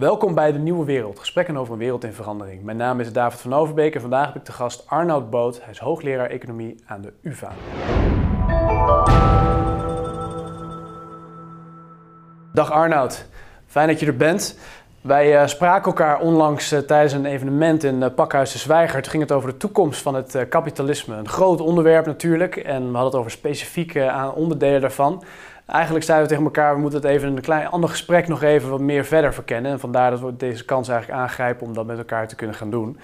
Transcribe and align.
Welkom 0.00 0.34
bij 0.34 0.52
de 0.52 0.58
Nieuwe 0.58 0.84
Wereld, 0.84 1.18
gesprekken 1.18 1.56
over 1.56 1.72
een 1.72 1.78
wereld 1.78 2.04
in 2.04 2.12
verandering. 2.12 2.62
Mijn 2.62 2.76
naam 2.76 3.00
is 3.00 3.12
David 3.12 3.40
van 3.40 3.54
Overbeek 3.54 3.94
en 3.94 4.00
vandaag 4.00 4.26
heb 4.26 4.36
ik 4.36 4.44
de 4.44 4.52
gast 4.52 4.86
Arnoud 4.86 5.30
Boot. 5.30 5.60
Hij 5.62 5.70
is 5.70 5.78
hoogleraar 5.78 6.30
economie 6.30 6.74
aan 6.86 7.00
de 7.00 7.12
UvA. 7.22 7.52
Dag 12.52 12.70
Arnoud, 12.70 13.26
fijn 13.66 13.88
dat 13.88 14.00
je 14.00 14.06
er 14.06 14.16
bent. 14.16 14.58
Wij 15.00 15.40
uh, 15.40 15.46
spraken 15.46 15.86
elkaar 15.86 16.20
onlangs 16.20 16.72
uh, 16.72 16.78
tijdens 16.78 17.12
een 17.12 17.26
evenement 17.26 17.84
in 17.84 18.02
uh, 18.02 18.06
Pakhuis 18.14 18.52
de 18.52 18.58
Zwijger. 18.58 19.02
Toen 19.02 19.10
ging 19.10 19.22
het 19.22 19.32
over 19.32 19.50
de 19.50 19.56
toekomst 19.56 20.02
van 20.02 20.14
het 20.14 20.46
kapitalisme. 20.48 21.16
Een 21.16 21.28
groot 21.28 21.60
onderwerp 21.60 22.06
natuurlijk 22.06 22.56
en 22.56 22.78
we 22.78 22.92
hadden 22.92 23.04
het 23.04 23.14
over 23.14 23.30
specifieke 23.30 24.32
onderdelen 24.34 24.80
daarvan. 24.80 25.24
Eigenlijk 25.70 26.04
zeiden 26.04 26.28
we 26.28 26.34
tegen 26.34 26.48
elkaar, 26.48 26.74
we 26.74 26.80
moeten 26.80 27.00
het 27.00 27.08
even 27.08 27.28
in 27.28 27.36
een 27.36 27.42
klein 27.42 27.66
ander 27.66 27.90
gesprek 27.90 28.28
nog 28.28 28.42
even 28.42 28.70
wat 28.70 28.80
meer 28.80 29.04
verder 29.04 29.34
verkennen. 29.34 29.72
En 29.72 29.80
vandaar 29.80 30.10
dat 30.10 30.20
we 30.20 30.36
deze 30.36 30.64
kans 30.64 30.88
eigenlijk 30.88 31.20
aangrijpen 31.20 31.66
om 31.66 31.74
dat 31.74 31.86
met 31.86 31.98
elkaar 31.98 32.28
te 32.28 32.34
kunnen 32.34 32.56
gaan 32.56 32.70
doen. 32.70 32.98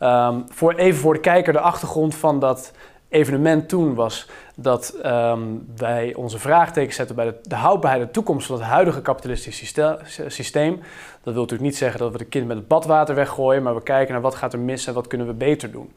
Um, 0.00 0.44
voor, 0.48 0.74
even 0.74 1.00
voor 1.00 1.14
de 1.14 1.20
kijker, 1.20 1.52
de 1.52 1.60
achtergrond 1.60 2.14
van 2.14 2.40
dat 2.40 2.72
evenement 3.10 3.68
toen 3.68 3.94
was 3.94 4.28
dat 4.54 4.94
um, 5.06 5.66
wij 5.76 6.14
onze 6.14 6.38
vraagtekens 6.38 6.96
zetten 6.96 7.16
bij 7.16 7.24
de, 7.24 7.34
de 7.42 7.54
houdbaarheid 7.54 8.02
en 8.02 8.10
toekomst 8.10 8.46
van 8.46 8.56
het 8.56 8.64
huidige 8.64 9.02
kapitalistische 9.02 9.98
systeem. 10.26 10.80
Dat 11.22 11.32
wil 11.32 11.42
natuurlijk 11.42 11.70
niet 11.70 11.76
zeggen 11.76 12.00
dat 12.00 12.12
we 12.12 12.18
de 12.18 12.24
kind 12.24 12.46
met 12.46 12.56
het 12.56 12.68
badwater 12.68 13.14
weggooien, 13.14 13.62
maar 13.62 13.74
we 13.74 13.82
kijken 13.82 14.12
naar 14.12 14.22
wat 14.22 14.34
gaat 14.34 14.52
er 14.52 14.58
mis 14.58 14.86
en 14.86 14.94
wat 14.94 15.06
kunnen 15.06 15.26
we 15.26 15.32
beter 15.32 15.70
doen. 15.70 15.92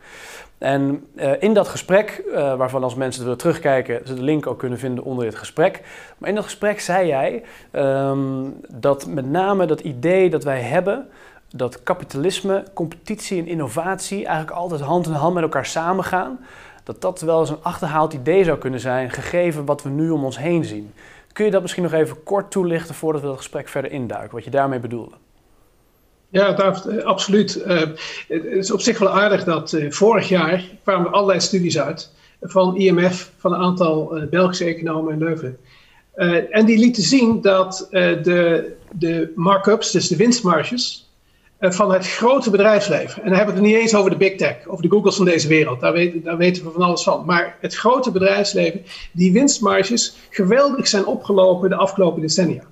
En 0.57 1.07
uh, 1.15 1.31
in 1.39 1.53
dat 1.53 1.67
gesprek, 1.67 2.23
uh, 2.27 2.55
waarvan 2.55 2.83
als 2.83 2.95
mensen 2.95 3.23
willen 3.23 3.37
terugkijken, 3.37 4.01
ze 4.07 4.13
de 4.13 4.23
link 4.23 4.47
ook 4.47 4.59
kunnen 4.59 4.79
vinden 4.79 5.03
onder 5.03 5.25
dit 5.25 5.35
gesprek. 5.35 5.81
Maar 6.17 6.29
in 6.29 6.35
dat 6.35 6.43
gesprek 6.43 6.79
zei 6.79 7.07
jij 7.07 7.43
um, 7.71 8.59
dat 8.69 9.07
met 9.07 9.29
name 9.29 9.65
dat 9.65 9.79
idee 9.79 10.29
dat 10.29 10.43
wij 10.43 10.61
hebben 10.61 11.09
dat 11.55 11.83
kapitalisme, 11.83 12.63
competitie 12.73 13.39
en 13.39 13.47
innovatie 13.47 14.25
eigenlijk 14.25 14.57
altijd 14.57 14.81
hand 14.81 15.07
in 15.07 15.13
hand 15.13 15.33
met 15.33 15.43
elkaar 15.43 15.65
samengaan 15.65 16.39
dat 16.83 17.01
dat 17.01 17.21
wel 17.21 17.39
eens 17.39 17.49
een 17.49 17.61
achterhaald 17.61 18.13
idee 18.13 18.43
zou 18.43 18.57
kunnen 18.57 18.79
zijn, 18.79 19.11
gegeven 19.11 19.65
wat 19.65 19.83
we 19.83 19.89
nu 19.89 20.09
om 20.09 20.23
ons 20.23 20.37
heen 20.37 20.65
zien. 20.65 20.93
Kun 21.33 21.45
je 21.45 21.51
dat 21.51 21.61
misschien 21.61 21.83
nog 21.83 21.93
even 21.93 22.23
kort 22.23 22.51
toelichten 22.51 22.95
voordat 22.95 23.21
we 23.21 23.27
het 23.27 23.37
gesprek 23.37 23.67
verder 23.67 23.91
induiken, 23.91 24.35
wat 24.35 24.43
je 24.43 24.49
daarmee 24.49 24.79
bedoelde? 24.79 25.15
Ja, 26.29 26.51
David, 26.51 26.85
eh, 26.85 27.05
absoluut. 27.05 27.63
Uh, 27.67 27.79
het 28.27 28.45
is 28.45 28.71
op 28.71 28.81
zich 28.81 28.97
wel 28.99 29.09
aardig 29.09 29.43
dat 29.43 29.71
uh, 29.71 29.91
vorig 29.91 30.29
jaar 30.29 30.63
kwamen 30.83 31.07
er 31.07 31.13
allerlei 31.13 31.39
studies 31.39 31.79
uit 31.79 32.11
van 32.41 32.77
IMF, 32.77 33.31
van 33.37 33.53
een 33.53 33.59
aantal 33.59 34.27
Belgische 34.29 34.65
economen 34.65 35.13
in 35.13 35.19
Leuven. 35.19 35.57
en 36.51 36.65
die 36.65 36.77
lieten 36.77 37.03
zien 37.03 37.41
dat 37.41 37.87
de, 37.91 38.73
de 38.91 39.31
markups, 39.35 39.91
dus 39.91 40.07
de 40.07 40.15
winstmarges, 40.15 41.03
eh, 41.03 41.12
van 41.71 41.91
het 41.93 42.07
grote 42.07 42.49
bedrijfsleven. 42.49 43.23
En 43.23 43.29
dan 43.29 43.37
hebben 43.37 43.55
we 43.55 43.61
het 43.61 43.69
niet 43.69 43.79
eens 43.79 43.95
over 43.95 44.11
de 44.11 44.17
big 44.17 44.35
tech, 44.35 44.67
over 44.67 44.83
de 44.83 44.89
Googles 44.89 45.15
van 45.15 45.25
deze 45.25 45.47
wereld. 45.47 45.79
Daar, 45.79 45.93
weet, 45.93 46.23
daar 46.23 46.37
weten 46.37 46.63
we 46.63 46.71
van 46.71 46.81
alles 46.81 47.03
van. 47.03 47.25
Maar 47.25 47.57
het 47.61 47.75
grote 47.75 48.11
bedrijfsleven, 48.11 48.85
die 49.11 49.31
winstmarges 49.31 50.15
geweldig 50.29 50.87
zijn 50.87 51.05
opgelopen 51.05 51.69
de 51.69 51.75
afgelopen 51.75 52.21
decennia. 52.21 52.63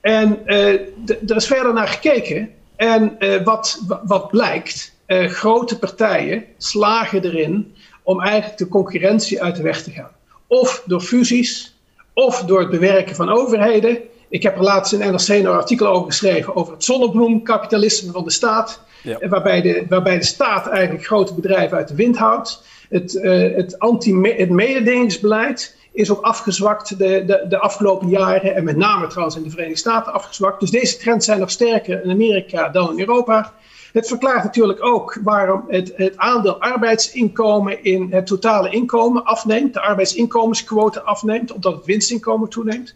En 0.00 0.46
er 0.46 1.36
is 1.36 1.46
verder 1.46 1.72
naar 1.72 1.88
gekeken. 1.88 2.50
En 2.76 3.16
uh, 3.18 3.42
wat, 3.42 3.80
wat 4.04 4.28
blijkt, 4.28 4.94
grote 5.06 5.78
partijen 5.78 6.44
slagen 6.58 7.24
erin 7.24 7.74
om 8.02 8.20
eigenlijk 8.20 8.58
de 8.58 8.68
concurrentie 8.68 9.42
uit 9.42 9.56
de 9.56 9.62
weg 9.62 9.82
te 9.82 9.90
gaan. 9.90 10.10
Of 10.46 10.82
door 10.86 11.00
fusies, 11.00 11.76
of 12.12 12.42
door 12.42 12.60
het 12.60 12.70
bewerken 12.70 13.16
van 13.16 13.28
overheden, 13.28 13.98
ik 14.28 14.42
heb 14.42 14.56
er 14.56 14.62
laatst 14.62 14.92
in 14.92 14.98
NRC 14.98 15.28
een 15.28 15.46
artikel 15.46 15.86
over 15.86 16.06
geschreven 16.06 16.56
over 16.56 16.72
het 16.72 16.84
zonnebloemkapitalisme 16.84 18.12
van 18.12 18.24
de 18.24 18.30
staat. 18.30 18.80
Ja. 19.02 19.28
Waarbij, 19.28 19.60
de, 19.60 19.84
waarbij 19.88 20.18
de 20.18 20.24
staat 20.24 20.66
eigenlijk 20.66 21.06
grote 21.06 21.34
bedrijven 21.34 21.76
uit 21.76 21.88
de 21.88 21.94
wind 21.94 22.16
houdt. 22.16 22.62
Het, 22.88 23.14
uh, 23.14 23.56
het, 23.56 23.78
anti 23.78 24.32
het 24.36 24.50
mededingingsbeleid 24.50 25.76
is 25.92 26.10
ook 26.10 26.20
afgezwakt 26.20 26.98
de, 26.98 27.24
de, 27.26 27.44
de, 27.48 27.58
afgelopen 27.58 28.08
jaren. 28.08 28.54
En 28.54 28.64
met 28.64 28.76
name 28.76 29.06
trouwens 29.06 29.36
in 29.36 29.42
de 29.42 29.50
Verenigde 29.50 29.78
Staten 29.78 30.12
afgezwakt. 30.12 30.60
Dus 30.60 30.70
deze 30.70 30.96
trends 30.96 31.26
zijn 31.26 31.38
nog 31.38 31.50
sterker 31.50 32.04
in 32.04 32.10
Amerika 32.10 32.68
dan 32.68 32.90
in 32.90 33.00
Europa. 33.00 33.52
Het 33.92 34.08
verklaart 34.08 34.44
natuurlijk 34.44 34.84
ook 34.84 35.18
waarom 35.22 35.64
het, 35.68 35.92
het 35.96 36.16
aandeel 36.16 36.60
arbeidsinkomen 36.60 37.84
in 37.84 38.08
het 38.10 38.26
totale 38.26 38.70
inkomen 38.70 39.24
afneemt. 39.24 39.74
De 39.74 39.80
arbeidsinkomensquote 39.80 41.02
afneemt, 41.02 41.52
omdat 41.52 41.74
het 41.74 41.84
winstinkomen 41.84 42.48
toeneemt. 42.48 42.94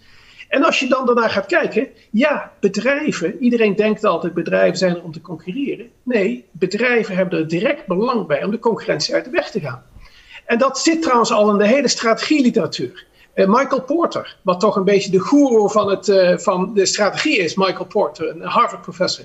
En 0.49 0.65
als 0.65 0.79
je 0.79 0.89
dan 0.89 1.07
daarna 1.07 1.29
gaat 1.29 1.47
kijken, 1.47 1.89
ja, 2.11 2.53
bedrijven, 2.61 3.39
iedereen 3.39 3.77
denkt 3.77 4.05
altijd 4.05 4.35
bedrijven 4.35 4.79
zijn 4.79 4.95
er 4.95 5.03
om 5.03 5.13
te 5.13 5.21
concurreren. 5.21 5.91
Nee, 6.03 6.45
bedrijven 6.51 7.17
hebben 7.17 7.39
er 7.39 7.49
direct 7.49 7.87
belang 7.87 8.27
bij 8.27 8.45
om 8.45 8.51
de 8.51 8.59
concurrentie 8.59 9.15
uit 9.15 9.25
de 9.25 9.31
weg 9.31 9.51
te 9.51 9.61
gaan. 9.61 9.83
En 10.47 10.59
dat 10.59 10.79
zit 10.79 11.03
trouwens 11.03 11.33
al 11.33 11.51
in 11.51 11.59
de 11.59 11.67
hele 11.67 11.89
strategieliteratuur. 11.89 13.07
Uh, 13.35 13.47
Michael 13.47 13.83
Porter, 13.83 14.37
wat 14.43 14.61
toch 14.61 14.77
een 14.77 14.85
beetje 14.85 15.11
de 15.11 15.19
goeroe 15.19 15.71
van, 15.71 15.91
het, 15.91 16.09
uh, 16.09 16.39
van 16.39 16.75
de 16.75 16.87
strategie 16.87 17.39
is, 17.39 17.55
Michael 17.55 17.87
Porter, 17.87 18.29
een 18.29 18.43
Harvard-professor. 18.43 19.25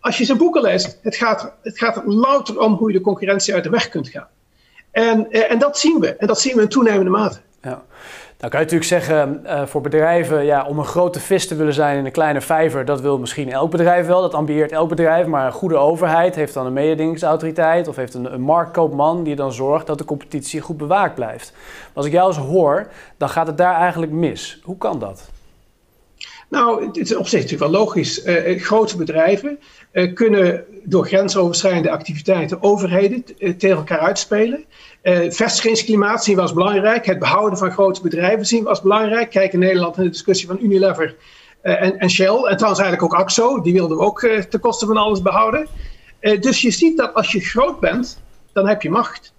Als 0.00 0.18
je 0.18 0.24
zijn 0.24 0.38
boeken 0.38 0.62
leest, 0.62 0.98
het 1.02 1.16
gaat, 1.16 1.52
het 1.62 1.78
gaat 1.78 1.96
er 1.96 2.02
louter 2.06 2.58
om 2.58 2.74
hoe 2.74 2.92
je 2.92 2.98
de 2.98 3.04
concurrentie 3.04 3.54
uit 3.54 3.64
de 3.64 3.70
weg 3.70 3.88
kunt 3.88 4.08
gaan. 4.08 4.28
En, 4.90 5.26
uh, 5.30 5.50
en 5.50 5.58
dat 5.58 5.78
zien 5.78 6.00
we, 6.00 6.16
en 6.16 6.26
dat 6.26 6.40
zien 6.40 6.56
we 6.56 6.62
in 6.62 6.68
toenemende 6.68 7.10
mate. 7.10 7.38
Ja. 7.62 7.84
Nou 8.38 8.56
kan 8.56 8.64
je 8.64 8.72
natuurlijk 8.72 9.06
zeggen, 9.06 9.40
uh, 9.44 9.66
voor 9.66 9.80
bedrijven, 9.80 10.44
ja, 10.44 10.66
om 10.66 10.78
een 10.78 10.84
grote 10.84 11.20
vis 11.20 11.46
te 11.46 11.54
willen 11.54 11.74
zijn 11.74 11.98
in 11.98 12.04
een 12.04 12.12
kleine 12.12 12.40
vijver, 12.40 12.84
dat 12.84 13.00
wil 13.00 13.18
misschien 13.18 13.52
elk 13.52 13.70
bedrijf 13.70 14.06
wel, 14.06 14.20
dat 14.20 14.34
ambieert 14.34 14.72
elk 14.72 14.88
bedrijf, 14.88 15.26
maar 15.26 15.46
een 15.46 15.52
goede 15.52 15.76
overheid 15.76 16.34
heeft 16.34 16.54
dan 16.54 16.66
een 16.66 16.72
mededingingsautoriteit 16.72 17.88
of 17.88 17.96
heeft 17.96 18.14
een, 18.14 18.40
marktkoopman 18.40 19.22
die 19.24 19.36
dan 19.36 19.52
zorgt 19.52 19.86
dat 19.86 19.98
de 19.98 20.04
competitie 20.04 20.60
goed 20.60 20.76
bewaakt 20.76 21.14
blijft. 21.14 21.52
Maar 21.52 21.90
als 21.94 22.06
ik 22.06 22.12
jou 22.12 22.28
eens 22.28 22.36
hoor, 22.36 22.86
dan 23.16 23.28
gaat 23.28 23.46
het 23.46 23.58
daar 23.58 23.74
eigenlijk 23.74 24.12
mis. 24.12 24.60
Hoe 24.62 24.78
kan 24.78 24.98
dat? 24.98 25.30
Nou, 26.48 26.86
het 26.86 26.96
is 26.96 27.16
op 27.16 27.28
zich 27.28 27.42
natuurlijk 27.42 27.70
wel 27.70 27.80
logisch. 27.80 28.24
Uh, 28.24 28.62
grote 28.62 28.96
bedrijven 28.96 29.58
kunnen 30.14 30.64
door 30.84 31.06
grensoverschrijdende 31.06 31.90
activiteiten 31.90 32.62
overheden 32.62 33.24
tegen 33.58 33.76
elkaar 33.76 33.98
uitspelen. 33.98 34.64
Uh, 35.02 35.30
vestigingsklimaat 35.30 36.24
zien 36.24 36.34
we 36.34 36.40
als 36.40 36.52
belangrijk. 36.52 37.06
Het 37.06 37.18
behouden 37.18 37.58
van 37.58 37.70
grote 37.70 38.02
bedrijven 38.02 38.46
zien 38.46 38.62
we 38.62 38.68
als 38.68 38.82
belangrijk. 38.82 39.30
Kijk 39.30 39.52
in 39.52 39.58
Nederland 39.58 39.96
in 39.96 40.02
de 40.02 40.10
discussie 40.10 40.46
van 40.46 40.58
Unilever 40.60 41.14
en, 41.62 41.98
en, 41.98 42.10
Shell. 42.10 42.26
En 42.26 42.56
trouwens 42.56 42.82
eigenlijk 42.82 43.02
ook 43.02 43.14
AXO. 43.20 43.60
Die 43.60 43.72
wilden 43.72 43.96
we 43.96 44.02
ook 44.02 44.20
ten 44.48 44.60
koste 44.60 44.86
van 44.86 44.96
alles 44.96 45.22
behouden. 45.22 45.66
dus 46.40 46.60
je 46.60 46.70
ziet 46.70 46.96
dat 46.96 47.14
als 47.14 47.32
je 47.32 47.40
groot 47.40 47.80
bent, 47.80 48.22
dan 48.52 48.68
heb 48.68 48.82
je 48.82 48.90
macht. 48.90 49.32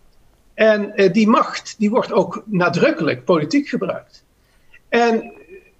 En 0.53 0.93
die 1.11 1.27
macht 1.27 1.75
die 1.77 1.89
wordt 1.89 2.11
ook 2.11 2.43
nadrukkelijk 2.45 3.25
politiek 3.25 3.67
gebruikt. 3.67 4.23
En 4.89 5.31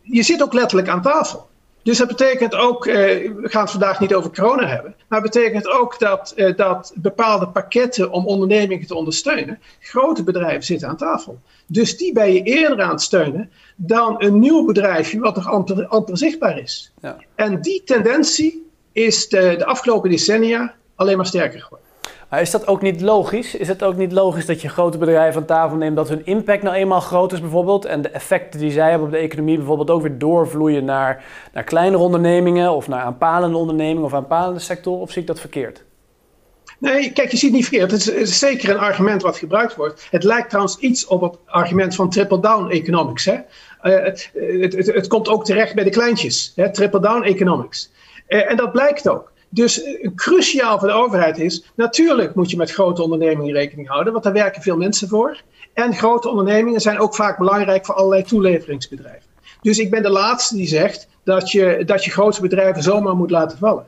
je 0.02 0.24
zit 0.24 0.44
ook 0.44 0.54
letterlijk 0.54 0.90
aan 0.90 1.02
tafel. 1.02 1.48
Dus 1.86 1.98
dat 1.98 2.08
betekent 2.08 2.56
ook, 2.56 2.86
eh, 2.86 2.96
we 2.96 3.50
gaan 3.50 3.62
het 3.62 3.72
vandaag 3.72 4.00
niet 4.00 4.14
over 4.14 4.32
corona 4.34 4.68
hebben, 4.68 4.96
maar 5.08 5.22
het 5.22 5.32
betekent 5.32 5.68
ook 5.68 6.00
dat, 6.00 6.34
eh, 6.36 6.56
dat 6.56 6.94
bepaalde 6.96 7.48
pakketten 7.48 8.12
om 8.12 8.26
ondernemingen 8.26 8.88
te 8.88 8.96
ondersteunen, 8.96 9.60
grote 9.80 10.24
bedrijven 10.24 10.64
zitten 10.64 10.88
aan 10.88 10.98
tafel. 10.98 11.40
Dus 11.68 11.98
die 11.98 12.14
ben 12.14 12.34
je 12.34 12.42
eerder 12.42 12.82
aan 12.82 12.90
het 12.90 13.02
steunen 13.02 13.52
dan 13.76 14.16
een 14.18 14.40
nieuw 14.40 14.66
bedrijfje 14.66 15.20
wat 15.20 15.36
nog 15.36 15.48
amper, 15.48 15.88
amper 15.88 16.18
zichtbaar 16.18 16.60
is. 16.60 16.92
Ja. 17.02 17.18
En 17.36 17.62
die 17.62 17.84
tendentie 17.84 18.68
is 18.92 19.30
de, 19.30 19.56
de 19.58 19.66
afgelopen 19.66 20.10
decennia 20.10 20.74
alleen 20.96 21.18
maar 21.18 21.26
sterker 21.26 21.62
geworden. 21.62 21.85
Is 22.40 22.52
dat 22.52 22.68
ook 22.68 22.82
niet 22.82 23.02
logisch? 23.02 23.56
Is 23.56 23.68
het 23.68 23.84
ook 23.84 23.96
niet 23.96 24.12
logisch 24.12 24.46
dat 24.46 24.62
je 24.62 24.70
grote 24.70 24.98
bedrijven 24.98 25.42
aan 25.42 25.48
tafel 25.48 25.78
neemt, 25.78 25.96
dat 25.96 26.10
hun 26.10 26.26
impact 26.26 26.64
nou 26.64 26.76
eenmaal 26.76 27.00
groot 27.00 27.34
is 27.34 27.42
bijvoorbeeld 27.42 27.86
en 27.86 28.02
de 28.02 28.10
effecten 28.10 28.60
die 28.60 28.72
zij 28.72 28.90
hebben 28.90 29.08
op 29.08 29.14
de 29.14 29.20
economie 29.20 29.58
bijvoorbeeld 29.58 29.90
ook 29.90 30.02
weer 30.02 30.18
doorvloeien 30.18 30.86
naar, 30.86 31.24
naar 31.54 31.64
kleinere 31.64 32.04
ondernemingen 32.04 32.72
of 32.72 32.88
naar 32.88 33.02
aanpalende 33.02 33.58
ondernemingen 33.58 34.04
of 34.04 34.14
aanpalende 34.14 34.60
sectoren? 34.60 35.02
Of 35.02 35.12
zie 35.12 35.22
ik 35.22 35.28
dat 35.28 35.40
verkeerd? 35.40 35.84
Nee, 36.80 37.12
kijk, 37.12 37.32
je 37.32 37.38
ziet 37.38 37.50
het 37.50 37.60
niet 37.60 37.68
verkeerd. 37.68 37.92
Het 37.92 38.08
is, 38.08 38.40
zeker 38.40 38.70
een 38.70 38.78
argument 38.78 39.22
wat 39.22 39.38
gebruikt 39.38 39.76
wordt. 39.76 40.08
Het 40.12 40.24
lijkt 40.24 40.50
trouwens 40.50 40.78
iets 40.78 41.06
op 41.06 41.22
het 41.22 41.38
argument 41.46 41.96
van 41.96 42.10
triple-down 42.10 42.70
economics. 42.70 43.26
Hè? 43.26 43.34
Uh, 43.34 44.04
het, 44.04 44.32
het, 44.34 44.88
het, 44.88 45.08
komt 45.08 45.28
ook 45.28 45.46
terecht 45.46 45.76
bij 45.76 45.84
de 45.84 45.90
kleintjes, 45.90 46.54
triple-down 46.72 47.24
economics. 47.24 47.92
Uh, 48.28 48.52
en 48.52 48.58
dat 48.58 48.72
blijkt 48.72 49.10
ook. 49.10 49.34
Dus 49.56 49.84
eh, 49.84 50.10
cruciaal 50.16 50.80
voor 50.80 50.88
de 50.88 50.94
overheid 50.94 51.40
is, 51.40 51.64
natuurlijk 51.76 52.36
moet 52.36 52.50
je 52.50 52.58
met 52.58 52.72
grote 52.72 53.04
ondernemingen 53.04 53.54
rekening 53.54 53.88
houden, 53.88 54.12
want 54.12 54.24
daar 54.24 54.34
werken 54.34 54.62
veel 54.62 54.78
mensen 54.78 55.08
voor. 55.08 55.42
En 55.74 55.96
grote 55.96 56.30
ondernemingen 56.30 56.80
zijn 56.82 57.00
ook 57.00 57.16
vaak 57.16 57.38
belangrijk 57.38 57.86
voor 57.86 57.96
allerlei 57.96 58.24
toeleveringsbedrijven. 58.24 59.30
Dus 59.62 59.80
ik 59.80 59.90
ben 59.90 60.04
de 60.04 60.10
laatste 60.10 60.56
die 60.56 60.68
zegt 60.68 61.08
dat 61.24 61.52
je, 61.52 61.84
dat 61.86 62.04
je 62.04 62.12
grote 62.12 62.42
bedrijven 62.42 62.84
zomaar 62.84 63.16
moet 63.16 63.32
laten 63.32 63.58
vallen. 63.58 63.88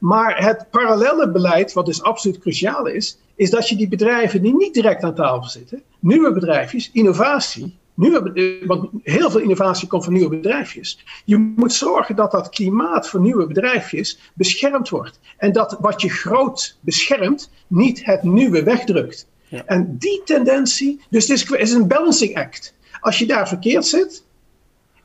Maar 0.00 0.44
het 0.44 0.66
parallele 0.70 1.30
beleid, 1.30 1.72
wat 1.72 1.86
dus 1.86 2.02
absoluut 2.02 2.38
cruciaal 2.38 2.86
is, 2.86 3.18
is 3.34 3.50
dat 3.50 3.68
je 3.68 3.76
die 3.76 3.88
bedrijven 3.88 4.42
die 4.42 4.56
niet 4.56 4.74
direct 4.74 5.02
aan 5.02 5.14
tafel 5.14 5.48
zitten, 5.48 5.82
nieuwe 5.98 6.32
bedrijfjes, 6.32 6.90
innovatie, 6.92 7.78
Nieuwe, 8.00 8.62
want 8.66 8.88
heel 9.02 9.30
veel 9.30 9.40
innovatie 9.40 9.88
komt 9.88 10.04
van 10.04 10.12
nieuwe 10.12 10.36
bedrijfjes. 10.36 11.04
Je 11.24 11.38
moet 11.56 11.72
zorgen 11.72 12.16
dat 12.16 12.30
dat 12.30 12.48
klimaat 12.48 13.08
voor 13.08 13.20
nieuwe 13.20 13.46
bedrijfjes 13.46 14.32
beschermd 14.34 14.88
wordt. 14.88 15.20
En 15.36 15.52
dat 15.52 15.76
wat 15.80 16.00
je 16.00 16.10
groot 16.10 16.78
beschermt, 16.80 17.50
niet 17.66 18.04
het 18.04 18.22
nieuwe 18.22 18.62
wegdrukt. 18.62 19.26
Ja. 19.48 19.62
En 19.66 19.96
die 19.98 20.22
tendentie, 20.24 21.00
dus 21.10 21.28
het 21.28 21.36
is, 21.36 21.48
het 21.48 21.60
is 21.60 21.72
een 21.72 21.88
balancing 21.88 22.36
act. 22.36 22.74
Als 23.00 23.18
je 23.18 23.26
daar 23.26 23.48
verkeerd 23.48 23.86
zit, 23.86 24.24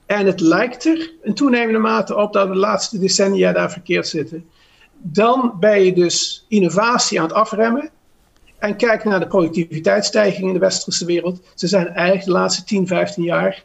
en 0.06 0.26
het 0.26 0.40
lijkt 0.40 0.86
er 0.86 1.14
in 1.24 1.34
toenemende 1.34 1.80
mate 1.80 2.16
op 2.16 2.34
dat 2.34 2.48
we 2.48 2.54
de 2.54 2.60
laatste 2.60 3.00
decennia 3.00 3.52
daar 3.52 3.72
verkeerd 3.72 4.08
zitten, 4.08 4.46
dan 4.98 5.54
ben 5.60 5.84
je 5.84 5.94
dus 5.94 6.46
innovatie 6.48 7.20
aan 7.20 7.28
het 7.28 7.36
afremmen. 7.36 7.90
En 8.58 8.76
kijk 8.76 9.04
naar 9.04 9.20
de 9.20 9.28
productiviteitsstijging 9.28 10.48
in 10.48 10.54
de 10.54 10.60
westerse 10.60 11.06
wereld. 11.06 11.40
Ze 11.56 11.68
zijn 11.68 11.88
eigenlijk 11.88 12.26
de 12.26 12.32
laatste 12.32 12.64
10, 12.64 12.88
15 12.88 13.24
jaar 13.24 13.64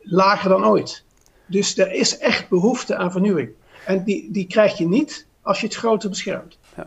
lager 0.00 0.48
dan 0.48 0.66
ooit. 0.66 1.04
Dus 1.46 1.78
er 1.78 1.92
is 1.92 2.18
echt 2.18 2.48
behoefte 2.48 2.96
aan 2.96 3.12
vernieuwing. 3.12 3.50
En 3.86 4.04
die, 4.04 4.28
die 4.30 4.46
krijg 4.46 4.78
je 4.78 4.88
niet 4.88 5.26
als 5.42 5.60
je 5.60 5.66
het 5.66 5.76
groter 5.76 6.08
beschermt. 6.08 6.58
Ja. 6.76 6.86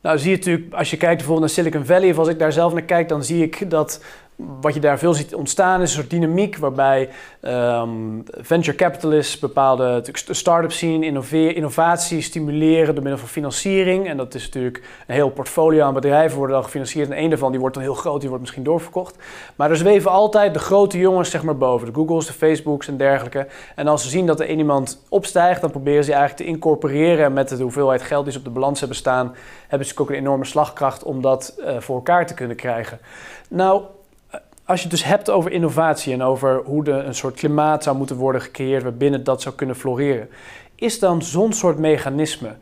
Nou 0.00 0.18
zie 0.18 0.30
je 0.30 0.36
natuurlijk, 0.36 0.74
als 0.74 0.90
je 0.90 0.96
kijkt 0.96 1.16
bijvoorbeeld 1.16 1.46
naar 1.46 1.64
Silicon 1.64 1.86
Valley, 1.86 2.10
of 2.10 2.18
als 2.18 2.28
ik 2.28 2.38
daar 2.38 2.52
zelf 2.52 2.72
naar 2.72 2.82
kijk, 2.82 3.08
dan 3.08 3.24
zie 3.24 3.42
ik 3.42 3.70
dat 3.70 4.00
wat 4.36 4.74
je 4.74 4.80
daar 4.80 4.98
veel 4.98 5.14
ziet 5.14 5.34
ontstaan 5.34 5.80
is 5.80 5.88
een 5.88 5.96
soort 5.96 6.10
dynamiek 6.10 6.56
waarbij 6.56 7.08
um, 7.42 8.24
venture 8.26 8.76
capitalists 8.76 9.38
bepaalde 9.38 10.04
start-ups 10.12 10.78
zien, 10.78 11.24
innovatie 11.54 12.20
stimuleren 12.20 12.94
door 12.94 13.02
middel 13.02 13.20
van 13.20 13.28
financiering. 13.28 14.08
En 14.08 14.16
dat 14.16 14.34
is 14.34 14.44
natuurlijk 14.44 14.82
een 15.06 15.14
heel 15.14 15.30
portfolio 15.30 15.84
aan 15.84 15.94
bedrijven 15.94 16.36
worden 16.36 16.56
dan 16.56 16.64
gefinancierd. 16.64 17.10
En 17.10 17.22
een 17.22 17.28
daarvan 17.28 17.50
die 17.50 17.60
wordt 17.60 17.74
dan 17.74 17.84
heel 17.84 17.94
groot, 17.94 18.18
die 18.18 18.28
wordt 18.28 18.42
misschien 18.42 18.64
doorverkocht. 18.64 19.16
Maar 19.56 19.70
er 19.70 19.76
zweven 19.76 20.10
altijd 20.10 20.54
de 20.54 20.60
grote 20.60 20.98
jongens 20.98 21.30
zeg 21.30 21.42
maar 21.42 21.56
boven, 21.56 21.86
de 21.86 21.94
Googles, 21.94 22.26
de 22.26 22.32
Facebooks 22.32 22.88
en 22.88 22.96
dergelijke. 22.96 23.46
En 23.74 23.88
als 23.88 24.02
ze 24.02 24.08
zien 24.08 24.26
dat 24.26 24.40
er 24.40 24.50
een 24.50 24.58
iemand 24.58 25.02
opstijgt, 25.08 25.60
dan 25.60 25.70
proberen 25.70 26.04
ze 26.04 26.12
eigenlijk 26.12 26.42
te 26.42 26.56
incorporeren 26.56 27.32
met 27.32 27.48
de 27.48 27.62
hoeveelheid 27.62 28.02
geld 28.02 28.24
die 28.24 28.32
ze 28.32 28.38
op 28.38 28.44
de 28.44 28.50
balans 28.50 28.78
hebben 28.78 28.96
staan. 28.96 29.34
Hebben 29.68 29.88
ze 29.88 29.98
ook 29.98 30.10
een 30.10 30.16
enorme 30.16 30.44
slagkracht 30.44 31.02
om 31.02 31.22
dat 31.22 31.54
uh, 31.58 31.76
voor 31.78 31.96
elkaar 31.96 32.26
te 32.26 32.34
kunnen 32.34 32.56
krijgen. 32.56 32.98
Nou, 33.48 33.82
als 34.64 34.82
je 34.82 34.88
het 34.88 34.96
dus 34.96 35.04
hebt 35.04 35.30
over 35.30 35.50
innovatie 35.50 36.12
en 36.12 36.22
over 36.22 36.62
hoe 36.64 36.84
de, 36.84 36.92
een 36.92 37.14
soort 37.14 37.34
klimaat 37.34 37.82
zou 37.82 37.96
moeten 37.96 38.16
worden 38.16 38.40
gecreëerd 38.40 38.82
waarbinnen 38.82 39.24
dat 39.24 39.42
zou 39.42 39.54
kunnen 39.54 39.76
floreren, 39.76 40.28
is 40.74 40.98
dan 40.98 41.22
zo'n 41.22 41.52
soort 41.52 41.78
mechanisme, 41.78 42.54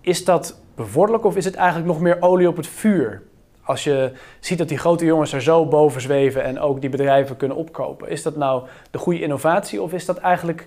is 0.00 0.24
dat 0.24 0.60
bevorderlijk 0.74 1.24
of 1.24 1.36
is 1.36 1.44
het 1.44 1.54
eigenlijk 1.54 1.88
nog 1.88 2.00
meer 2.00 2.16
olie 2.20 2.48
op 2.48 2.56
het 2.56 2.66
vuur? 2.66 3.22
Als 3.62 3.84
je 3.84 4.12
ziet 4.40 4.58
dat 4.58 4.68
die 4.68 4.78
grote 4.78 5.04
jongens 5.04 5.32
er 5.32 5.42
zo 5.42 5.66
boven 5.66 6.00
zweven 6.00 6.44
en 6.44 6.60
ook 6.60 6.80
die 6.80 6.90
bedrijven 6.90 7.36
kunnen 7.36 7.56
opkopen, 7.56 8.08
is 8.08 8.22
dat 8.22 8.36
nou 8.36 8.66
de 8.90 8.98
goede 8.98 9.20
innovatie 9.20 9.82
of 9.82 9.92
is 9.92 10.04
dat 10.06 10.16
eigenlijk 10.16 10.66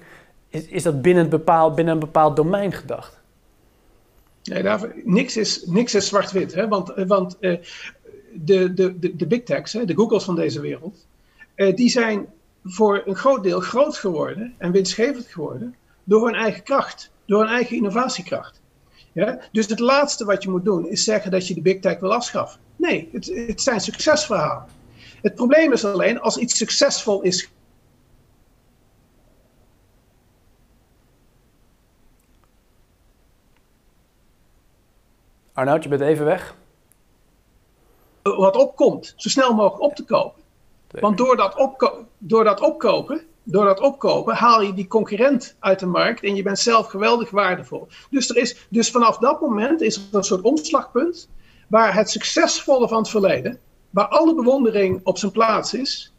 is, 0.49 0.67
is 0.67 0.83
dat 0.83 1.01
binnen, 1.01 1.23
een 1.23 1.29
bepaald, 1.29 1.75
binnen 1.75 1.93
een 1.93 1.99
bepaald 1.99 2.35
domein 2.35 2.71
gedacht? 2.71 3.21
Nee, 4.43 4.63
daar, 4.63 4.91
niks 5.03 5.37
is, 5.37 5.65
niks 5.65 5.95
is 5.95 6.07
zwart-wit. 6.07 6.67
Want, 6.67 6.93
want 7.07 7.37
uh, 7.39 7.57
de, 8.35 8.73
de, 8.73 8.99
de, 8.99 9.15
de 9.15 9.27
big 9.27 9.43
techs, 9.43 9.71
de 9.71 9.95
Googles 9.95 10.23
van 10.23 10.35
deze 10.35 10.61
wereld, 10.61 11.07
uh, 11.55 11.75
die 11.75 11.89
zijn 11.89 12.27
voor 12.63 13.01
een 13.05 13.15
groot 13.15 13.43
deel 13.43 13.59
groot 13.59 13.97
geworden 13.97 14.53
en 14.57 14.71
winstgevend 14.71 15.27
geworden 15.27 15.75
door 16.03 16.25
hun 16.25 16.35
eigen 16.35 16.63
kracht, 16.63 17.11
door 17.25 17.39
hun 17.39 17.53
eigen 17.53 17.75
innovatiekracht. 17.75 18.61
Ja? 19.11 19.39
Dus 19.51 19.67
het 19.67 19.79
laatste 19.79 20.25
wat 20.25 20.43
je 20.43 20.49
moet 20.49 20.65
doen 20.65 20.87
is 20.87 21.03
zeggen 21.03 21.31
dat 21.31 21.47
je 21.47 21.53
de 21.53 21.61
big 21.61 21.79
tech 21.79 21.99
wil 21.99 22.13
afschaffen. 22.13 22.59
Nee, 22.75 23.09
het, 23.11 23.31
het 23.47 23.61
zijn 23.61 23.79
succesverhalen. 23.79 24.65
Het 25.21 25.35
probleem 25.35 25.71
is 25.71 25.85
alleen 25.85 26.19
als 26.19 26.37
iets 26.37 26.57
succesvol 26.57 27.21
is 27.21 27.51
Arnoud, 35.53 35.83
je 35.83 35.89
bent 35.89 36.01
even 36.01 36.25
weg 36.25 36.55
wat 38.23 38.55
opkomt, 38.55 39.13
zo 39.15 39.29
snel 39.29 39.53
mogelijk 39.53 39.83
op 39.83 39.95
te 39.95 40.03
kopen. 40.03 40.41
Want 40.99 41.17
door 41.17 41.35
dat, 41.35 41.55
opko 41.55 42.05
door 42.17 42.43
dat 42.43 42.61
opkopen, 42.61 43.21
door 43.43 43.65
dat 43.65 43.79
opkopen 43.79 44.35
haal 44.35 44.61
je 44.61 44.73
die 44.73 44.87
concurrent 44.87 45.55
uit 45.59 45.79
de 45.79 45.85
markt 45.85 46.23
en 46.23 46.35
je 46.35 46.43
bent 46.43 46.59
zelf 46.59 46.87
geweldig 46.87 47.29
waardevol. 47.29 47.87
Dus, 48.09 48.29
er 48.29 48.37
is, 48.37 48.67
dus 48.69 48.91
vanaf 48.91 49.17
dat 49.17 49.41
moment 49.41 49.81
is 49.81 49.95
er 49.95 50.01
een 50.11 50.23
soort 50.23 50.41
omslagpunt 50.41 51.29
waar 51.67 51.95
het 51.95 52.09
succesvolle 52.09 52.87
van 52.87 52.97
het 52.97 53.09
verleden, 53.09 53.59
waar 53.89 54.07
alle 54.07 54.35
bewondering 54.35 55.01
op 55.03 55.17
zijn 55.17 55.31
plaats 55.31 55.73
is, 55.73 56.13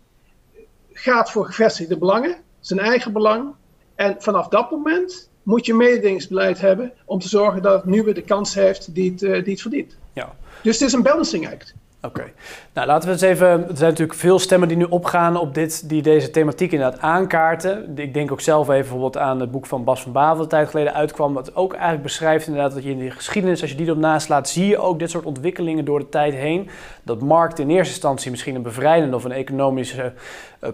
gaat 0.92 1.30
voor 1.30 1.46
gevestigde 1.46 1.98
belangen, 1.98 2.36
zijn 2.60 2.80
eigen 2.80 3.12
belang. 3.12 3.54
En 3.94 4.16
vanaf 4.18 4.48
dat 4.48 4.70
moment 4.70 5.30
moet 5.42 5.66
je 5.66 5.74
mededingingsbeleid 5.74 6.60
hebben 6.60 6.92
om 7.04 7.18
te 7.18 7.28
zorgen 7.28 7.62
dat 7.62 7.74
het 7.74 7.84
nieuwe 7.84 8.12
de 8.12 8.22
kans 8.22 8.54
heeft 8.54 8.94
die 8.94 9.10
het, 9.10 9.22
uh, 9.22 9.44
die 9.44 9.52
het 9.52 9.60
verdient. 9.60 9.96
Ja. 10.12 10.36
Dus 10.62 10.78
het 10.78 10.88
is 10.88 10.94
een 10.94 11.02
balancing 11.02 11.52
act. 11.52 11.74
Oké. 12.04 12.24
Nou, 12.72 12.86
laten 12.86 13.08
we 13.08 13.14
eens 13.14 13.22
even. 13.22 13.46
Er 13.46 13.76
zijn 13.76 13.90
natuurlijk 13.90 14.18
veel 14.18 14.38
stemmen 14.38 14.68
die 14.68 14.76
nu 14.76 14.84
opgaan 14.84 15.36
op 15.36 15.54
dit, 15.54 15.88
die 15.88 16.02
deze 16.02 16.30
thematiek 16.30 16.72
inderdaad 16.72 17.00
aankaarten. 17.00 17.96
Ik 17.96 18.14
denk 18.14 18.32
ook 18.32 18.40
zelf 18.40 18.68
even 18.68 18.80
bijvoorbeeld 18.80 19.18
aan 19.18 19.40
het 19.40 19.50
boek 19.50 19.66
van 19.66 19.84
Bas 19.84 20.02
van 20.02 20.12
Bavel, 20.12 20.42
een 20.42 20.48
tijd 20.48 20.68
geleden 20.68 20.94
uitkwam. 20.94 21.34
Wat 21.34 21.56
ook 21.56 21.72
eigenlijk 21.72 22.02
beschrijft 22.02 22.46
inderdaad 22.46 22.74
dat 22.74 22.82
je 22.82 22.90
in 22.90 22.98
de 22.98 23.10
geschiedenis, 23.10 23.60
als 23.60 23.70
je 23.70 23.76
die 23.76 23.86
erop 23.86 23.98
naslaat, 23.98 24.48
zie 24.48 24.66
je 24.66 24.78
ook 24.78 24.98
dit 24.98 25.10
soort 25.10 25.24
ontwikkelingen 25.24 25.84
door 25.84 25.98
de 25.98 26.08
tijd 26.08 26.34
heen. 26.34 26.68
Dat 27.02 27.20
markten 27.20 27.64
in 27.64 27.70
eerste 27.70 27.92
instantie 27.92 28.30
misschien 28.30 28.54
een 28.54 28.62
bevrijdende 28.62 29.16
of 29.16 29.24
een 29.24 29.32
economisch 29.32 29.96
uh, 29.96 30.04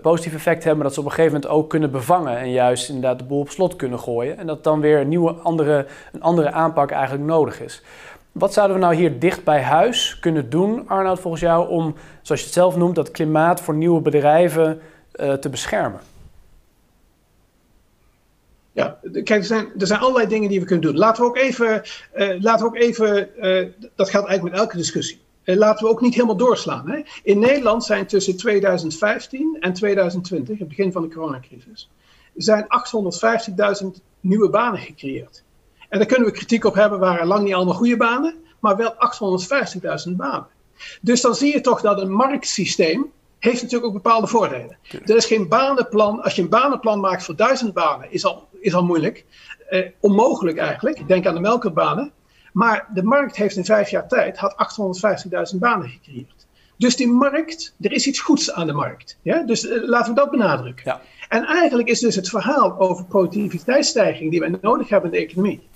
positief 0.02 0.34
effect 0.34 0.64
hebben, 0.64 0.76
maar 0.76 0.86
dat 0.86 0.94
ze 0.94 1.00
op 1.00 1.06
een 1.06 1.12
gegeven 1.12 1.32
moment 1.32 1.52
ook 1.52 1.70
kunnen 1.70 1.90
bevangen 1.90 2.38
en 2.38 2.50
juist 2.50 2.88
inderdaad 2.88 3.18
de 3.18 3.24
boel 3.24 3.40
op 3.40 3.50
slot 3.50 3.76
kunnen 3.76 3.98
gooien. 3.98 4.38
En 4.38 4.46
dat 4.46 4.64
dan 4.64 4.80
weer 4.80 5.00
een 5.00 5.08
nieuwe, 5.08 5.32
andere, 5.32 5.86
een 6.12 6.22
andere 6.22 6.50
aanpak 6.52 6.90
eigenlijk 6.90 7.24
nodig 7.24 7.60
is. 7.60 7.82
Wat 8.32 8.52
zouden 8.52 8.76
we 8.76 8.82
nou 8.82 8.94
hier 8.94 9.18
dicht 9.18 9.44
bij 9.44 9.62
huis 9.62 10.18
kunnen 10.20 10.50
doen, 10.50 10.88
Arnoud, 10.88 11.20
volgens 11.20 11.42
jou, 11.42 11.68
om, 11.68 11.94
zoals 12.22 12.40
je 12.40 12.46
het 12.46 12.56
zelf 12.56 12.76
noemt, 12.76 12.94
dat 12.94 13.10
klimaat 13.10 13.60
voor 13.60 13.74
nieuwe 13.74 14.00
bedrijven 14.00 14.80
uh, 15.14 15.32
te 15.32 15.48
beschermen? 15.48 16.00
Ja, 18.72 18.98
kijk, 19.12 19.30
er 19.30 19.44
zijn, 19.44 19.66
er 19.78 19.86
zijn 19.86 20.00
allerlei 20.00 20.28
dingen 20.28 20.48
die 20.48 20.60
we 20.60 20.66
kunnen 20.66 20.84
doen. 20.84 20.98
Laten 20.98 21.22
we 21.22 21.28
ook 21.28 21.36
even, 21.36 21.82
uh, 22.14 22.40
laten 22.40 22.66
we 22.66 22.66
ook 22.66 22.76
even 22.76 23.28
uh, 23.36 23.68
dat 23.94 24.10
geldt 24.10 24.28
eigenlijk 24.28 24.42
met 24.42 24.52
elke 24.52 24.76
discussie. 24.76 25.20
laten 25.44 25.86
we 25.86 25.92
ook 25.92 26.00
niet 26.00 26.14
helemaal 26.14 26.36
doorslaan. 26.36 26.90
Hè? 26.90 27.02
In 27.22 27.38
Nederland 27.38 27.84
zijn 27.84 28.06
tussen 28.06 28.36
2015 28.36 29.56
en 29.60 29.72
2020, 29.72 30.58
het 30.58 30.68
begin 30.68 30.92
van 30.92 31.02
de 31.02 31.08
coronacrisis, 31.08 31.90
zijn 32.36 32.66
850.000 33.82 33.86
nieuwe 34.20 34.50
banen 34.50 34.80
gecreëerd. 34.80 35.42
En 35.90 35.98
daar 35.98 36.06
kunnen 36.06 36.26
we 36.26 36.32
kritiek 36.32 36.64
op 36.64 36.74
hebben, 36.74 36.98
waren 36.98 37.26
lang 37.26 37.44
niet 37.44 37.54
allemaal 37.54 37.74
goede 37.74 37.96
banen, 37.96 38.34
maar 38.58 38.76
wel 38.76 38.94
850.000 40.08 40.16
banen. 40.16 40.46
Dus 41.00 41.20
dan 41.20 41.34
zie 41.34 41.52
je 41.52 41.60
toch 41.60 41.80
dat 41.80 42.00
een 42.00 42.12
marktsysteem 42.12 43.10
heeft 43.38 43.62
natuurlijk 43.62 43.88
ook 43.88 44.02
bepaalde 44.02 44.26
voordelen. 44.26 44.78
Er 45.04 45.16
is 45.16 45.26
geen 45.26 45.48
banenplan. 45.48 46.22
Als 46.22 46.34
je 46.34 46.42
een 46.42 46.48
banenplan 46.48 47.00
maakt 47.00 47.24
voor 47.24 47.36
duizend 47.36 47.74
banen, 47.74 48.12
is 48.12 48.24
al, 48.24 48.48
is 48.60 48.74
al 48.74 48.84
moeilijk. 48.84 49.24
Eh, 49.68 49.86
onmogelijk 50.00 50.58
eigenlijk. 50.58 51.08
Denk 51.08 51.26
aan 51.26 51.34
de 51.34 51.40
melkerbanen. 51.40 52.12
Maar 52.52 52.88
de 52.94 53.02
markt 53.02 53.36
heeft 53.36 53.56
in 53.56 53.64
vijf 53.64 53.90
jaar 53.90 54.08
tijd 54.08 54.38
had 54.38 54.54
850.000 55.52 55.58
banen 55.58 55.88
gecreëerd. 55.88 56.46
Dus 56.76 56.96
die 56.96 57.08
markt, 57.08 57.74
er 57.80 57.92
is 57.92 58.06
iets 58.06 58.20
goeds 58.20 58.52
aan 58.52 58.66
de 58.66 58.72
markt. 58.72 59.18
Ja? 59.22 59.42
Dus 59.42 59.68
eh, 59.68 59.82
laten 59.82 60.14
we 60.14 60.20
dat 60.20 60.30
benadrukken. 60.30 60.84
Ja. 60.84 61.00
En 61.28 61.44
eigenlijk 61.44 61.88
is 61.88 62.00
dus 62.00 62.14
het 62.14 62.28
verhaal 62.28 62.78
over 62.78 63.04
productiviteitsstijging 63.04 64.30
die 64.30 64.40
wij 64.40 64.58
nodig 64.60 64.88
hebben 64.88 65.12
in 65.12 65.18
de 65.18 65.26
economie. 65.26 65.68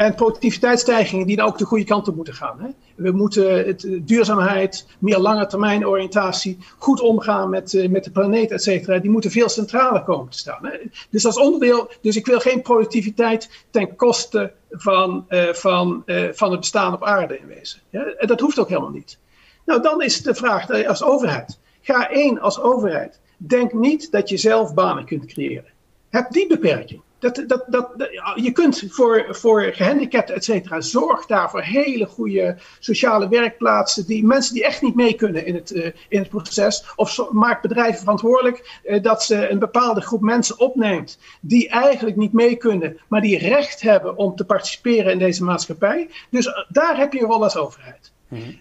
En 0.00 0.14
productiviteitsstijgingen 0.14 1.26
die 1.26 1.36
dan 1.36 1.46
ook 1.46 1.58
de 1.58 1.64
goede 1.64 1.84
kant 1.84 2.08
op 2.08 2.16
moeten 2.16 2.34
gaan. 2.34 2.60
Hè? 2.60 2.68
We 2.96 3.10
moeten 3.10 3.66
het, 3.66 3.84
eh, 3.84 4.00
duurzaamheid, 4.02 4.86
meer 4.98 5.18
lange 5.18 5.46
termijn 5.46 5.86
oriëntatie, 5.86 6.58
goed 6.78 7.00
omgaan 7.00 7.50
met, 7.50 7.72
uh, 7.72 7.88
met 7.88 8.04
de 8.04 8.10
planeet, 8.10 8.50
et 8.50 8.62
cetera. 8.62 8.98
Die 8.98 9.10
moeten 9.10 9.30
veel 9.30 9.48
centraler 9.48 10.02
komen 10.02 10.30
te 10.30 10.38
staan. 10.38 10.66
Hè? 10.66 10.78
Dus 11.10 11.26
als 11.26 11.38
onderdeel, 11.38 11.90
dus 12.00 12.16
ik 12.16 12.26
wil 12.26 12.40
geen 12.40 12.62
productiviteit 12.62 13.64
ten 13.70 13.96
koste 13.96 14.52
van, 14.70 15.26
uh, 15.28 15.52
van, 15.52 16.02
van 16.32 16.50
het 16.50 16.60
bestaan 16.60 16.94
op 16.94 17.04
aarde 17.04 17.38
in 17.38 17.46
wezen. 17.46 17.80
Ja? 17.90 18.04
En 18.04 18.26
dat 18.26 18.40
hoeft 18.40 18.58
ook 18.58 18.68
helemaal 18.68 18.90
niet. 18.90 19.18
Nou, 19.64 19.82
dan 19.82 20.02
is 20.02 20.22
de 20.22 20.34
vraag 20.34 20.86
als 20.86 21.02
overheid. 21.02 21.58
Ga 21.80 22.10
één 22.10 22.40
als 22.40 22.60
overheid. 22.60 23.20
Denk 23.36 23.72
niet 23.72 24.10
dat 24.10 24.28
je 24.28 24.36
zelf 24.36 24.74
banen 24.74 25.04
kunt 25.04 25.26
creëren. 25.26 25.70
Heb 26.10 26.30
die 26.30 26.46
beperking. 26.46 27.00
Dat, 27.20 27.44
dat, 27.46 27.64
dat, 27.66 27.88
je 28.34 28.52
kunt 28.52 28.84
voor, 28.88 29.26
voor 29.30 29.62
gehandicapten, 29.62 30.34
et 30.34 30.44
cetera, 30.44 30.80
zorg 30.80 31.26
daar 31.26 31.50
voor 31.50 31.62
hele 31.62 32.06
goede 32.06 32.56
sociale 32.78 33.28
werkplaatsen. 33.28 34.06
Die 34.06 34.26
mensen 34.26 34.54
die 34.54 34.64
echt 34.64 34.82
niet 34.82 34.94
mee 34.94 35.14
kunnen 35.14 35.46
in 35.46 35.54
het, 35.54 35.70
uh, 35.70 35.86
in 36.08 36.18
het 36.18 36.28
proces. 36.28 36.92
Of 36.96 37.30
maak 37.30 37.62
bedrijven 37.62 38.00
verantwoordelijk 38.00 38.80
uh, 38.84 39.02
dat 39.02 39.22
ze 39.22 39.50
een 39.50 39.58
bepaalde 39.58 40.00
groep 40.00 40.20
mensen 40.20 40.58
opneemt. 40.58 41.18
die 41.40 41.68
eigenlijk 41.68 42.16
niet 42.16 42.32
mee 42.32 42.56
kunnen, 42.56 42.98
maar 43.08 43.20
die 43.20 43.38
recht 43.38 43.80
hebben 43.80 44.16
om 44.16 44.36
te 44.36 44.44
participeren 44.44 45.12
in 45.12 45.18
deze 45.18 45.44
maatschappij. 45.44 46.08
Dus 46.30 46.46
uh, 46.46 46.52
daar 46.68 46.96
heb 46.96 47.12
je 47.12 47.26
wel 47.26 47.42
als 47.42 47.56
overheid. 47.56 48.12
Mm 48.28 48.58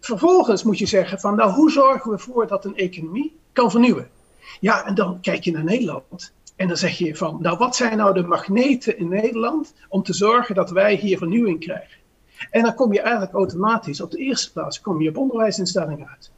Vervolgens 0.00 0.62
moet 0.62 0.78
je 0.78 0.86
zeggen: 0.86 1.20
van 1.20 1.36
nou, 1.36 1.50
hoe 1.50 1.70
zorgen 1.70 2.10
we 2.10 2.16
ervoor 2.16 2.46
dat 2.46 2.64
een 2.64 2.76
economie 2.76 3.36
kan 3.52 3.70
vernieuwen? 3.70 4.10
Ja, 4.60 4.86
en 4.86 4.94
dan 4.94 5.20
kijk 5.20 5.44
je 5.44 5.52
naar 5.52 5.64
Nederland. 5.64 6.32
En 6.56 6.68
dan 6.68 6.76
zeg 6.76 6.98
je 6.98 7.16
van, 7.16 7.38
nou 7.40 7.58
wat 7.58 7.76
zijn 7.76 7.96
nou 7.96 8.14
de 8.14 8.22
magneten 8.22 8.98
in 8.98 9.08
Nederland 9.08 9.74
om 9.88 10.02
te 10.02 10.12
zorgen 10.12 10.54
dat 10.54 10.70
wij 10.70 10.94
hier 10.94 11.18
vernieuwing 11.18 11.60
krijgen? 11.60 12.00
En 12.50 12.62
dan 12.62 12.74
kom 12.74 12.92
je 12.92 13.00
eigenlijk 13.00 13.32
automatisch 13.32 14.00
op 14.00 14.10
de 14.10 14.18
eerste 14.18 14.52
plaats 14.52 14.80
kom 14.80 15.02
je 15.02 15.08
op 15.08 15.16
onderwijsinstellingen 15.16 16.08
uit. 16.08 16.30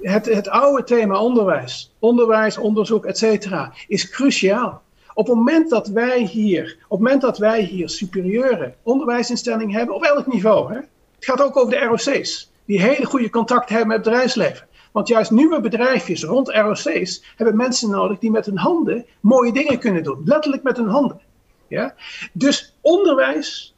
Het, 0.00 0.26
het 0.26 0.48
oude 0.48 0.84
thema 0.84 1.20
onderwijs, 1.20 1.94
onderwijs, 1.98 2.58
onderzoek, 2.58 3.04
et 3.04 3.18
cetera, 3.18 3.72
is 3.88 4.10
cruciaal. 4.10 4.82
Op 5.14 5.26
het 5.26 5.36
moment 5.36 5.70
dat 5.70 5.88
wij 5.88 6.22
hier, 6.22 6.76
op 6.88 6.98
het 6.98 6.98
moment 6.98 7.20
dat 7.20 7.38
wij 7.38 7.62
hier 7.62 7.88
superieure 7.88 8.74
onderwijsinstellingen 8.82 9.76
hebben, 9.76 9.94
op 9.94 10.02
elk 10.02 10.26
niveau, 10.26 10.72
hè, 10.72 10.78
het 11.14 11.24
gaat 11.24 11.42
ook 11.42 11.56
over 11.56 11.70
de 11.70 11.84
ROC's, 11.84 12.50
die 12.64 12.80
hele 12.80 13.04
goede 13.04 13.30
contact 13.30 13.68
hebben 13.68 13.88
met 13.88 13.96
het 13.96 14.04
bedrijfsleven. 14.04 14.66
Want 14.96 15.08
juist 15.08 15.30
nieuwe 15.30 15.60
bedrijfjes 15.60 16.24
rond 16.24 16.48
ROC's 16.48 17.22
hebben 17.36 17.56
mensen 17.56 17.90
nodig 17.90 18.18
die 18.18 18.30
met 18.30 18.46
hun 18.46 18.58
handen 18.58 19.06
mooie 19.20 19.52
dingen 19.52 19.78
kunnen 19.78 20.02
doen. 20.02 20.22
Letterlijk 20.24 20.62
met 20.62 20.76
hun 20.76 20.88
handen. 20.88 21.20
Ja? 21.68 21.94
Dus 22.32 22.76
onderwijs 22.80 23.74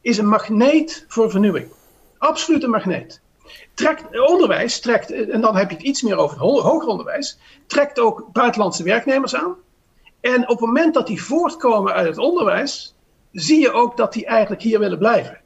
is 0.00 0.18
een 0.18 0.28
magneet 0.28 1.04
voor 1.08 1.30
vernieuwing. 1.30 1.68
Absoluut 2.18 2.62
een 2.62 2.70
magneet. 2.70 3.20
Trekt, 3.74 4.28
onderwijs 4.28 4.80
trekt, 4.80 5.10
en 5.10 5.40
dan 5.40 5.56
heb 5.56 5.70
je 5.70 5.76
het 5.76 5.84
iets 5.84 6.02
meer 6.02 6.16
over 6.16 6.38
hoger 6.38 6.88
onderwijs, 6.88 7.38
trekt 7.66 7.98
ook 7.98 8.28
buitenlandse 8.32 8.82
werknemers 8.82 9.34
aan. 9.34 9.54
En 10.20 10.42
op 10.42 10.48
het 10.48 10.60
moment 10.60 10.94
dat 10.94 11.06
die 11.06 11.22
voortkomen 11.22 11.92
uit 11.92 12.08
het 12.08 12.18
onderwijs, 12.18 12.94
zie 13.32 13.60
je 13.60 13.72
ook 13.72 13.96
dat 13.96 14.12
die 14.12 14.26
eigenlijk 14.26 14.62
hier 14.62 14.78
willen 14.78 14.98
blijven. 14.98 15.40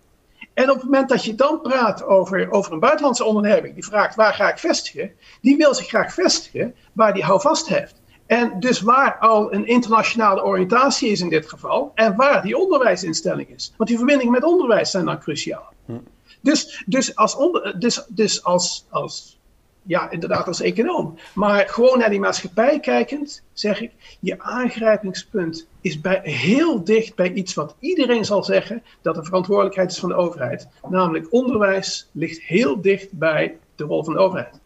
En 0.54 0.70
op 0.70 0.76
het 0.76 0.84
moment 0.84 1.08
dat 1.08 1.24
je 1.24 1.34
dan 1.34 1.60
praat 1.60 2.04
over, 2.04 2.50
over 2.50 2.72
een 2.72 2.80
buitenlandse 2.80 3.24
onderneming 3.24 3.74
die 3.74 3.84
vraagt 3.84 4.14
waar 4.14 4.34
ga 4.34 4.50
ik 4.50 4.58
vestigen, 4.58 5.12
die 5.40 5.56
wil 5.56 5.74
zich 5.74 5.86
graag 5.86 6.14
vestigen 6.14 6.74
waar 6.92 7.14
die 7.14 7.24
houvast 7.24 7.68
heeft. 7.68 8.00
En 8.26 8.60
dus 8.60 8.80
waar 8.80 9.18
al 9.18 9.54
een 9.54 9.66
internationale 9.66 10.44
oriëntatie 10.44 11.10
is 11.10 11.20
in 11.20 11.28
dit 11.28 11.48
geval 11.48 11.92
en 11.94 12.16
waar 12.16 12.42
die 12.42 12.58
onderwijsinstelling 12.58 13.48
is. 13.48 13.74
Want 13.76 13.88
die 13.88 13.98
verbindingen 13.98 14.32
met 14.32 14.44
onderwijs 14.44 14.90
zijn 14.90 15.04
dan 15.04 15.18
cruciaal. 15.18 15.72
Hm. 15.84 15.92
Dus, 16.40 16.82
dus, 16.86 17.16
als, 17.16 17.36
onder, 17.36 17.80
dus, 17.80 18.04
dus 18.08 18.44
als, 18.44 18.86
als 18.90 19.40
ja, 19.82 20.10
inderdaad 20.10 20.46
als 20.46 20.60
econoom. 20.60 21.18
Maar 21.34 21.68
gewoon 21.68 21.98
naar 21.98 22.10
die 22.10 22.20
maatschappij 22.20 22.80
kijkend, 22.80 23.42
zeg 23.52 23.80
ik, 23.80 23.92
je 24.20 24.40
aangrijpingspunt 24.40 25.66
is 25.80 26.00
bij, 26.00 26.20
heel 26.22 26.84
dicht 26.84 27.14
bij 27.14 27.32
iets 27.32 27.54
wat 27.54 27.74
iedereen 27.78 28.24
zal 28.24 28.44
zeggen 28.44 28.82
dat 29.02 29.14
de 29.14 29.24
verantwoordelijkheid 29.24 29.90
is 29.90 29.98
van 29.98 30.08
de 30.08 30.14
overheid. 30.14 30.68
Namelijk 30.88 31.32
onderwijs 31.32 32.08
ligt 32.12 32.42
heel 32.42 32.80
dicht 32.80 33.12
bij 33.12 33.58
de 33.76 33.84
rol 33.84 34.04
van 34.04 34.12
de 34.12 34.18
overheid. 34.20 34.60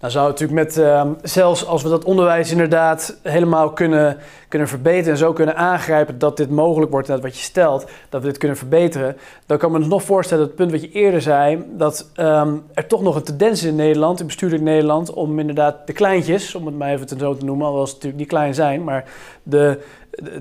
Nou 0.00 0.12
zou 0.12 0.30
het 0.30 0.40
natuurlijk 0.40 0.68
met, 0.68 0.78
uh, 0.86 1.06
zelfs 1.22 1.66
als 1.66 1.82
we 1.82 1.88
dat 1.88 2.04
onderwijs 2.04 2.50
inderdaad 2.50 3.18
helemaal 3.22 3.72
kunnen, 3.72 4.16
kunnen 4.48 4.68
verbeteren 4.68 5.10
en 5.10 5.18
zo 5.18 5.32
kunnen 5.32 5.56
aangrijpen 5.56 6.18
dat 6.18 6.36
dit 6.36 6.50
mogelijk 6.50 6.90
wordt, 6.90 7.06
dat 7.06 7.20
wat 7.20 7.36
je 7.36 7.42
stelt, 7.42 7.86
dat 8.08 8.20
we 8.20 8.26
dit 8.26 8.38
kunnen 8.38 8.56
verbeteren, 8.56 9.16
dan 9.46 9.58
kan 9.58 9.70
men 9.70 9.80
ons 9.80 9.90
nog 9.90 10.02
voorstellen, 10.02 10.44
het 10.44 10.54
punt 10.54 10.70
wat 10.70 10.80
je 10.80 10.90
eerder 10.90 11.22
zei, 11.22 11.64
dat 11.76 12.10
um, 12.16 12.62
er 12.74 12.86
toch 12.86 13.02
nog 13.02 13.16
een 13.16 13.22
tendens 13.22 13.62
is 13.62 13.68
in 13.68 13.76
Nederland, 13.76 14.20
in 14.20 14.26
bestuurlijk 14.26 14.62
Nederland, 14.62 15.12
om 15.12 15.38
inderdaad 15.38 15.86
de 15.86 15.92
kleintjes, 15.92 16.54
om 16.54 16.66
het 16.66 16.78
maar 16.78 16.90
even 16.90 17.08
zo 17.18 17.36
te 17.36 17.44
noemen, 17.44 17.64
alhoewel 17.64 17.86
ze 17.86 17.94
natuurlijk 17.94 18.20
niet 18.20 18.30
klein 18.30 18.54
zijn, 18.54 18.84
maar 18.84 19.04
de, 19.42 19.80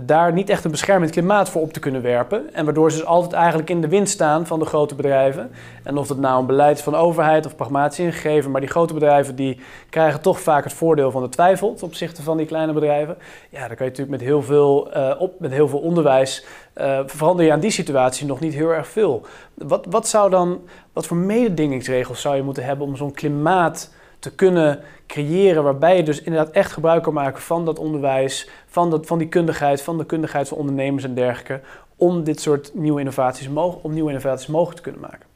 daar 0.02 0.34
niet 0.34 0.50
echt 0.50 0.64
een 0.64 0.72
beschermend 0.72 1.12
klimaat 1.12 1.50
voor 1.50 1.62
op 1.62 1.74
te 1.74 1.80
kunnen 1.80 2.02
werpen. 2.02 2.54
En 2.54 2.66
waardoor 2.66 2.92
ze 2.92 2.98
dus 2.98 3.06
altijd 3.06 3.34
eigenlijk 3.34 3.70
in 3.70 3.82
de 3.82 3.88
wind 3.88 4.10
staan 4.10 4.48
van 4.48 4.60
de 4.60 4.66
grote 4.66 4.96
bedrijven. 4.96 5.52
En 5.84 5.98
of 5.98 6.08
dat 6.08 6.18
nou 6.18 6.40
een 6.40 6.46
beleid 6.46 6.82
van 6.82 6.96
overheid 6.96 7.46
of 7.46 7.56
pragmatisch 7.56 8.00
ingegeven. 8.00 8.52
Maar 8.52 8.62
die 8.62 8.70
grote 8.70 8.94
bedrijven 8.94 9.36
die 9.36 9.60
krijgen 9.90 10.22
toch 10.22 10.40
vaak 10.40 10.64
het 10.64 10.74
voordeel 10.74 11.12
van 11.12 11.22
de 11.22 11.30
twijfel 11.30 11.74
ten 11.74 11.88
opzichte 11.88 12.22
van 12.22 12.38
die 12.38 12.46
kleine 12.46 12.74
bedrijven. 12.74 13.18
Ja, 13.50 13.68
dan 13.68 13.76
kan 13.76 13.86
je 13.86 13.92
natuurlijk 13.92 14.10
met 14.10 14.22
heel 14.22 14.42
veel, 14.42 14.98
uh, 14.98 15.16
op, 15.20 15.40
met 15.40 15.52
heel 15.52 15.68
veel 15.68 15.80
onderwijs 15.80 16.46
uh, 16.78 17.00
verander 17.06 17.46
je 17.46 17.52
aan 17.52 17.60
die 17.60 17.72
situatie 17.72 18.26
nog 18.26 18.40
niet 18.40 18.54
heel 18.54 18.70
erg 18.70 18.88
veel. 18.88 19.26
Wat, 19.54 19.86
wat 19.90 20.08
zou 20.08 20.30
dan, 20.30 20.62
wat 20.94 21.08
voor 21.08 21.18
mededingingsregels 21.18 22.22
zou 22.22 22.36
je 22.36 22.44
moeten 22.44 22.64
hebben 22.64 22.88
om 22.88 22.96
zo'n 22.96 23.14
klimaat 23.14 23.92
te 24.20 24.36
kunnen 24.36 24.82
creëren 25.08 25.64
waarbij 25.64 25.98
je 25.98 26.04
dus 26.04 26.22
inderdaad 26.22 26.54
echt 26.54 26.72
gebruik 26.72 27.04
kan 27.04 27.14
maken 27.14 27.42
van 27.42 27.66
dat 27.66 27.80
onderwijs, 27.80 28.50
van, 28.68 28.90
dat, 28.90 29.06
van 29.06 29.18
die 29.18 29.28
kundigheid, 29.28 29.82
van 29.82 29.98
de 29.98 30.06
kundigheid 30.06 30.48
van 30.48 30.58
ondernemers 30.58 31.04
en 31.04 31.14
dergelijke, 31.14 31.62
om 31.96 32.24
dit 32.24 32.42
soort 32.42 32.72
nieuwe 32.74 33.00
innovaties, 33.00 33.48
om 33.82 33.94
nieuwe 33.94 34.10
innovaties 34.10 34.48
mogelijk 34.48 34.78
te 34.78 34.84
kunnen 34.84 35.02
maken. 35.02 35.28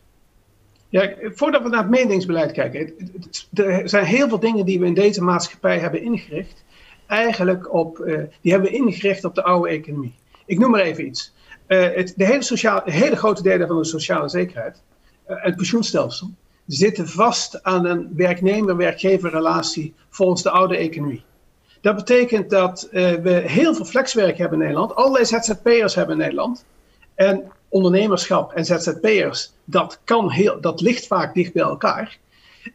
Ja, 0.90 1.14
voordat 1.22 1.64
we 1.64 1.70
naar 1.70 1.82
het 1.82 1.90
meningsbeleid 1.90 2.52
kijken, 2.52 2.94
er 3.54 3.90
zijn 3.90 4.06
heel 4.06 4.28
veel 4.30 4.40
dingen 4.40 4.66
die 4.66 4.80
we 4.80 4.86
in 4.86 4.94
deze 4.94 5.24
maatschappij 5.24 5.80
hebben 5.80 6.02
ingericht, 6.02 6.64
eigenlijk 7.08 7.74
op, 7.74 8.00
uh, 8.00 8.20
die 8.42 8.52
hebben 8.52 8.72
we 8.72 8.78
ingericht 8.78 9.26
op 9.26 9.36
de 9.36 9.44
oude 9.44 9.70
economie. 9.70 10.14
Ik 10.46 10.60
noem 10.60 10.72
maar 10.72 10.82
even 10.82 11.06
iets. 11.06 11.34
Uh, 11.68 11.88
het, 11.96 12.14
de, 12.18 12.26
hele 12.26 12.44
sociale, 12.44 12.92
hele 12.92 13.16
grote 13.16 13.44
delen 13.44 13.68
van 13.68 13.78
de 13.78 13.86
sociale 13.86 14.30
zekerheid, 14.30 14.82
uh, 15.30 15.44
het 15.44 15.56
pensioenstelsel, 15.56 16.30
zitten 16.68 17.08
vast 17.08 17.64
aan 17.64 17.86
een 17.86 18.10
werknemer-werkgeverrelatie 18.16 19.94
volgens 20.10 20.44
de 20.44 20.50
oude 20.50 20.78
economie. 20.78 21.24
Dat 21.82 21.96
betekent 21.96 22.50
dat 22.50 22.88
uh, 22.92 23.12
we 23.12 23.30
heel 23.30 23.76
veel 23.76 23.86
flexwerk 23.86 24.38
hebben 24.38 24.58
in 24.58 24.64
Nederland, 24.64 24.96
allerlei 24.96 25.26
ZZP'ers 25.26 25.96
hebben 25.96 26.16
in 26.16 26.22
Nederland. 26.22 26.66
En 27.16 27.52
ondernemerschap 27.70 28.54
en 28.54 28.66
ZZP'ers, 28.66 29.52
dat, 29.64 30.00
kan 30.04 30.32
heel, 30.32 30.62
dat 30.62 30.82
ligt 30.82 31.08
vaak 31.08 31.34
dicht 31.34 31.54
bij 31.54 31.64
elkaar. 31.64 32.18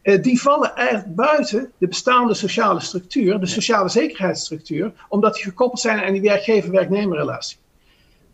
Uh, 0.02 0.22
die 0.22 0.40
vallen 0.40 0.74
eigenlijk 0.74 1.14
buiten 1.14 1.72
de 1.78 1.88
bestaande 1.88 2.34
sociale 2.34 2.80
structuur, 2.80 3.40
de 3.40 3.46
sociale 3.46 3.88
zekerheidsstructuur, 3.88 4.92
omdat 5.08 5.34
die 5.34 5.44
gekoppeld 5.44 5.80
zijn 5.80 6.04
aan 6.04 6.12
die 6.12 6.22
werkgever-werknemerrelatie. 6.22 7.56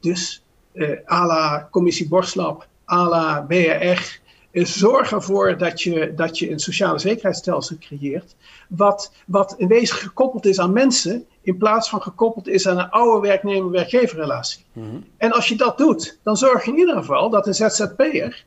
Dus 0.01 0.45
uh, 0.73 0.99
à 1.07 1.27
la 1.27 1.69
Commissie 1.71 2.09
Borslap, 2.09 2.69
à 2.85 3.09
la 3.09 3.41
BRR, 3.41 4.21
zorg 4.63 5.13
ervoor 5.13 5.59
dat 5.59 5.83
je, 5.83 6.13
dat 6.17 6.39
je 6.39 6.51
een 6.51 6.59
sociale 6.59 6.99
zekerheidsstelsel 6.99 7.77
creëert. 7.81 8.37
Wat, 8.69 9.13
wat 9.27 9.55
in 9.59 9.69
wezen 9.69 9.97
gekoppeld 9.97 10.47
is 10.47 10.61
aan 10.61 10.73
mensen. 10.73 11.27
In 11.43 11.57
plaats 11.57 11.89
van 11.89 12.03
gekoppeld 12.03 12.49
is 12.49 12.69
aan 12.69 12.79
een 12.79 12.91
oude 12.91 13.27
werknemer-werkgeverrelatie. 13.27 14.65
Mm 14.73 15.05
En 15.17 15.33
als 15.33 15.49
je 15.49 15.57
dat 15.57 15.79
doet, 15.79 16.19
dan 16.23 16.37
zorg 16.37 16.65
je 16.65 16.71
in 16.71 16.79
ieder 16.79 16.97
geval 16.97 17.31
dat 17.31 17.47
een 17.47 17.55
ZZP'er 17.55 18.45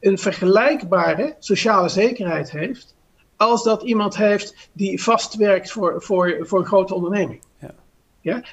een 0.00 0.18
vergelijkbare 0.18 1.36
sociale 1.38 1.88
zekerheid 1.88 2.50
heeft. 2.50 2.94
Als 3.36 3.62
dat 3.62 3.82
iemand 3.82 4.16
heeft 4.16 4.70
die 4.72 5.02
vast 5.02 5.36
werkt 5.36 5.70
voor, 5.70 6.02
voor, 6.02 6.36
voor 6.40 6.58
een 6.58 6.66
grote 6.66 6.94
onderneming. 6.94 7.40
Ja? 7.60 7.74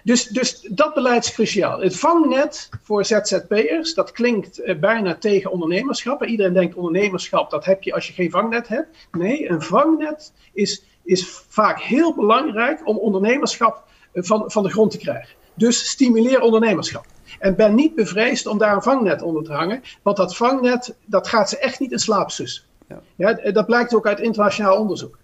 Dus, 0.04 0.28
dus 0.28 0.62
dat 0.62 0.94
beleid 0.94 1.24
is 1.24 1.34
cruciaal. 1.34 1.80
Het 1.80 1.98
vangnet 1.98 2.70
voor 2.84 3.06
ZZP'ers, 3.06 3.94
dat 3.94 4.12
klinkt 4.12 4.60
eh, 4.60 4.80
bijna 4.80 5.16
tegen 5.16 5.52
ondernemerschap. 5.52 6.26
Iedereen 6.26 6.54
denkt 6.54 6.76
ondernemerschap, 6.76 7.50
dat 7.50 7.66
heb 7.66 7.84
je 7.84 7.94
als 7.94 8.08
je 8.08 8.14
geen 8.14 8.32
vangnet 8.32 8.68
hebt. 8.68 9.08
Nee, 9.12 9.50
een 9.50 9.62
vangnet 9.62 10.34
is, 10.54 10.84
is 11.04 11.28
vaak 11.50 11.82
heel 11.82 12.16
belangrijk 12.16 12.88
om 12.88 12.98
ondernemerschap 12.98 13.84
eh, 14.14 14.24
van, 14.24 14.52
van 14.52 14.64
de 14.64 14.70
grond 14.70 14.92
te 14.92 14.98
krijgen. 14.98 15.36
Dus 15.54 15.90
stimuleer 15.90 16.42
ondernemerschap. 16.42 17.06
En 17.40 17.56
ben 17.56 17.76
niet 17.76 17.96
bevreesd 17.96 18.48
om 18.48 18.58
daar 18.58 18.76
een 18.76 18.82
vangnet 18.82 19.22
onder 19.22 19.44
te 19.44 19.54
hangen, 19.54 19.82
want 20.02 20.18
dat 20.18 20.36
vangnet 20.36 20.96
dat 21.06 21.28
gaat 21.28 21.50
ze 21.50 21.58
echt 21.58 21.80
niet 21.80 21.92
in 21.92 22.00
slaap 22.00 22.32
sussen. 22.32 22.64
Ja. 22.88 23.02
ja. 23.16 23.52
dat 23.52 23.66
blijkt 23.66 23.96
ook 23.96 24.08
uit 24.08 24.20
internationaal 24.20 24.78
onderzoek. 24.78 25.18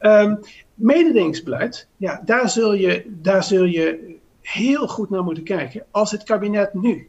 Um, 0.00 0.40
mededingingsbeleid, 0.78 1.88
ja, 1.96 2.22
daar 2.24 2.50
zul, 2.50 2.72
je, 2.72 3.04
daar 3.06 3.44
zul 3.44 3.64
je 3.64 4.16
heel 4.40 4.88
goed 4.88 5.10
naar 5.10 5.24
moeten 5.24 5.44
kijken. 5.44 5.86
Als 5.90 6.10
het 6.10 6.22
kabinet 6.22 6.74
nu 6.74 7.08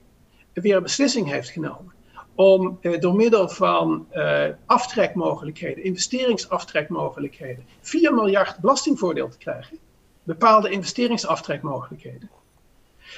weer 0.53 0.75
een 0.75 0.83
beslissing 0.83 1.29
heeft 1.29 1.49
genomen 1.49 1.93
om 2.35 2.77
eh, 2.81 2.99
door 2.99 3.15
middel 3.15 3.49
van 3.49 4.07
uh, 4.13 4.45
aftrekmogelijkheden, 4.65 5.83
investeringsaftrekmogelijkheden, 5.83 7.65
4 7.81 8.13
miljard 8.13 8.59
belastingvoordeel 8.59 9.29
te 9.29 9.37
krijgen, 9.37 9.77
bepaalde 10.23 10.69
investeringsaftrekmogelijkheden, 10.69 12.29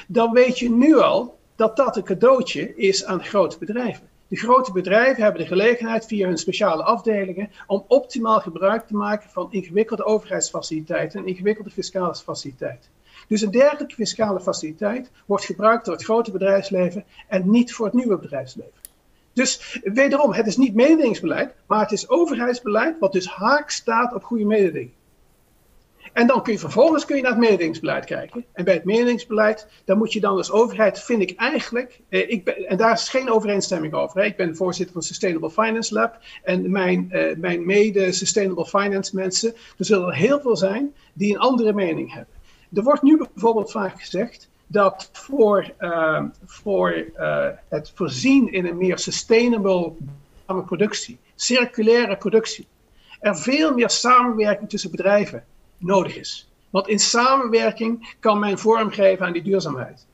dan 0.07 0.31
weet 0.31 0.59
je 0.59 0.69
nu 0.69 0.99
al 0.99 1.39
dat 1.55 1.75
dat 1.75 1.97
een 1.97 2.03
cadeautje 2.03 2.75
is 2.75 3.05
aan 3.05 3.23
grote 3.23 3.57
bedrijven. 3.57 4.09
De 4.31 4.37
grote 4.37 4.71
bedrijven 4.71 5.23
hebben 5.23 5.41
de 5.41 5.47
gelegenheid 5.47 6.05
via 6.05 6.27
hun 6.27 6.37
speciale 6.37 6.83
afdelingen 6.83 7.51
om 7.67 7.85
optimaal 7.87 8.39
gebruik 8.39 8.87
te 8.87 8.95
maken 8.95 9.29
van 9.29 9.47
ingewikkelde 9.51 10.03
overheidsfaciliteiten 10.03 11.19
en 11.19 11.27
ingewikkelde 11.27 11.69
fiscale 11.69 12.15
faciliteiten. 12.15 12.89
Dus 13.27 13.41
een 13.41 13.51
dergelijke 13.51 13.95
fiscale 13.95 14.39
faciliteit 14.39 15.11
wordt 15.25 15.45
gebruikt 15.45 15.85
door 15.85 15.93
het 15.93 16.03
grote 16.03 16.31
bedrijfsleven 16.31 17.05
en 17.27 17.49
niet 17.49 17.73
voor 17.73 17.85
het 17.85 17.95
nieuwe 17.95 18.17
bedrijfsleven. 18.17 18.79
Dus 19.33 19.79
wederom, 19.83 20.33
het 20.33 20.47
is 20.47 20.57
niet 20.57 20.75
mededingingsbeleid, 20.75 21.55
maar 21.67 21.79
het 21.79 21.91
is 21.91 22.09
overheidsbeleid 22.09 22.99
wat 22.99 23.11
dus 23.11 23.27
haak 23.27 23.69
staat 23.69 24.13
op 24.13 24.23
goede 24.23 24.45
mededinging. 24.45 24.91
En 26.13 26.27
dan 26.27 26.43
kun 26.43 26.53
je 26.53 26.59
vervolgens 26.59 27.05
kun 27.05 27.15
je 27.15 27.21
naar 27.21 27.31
het 27.31 27.39
mededingingsbeleid 27.39 28.05
kijken. 28.05 28.45
En 28.53 28.63
bij 28.63 28.73
het 28.73 28.83
mededingingsbeleid, 28.83 29.67
dan 29.85 29.97
moet 29.97 30.13
je 30.13 30.19
dan 30.19 30.37
als 30.37 30.51
overheid, 30.51 30.99
vind 30.99 31.21
ik 31.21 31.39
eigenlijk, 31.39 31.99
eh, 32.09 32.29
ik 32.29 32.43
ben, 32.43 32.67
en 32.67 32.77
daar 32.77 32.93
is 32.93 33.09
geen 33.09 33.31
overeenstemming 33.31 33.93
over. 33.93 34.19
Hè. 34.19 34.25
Ik 34.25 34.35
ben 34.35 34.55
voorzitter 34.55 34.93
van 34.93 35.03
Sustainable 35.03 35.51
Finance 35.51 35.93
Lab 35.93 36.17
en 36.43 36.71
mijn, 36.71 37.11
eh, 37.11 37.37
mijn 37.37 37.65
mede-Sustainable 37.65 38.65
Finance 38.65 39.15
mensen, 39.15 39.53
er 39.77 39.85
zullen 39.85 40.07
er 40.07 40.15
heel 40.15 40.41
veel 40.41 40.57
zijn 40.57 40.93
die 41.13 41.33
een 41.33 41.39
andere 41.39 41.73
mening 41.73 42.13
hebben. 42.13 42.33
Er 42.73 42.83
wordt 42.83 43.01
nu 43.01 43.17
bijvoorbeeld 43.17 43.71
vaak 43.71 44.01
gezegd 44.01 44.49
dat 44.67 45.09
voor, 45.11 45.73
uh, 45.79 46.23
voor 46.45 47.05
uh, 47.17 47.47
het 47.69 47.91
voorzien 47.95 48.51
in 48.51 48.65
een 48.65 48.77
meer 48.77 48.97
sustainable 48.99 49.93
productie, 50.65 51.17
circulaire 51.35 52.17
productie, 52.17 52.67
er 53.19 53.37
veel 53.37 53.73
meer 53.73 53.89
samenwerking 53.89 54.69
tussen 54.69 54.91
bedrijven 54.91 55.43
nodig 55.81 56.15
is. 56.15 56.49
Want 56.69 56.87
in 56.87 56.99
samenwerking 56.99 58.15
kan 58.19 58.39
men 58.39 58.57
vormgeven 58.57 59.25
aan 59.25 59.33
die 59.33 59.41
duurzaamheid. 59.41 60.07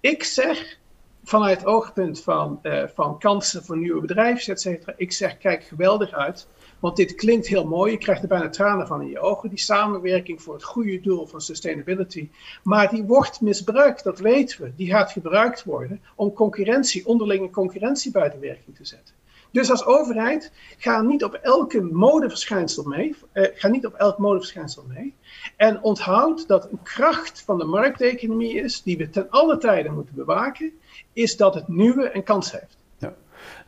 Ik 0.00 0.24
zeg 0.24 0.78
vanuit 1.24 1.58
het 1.58 1.66
oogpunt 1.66 2.20
van, 2.20 2.58
uh, 2.62 2.82
van 2.94 3.18
kansen 3.18 3.64
voor 3.64 3.78
nieuwe 3.78 4.00
bedrijven, 4.00 4.52
et 4.52 4.60
cetera, 4.60 4.94
ik 4.96 5.12
zeg 5.12 5.38
kijk 5.38 5.64
geweldig 5.64 6.12
uit. 6.12 6.46
Want 6.78 6.96
dit 6.96 7.14
klinkt 7.14 7.46
heel 7.46 7.66
mooi, 7.66 7.92
je 7.92 7.98
krijgt 7.98 8.22
er 8.22 8.28
bijna 8.28 8.48
tranen 8.48 8.86
van 8.86 9.02
in 9.02 9.08
je 9.08 9.18
ogen. 9.20 9.48
Die 9.48 9.58
samenwerking 9.58 10.42
voor 10.42 10.54
het 10.54 10.64
goede 10.64 11.00
doel 11.00 11.26
van 11.26 11.40
sustainability. 11.40 12.28
Maar 12.62 12.90
die 12.90 13.02
wordt 13.02 13.40
misbruikt, 13.40 14.04
dat 14.04 14.18
weten 14.18 14.62
we. 14.62 14.72
Die 14.76 14.90
gaat 14.90 15.12
gebruikt 15.12 15.64
worden 15.64 16.02
om 16.14 16.32
concurrentie, 16.32 17.06
onderlinge 17.06 17.50
concurrentie 17.50 18.10
buiten 18.10 18.40
werking 18.40 18.76
te 18.76 18.84
zetten. 18.84 19.14
Dus 19.54 19.70
als 19.70 19.86
overheid, 19.86 20.52
ga 20.78 21.02
niet 21.02 21.24
op 21.24 21.34
elke 21.34 21.80
modeverschijnsel 21.80 22.84
mee. 22.84 23.16
Uh, 23.32 23.46
ga 23.54 23.68
niet 23.68 23.86
op 23.86 23.94
elk 23.94 24.18
modeverschijnsel 24.18 24.84
mee. 24.88 25.14
En 25.56 25.82
onthoud 25.82 26.48
dat 26.48 26.68
een 26.70 26.82
kracht 26.82 27.42
van 27.46 27.58
de 27.58 27.64
markteconomie 27.64 28.54
is, 28.54 28.82
die 28.82 28.96
we 28.96 29.10
ten 29.10 29.26
alle 29.30 29.58
tijden 29.58 29.94
moeten 29.94 30.14
bewaken, 30.14 30.72
is 31.12 31.36
dat 31.36 31.54
het 31.54 31.68
nieuwe 31.68 32.16
een 32.16 32.22
kans 32.22 32.52
heeft. 32.52 32.76
Ja. 32.98 33.12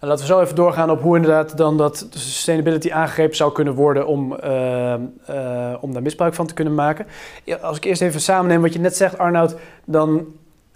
En 0.01 0.09
laten 0.09 0.27
we 0.27 0.33
zo 0.33 0.41
even 0.41 0.55
doorgaan 0.55 0.91
op 0.91 1.01
hoe 1.01 1.17
inderdaad 1.17 1.57
dan 1.57 1.77
dat 1.77 2.07
sustainability 2.11 2.93
aangegrepen 2.93 3.37
zou 3.37 3.53
kunnen 3.53 3.75
worden 3.75 4.07
om, 4.07 4.33
uh, 4.45 4.95
uh, 5.31 5.75
om 5.81 5.93
daar 5.93 6.03
misbruik 6.03 6.35
van 6.35 6.47
te 6.47 6.55
kunnen 6.55 6.75
maken. 6.75 7.07
Als 7.61 7.77
ik 7.77 7.85
eerst 7.85 8.03
even 8.03 8.21
samenneem 8.21 8.63
wat 8.63 8.73
je 8.73 8.79
net 8.79 8.97
zegt, 8.97 9.19
Arnoud, 9.19 9.57
dan 9.85 10.27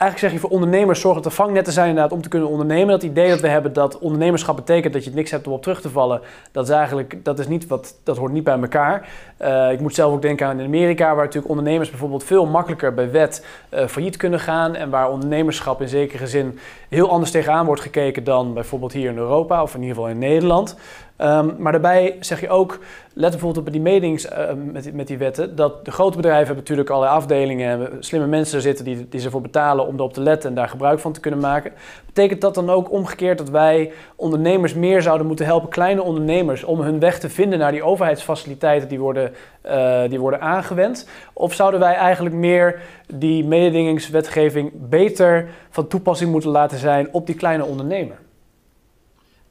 eigenlijk 0.01 0.33
zeg 0.33 0.33
je 0.33 0.49
voor 0.49 0.59
ondernemers 0.59 1.01
zorg 1.01 1.15
dat 1.15 1.25
er 1.25 1.31
vangnetten 1.31 1.73
zijn 1.73 1.89
inderdaad 1.89 2.13
om 2.13 2.23
te 2.23 2.29
kunnen 2.29 2.49
ondernemen. 2.49 2.89
Dat 2.89 3.03
idee 3.03 3.29
dat 3.29 3.41
we 3.41 3.49
hebben 3.49 3.73
dat 3.73 3.99
ondernemerschap 3.99 4.57
betekent 4.57 4.93
dat 4.93 5.05
je 5.05 5.11
niks 5.11 5.31
hebt 5.31 5.47
om 5.47 5.53
op 5.53 5.63
terug 5.63 5.81
te 5.81 5.91
vallen, 5.91 6.21
dat 6.53 6.69
is 6.69 6.75
eigenlijk 6.75 7.25
dat 7.25 7.39
is 7.39 7.49
niet 7.49 7.67
wat 7.67 7.95
dat 8.03 8.17
hoort 8.17 8.33
niet 8.33 8.45
bij 8.45 8.61
elkaar. 8.61 9.09
Uh, 9.43 9.73
ik 9.73 9.81
moet 9.81 9.95
zelf 9.95 10.13
ook 10.13 10.23
denken 10.23 10.47
aan 10.47 10.59
in 10.59 10.67
Amerika, 10.67 11.07
waar 11.15 11.25
natuurlijk 11.25 11.49
ondernemers 11.49 11.91
bijvoorbeeld 11.91 12.25
veel 12.25 12.47
makkelijker 12.47 12.95
bij 12.95 13.11
wet 13.11 13.47
uh, 13.75 13.87
failliet 13.87 14.17
kunnen 14.17 14.41
gaan 14.41 14.75
en 14.75 14.91
waar 14.91 15.11
ondernemerschap 15.11 15.81
in 15.81 15.89
zekere 15.89 16.27
zin 16.27 16.59
heel 16.89 17.11
anders 17.11 17.31
tegenaan 17.31 17.67
wordt 17.67 17.81
gekeken 17.81 18.25
dan 18.25 18.55
bijvoorbeeld 18.55 18.93
hier 18.93 19.11
in 19.11 19.19
Europa 19.19 19.63
of 19.63 19.75
in 19.75 19.81
ieder 19.81 19.95
geval 19.95 20.11
in 20.11 20.19
Nederland. 20.19 20.77
Um, 21.23 21.55
maar 21.59 21.73
daarbij 21.73 22.17
zeg 22.21 22.41
je 22.41 22.49
ook, 22.49 22.79
let 23.13 23.31
bijvoorbeeld 23.31 23.67
op 23.67 23.73
die 23.73 23.83
meetings 23.83 24.27
uh, 24.27 24.39
met, 24.73 24.95
met 24.95 25.07
die 25.07 25.19
wetten, 25.19 25.57
dat 25.57 25.85
de 25.85 25.91
grote 25.91 26.17
bedrijven 26.17 26.47
hebben 26.47 26.57
natuurlijk 26.57 26.91
allerlei 26.91 27.17
afdelingen 27.17 27.93
en 27.93 28.05
slimme 28.05 28.27
mensen 28.27 28.61
zitten 28.61 28.85
die, 28.85 29.09
die 29.09 29.21
ze 29.21 29.27
ervoor 29.27 29.41
betalen 29.41 29.87
om 29.87 29.95
erop 29.95 30.13
te 30.13 30.21
letten 30.21 30.49
en 30.49 30.55
daar 30.55 30.69
gebruik 30.69 30.99
van 30.99 31.13
te 31.13 31.21
kunnen 31.21 31.41
maken. 31.41 31.73
Betekent 32.07 32.41
dat 32.41 32.55
dan 32.55 32.71
ook 32.71 32.93
omgekeerd 32.93 33.39
dat 33.39 33.51
wij 33.51 33.93
ondernemers 34.17 34.75
meer 34.75 35.03
zouden 35.03 35.27
moeten 35.27 35.47
helpen, 35.47 35.69
kleine 35.69 36.03
ondernemers, 36.03 36.65
om 36.65 36.81
hun 36.81 37.01
weg 37.01 37.19
te 37.19 37.29
vinden 37.29 37.59
naar 37.59 37.73
die 37.73 37.83
overheidsfaciliteiten 37.83 38.89
die 38.89 39.01
worden, 39.01 39.33
uh, 39.67 40.03
die 40.09 40.21
worden 40.21 40.41
aangewend? 40.41 41.09
Of 41.33 41.55
zouden 41.55 41.81
wij 41.81 41.95
eigenlijk 41.95 42.35
meer 42.35 42.81
die 43.15 43.45
mededingingswetgeving 43.45 44.73
beter 44.75 45.49
van 45.71 45.87
toepassing 45.87 46.31
moeten 46.31 46.51
laten 46.51 46.79
zijn 46.79 47.09
op 47.13 47.27
die 47.27 47.37
kleine 47.37 47.65
ondernemer? 47.65 48.17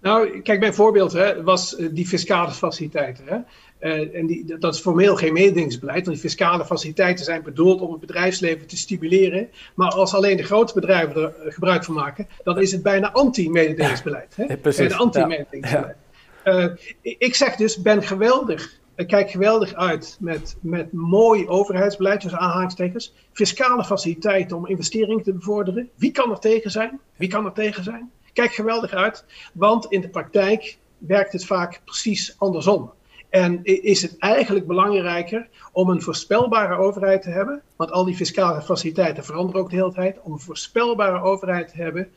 Nou, 0.01 0.41
kijk, 0.41 0.59
mijn 0.59 0.73
voorbeeld 0.73 1.13
hè, 1.13 1.43
was 1.43 1.75
eh, 1.75 1.87
die 1.91 2.07
fiscale 2.07 2.51
faciliteiten. 2.51 3.23
Hè. 3.27 3.37
Uh, 3.81 4.15
en 4.15 4.25
die, 4.25 4.57
dat 4.59 4.73
is 4.73 4.79
formeel 4.79 5.15
geen 5.15 5.33
mededingingsbeleid, 5.33 6.05
want 6.05 6.21
die 6.21 6.29
fiscale 6.29 6.65
faciliteiten 6.65 7.25
zijn 7.25 7.43
bedoeld 7.43 7.81
om 7.81 7.91
het 7.91 7.99
bedrijfsleven 7.99 8.67
te 8.67 8.77
stimuleren. 8.77 9.49
Maar 9.75 9.91
als 9.91 10.13
alleen 10.13 10.37
de 10.37 10.43
grote 10.43 10.73
bedrijven 10.73 11.21
er 11.21 11.35
eh, 11.35 11.53
gebruik 11.53 11.83
van 11.83 11.93
maken, 11.93 12.27
dan 12.43 12.59
is 12.59 12.71
het 12.71 12.83
bijna 12.83 13.11
anti-mededingingsbeleid. 13.11 14.33
Ja, 14.47 14.57
precies. 14.57 14.93
Anti-mededingingsbeleid. 14.93 15.97
Ja. 16.43 16.63
Uh, 16.63 16.71
ik 17.01 17.35
zeg 17.35 17.55
dus, 17.55 17.81
ben 17.81 18.03
geweldig. 18.03 18.79
Ik 18.95 19.07
kijk 19.07 19.29
geweldig 19.29 19.73
uit 19.73 20.17
met, 20.19 20.57
met 20.61 20.93
mooi 20.93 21.47
overheidsbeleid, 21.47 22.21
dus 22.21 22.33
aanhalingstekens. 22.33 23.13
Fiscale 23.33 23.83
faciliteiten 23.83 24.57
om 24.57 24.67
investeringen 24.67 25.23
te 25.23 25.33
bevorderen. 25.33 25.89
Wie 25.95 26.11
kan 26.11 26.31
er 26.31 26.39
tegen 26.39 26.71
zijn? 26.71 26.99
Wie 27.15 27.29
kan 27.29 27.45
er 27.45 27.53
tegen 27.53 27.83
zijn? 27.83 28.11
Kijk 28.39 28.53
geweldig 28.53 28.93
uit, 28.93 29.25
want 29.53 29.85
in 29.85 30.01
de 30.01 30.09
praktijk 30.09 30.77
werkt 30.97 31.33
het 31.33 31.45
vaak 31.45 31.81
precies 31.85 32.35
andersom. 32.37 32.91
En 33.29 33.63
is 33.63 34.01
het 34.01 34.17
eigenlijk 34.17 34.67
belangrijker 34.67 35.47
om 35.71 35.89
een 35.89 36.01
voorspelbare 36.01 36.75
overheid 36.77 37.21
te 37.21 37.29
hebben, 37.29 37.61
want 37.75 37.91
al 37.91 38.05
die 38.05 38.15
fiscale 38.15 38.61
faciliteiten 38.61 39.23
veranderen 39.23 39.61
ook 39.61 39.69
de 39.69 39.75
hele 39.75 39.93
tijd, 39.93 40.17
om 40.23 40.31
een 40.31 40.39
voorspelbare 40.39 41.21
overheid 41.21 41.67
te 41.67 41.81
hebben, 41.81 42.11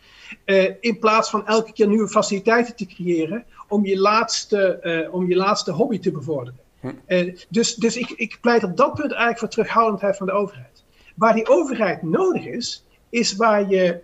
eh, 0.44 0.70
in 0.80 0.98
plaats 0.98 1.30
van 1.30 1.46
elke 1.46 1.72
keer 1.72 1.88
nieuwe 1.88 2.08
faciliteiten 2.08 2.76
te 2.76 2.86
creëren 2.86 3.44
om 3.68 3.86
je 3.86 3.98
laatste, 3.98 4.78
eh, 4.78 5.14
om 5.14 5.28
je 5.28 5.36
laatste 5.36 5.72
hobby 5.72 5.98
te 5.98 6.12
bevorderen. 6.12 6.60
Hm. 6.80 6.90
Eh, 7.06 7.36
dus 7.48 7.74
dus 7.74 7.96
ik, 7.96 8.10
ik 8.10 8.38
pleit 8.40 8.64
op 8.64 8.76
dat 8.76 8.94
punt 8.94 9.10
eigenlijk 9.10 9.38
voor 9.38 9.48
terughoudendheid 9.48 10.16
van 10.16 10.26
de 10.26 10.32
overheid. 10.32 10.84
Waar 11.16 11.34
die 11.34 11.48
overheid 11.48 12.02
nodig 12.02 12.46
is, 12.46 12.84
is 13.10 13.36
waar 13.36 13.68
je, 13.70 14.00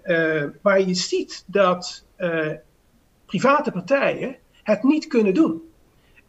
waar 0.63 0.81
je 0.81 0.95
ziet 0.95 1.45
dat 1.47 2.07
uh, 2.19 2.51
private 3.27 3.71
partijen 3.71 4.37
het 4.63 4.83
niet 4.83 5.07
kunnen 5.07 5.35
doen. 5.35 5.63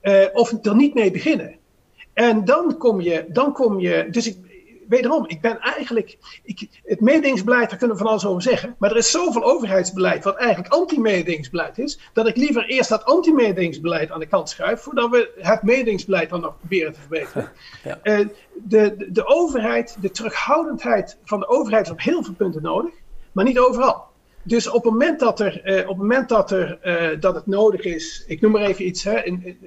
Uh, 0.01 0.25
of 0.33 0.65
er 0.65 0.75
niet 0.75 0.93
mee 0.93 1.11
beginnen. 1.11 1.55
En 2.13 2.45
dan 2.45 2.77
kom 2.77 3.01
je, 3.01 3.25
dan 3.27 3.53
kom 3.53 3.79
je 3.79 4.07
dus 4.09 4.27
ik, 4.27 4.37
wederom, 4.89 5.27
ik 5.27 5.41
ben 5.41 5.59
eigenlijk, 5.59 6.17
ik, 6.43 6.67
het 6.83 7.01
mededingingsbeleid, 7.01 7.69
daar 7.69 7.77
kunnen 7.77 7.97
we 7.97 8.01
van 8.01 8.11
alles 8.11 8.25
over 8.25 8.41
zeggen, 8.41 8.75
maar 8.77 8.91
er 8.91 8.97
is 8.97 9.11
zoveel 9.11 9.43
overheidsbeleid 9.43 10.23
wat 10.23 10.35
eigenlijk 10.35 10.73
anti-mededingingsbeleid 10.73 11.77
is, 11.77 11.99
dat 12.13 12.27
ik 12.27 12.35
liever 12.35 12.65
eerst 12.65 12.89
dat 12.89 13.05
anti-mededingingsbeleid 13.05 14.11
aan 14.11 14.19
de 14.19 14.25
kant 14.25 14.49
schuif, 14.49 14.81
voordat 14.81 15.09
we 15.09 15.31
het 15.39 15.63
mededingingsbeleid 15.63 16.29
dan 16.29 16.41
nog 16.41 16.57
proberen 16.59 16.93
te 16.93 16.99
verbeteren. 16.99 17.51
Ja. 17.83 17.99
Uh, 18.03 18.27
de, 18.53 18.95
de, 18.97 19.11
de 19.11 19.25
overheid, 19.25 19.97
de 20.01 20.11
terughoudendheid 20.11 21.17
van 21.23 21.39
de 21.39 21.47
overheid 21.47 21.85
is 21.85 21.91
op 21.91 22.01
heel 22.01 22.23
veel 22.23 22.33
punten 22.33 22.61
nodig, 22.61 22.93
maar 23.31 23.45
niet 23.45 23.59
overal. 23.59 24.08
Dus 24.43 24.67
op 24.67 24.83
het 24.83 24.91
moment 24.91 25.19
dat, 25.19 25.39
er, 25.39 25.61
uh, 25.65 25.81
op 25.81 25.87
het, 25.87 25.97
moment 25.97 26.29
dat, 26.29 26.51
er, 26.51 26.79
uh, 26.83 27.19
dat 27.21 27.35
het 27.35 27.47
nodig 27.47 27.81
is, 27.81 28.23
ik 28.27 28.41
noem 28.41 28.51
maar 28.51 28.61
even 28.61 28.85
iets, 28.87 29.03
hè, 29.03 29.23
in, 29.23 29.57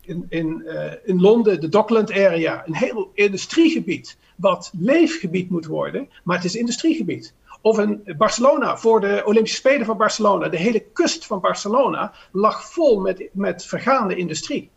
in, 0.00 0.26
in, 0.28 0.64
in 1.04 1.20
Londen, 1.20 1.60
de 1.60 1.68
Dockland 1.68 2.12
area, 2.12 2.62
een 2.66 2.74
heel 2.74 3.10
industriegebied, 3.14 4.16
wat 4.36 4.72
leefgebied 4.78 5.50
moet 5.50 5.66
worden, 5.66 6.08
maar 6.24 6.36
het 6.36 6.44
is 6.44 6.56
industriegebied. 6.56 7.34
Of 7.60 7.78
in 7.78 8.02
Barcelona, 8.16 8.76
voor 8.76 9.00
de 9.00 9.22
Olympische 9.24 9.58
Spelen 9.58 9.86
van 9.86 9.96
Barcelona, 9.96 10.48
de 10.48 10.56
hele 10.56 10.80
kust 10.80 11.26
van 11.26 11.40
Barcelona 11.40 12.12
lag 12.32 12.72
vol 12.72 13.00
met, 13.00 13.28
met 13.32 13.64
vergaande 13.64 14.16
industrie. 14.16 14.70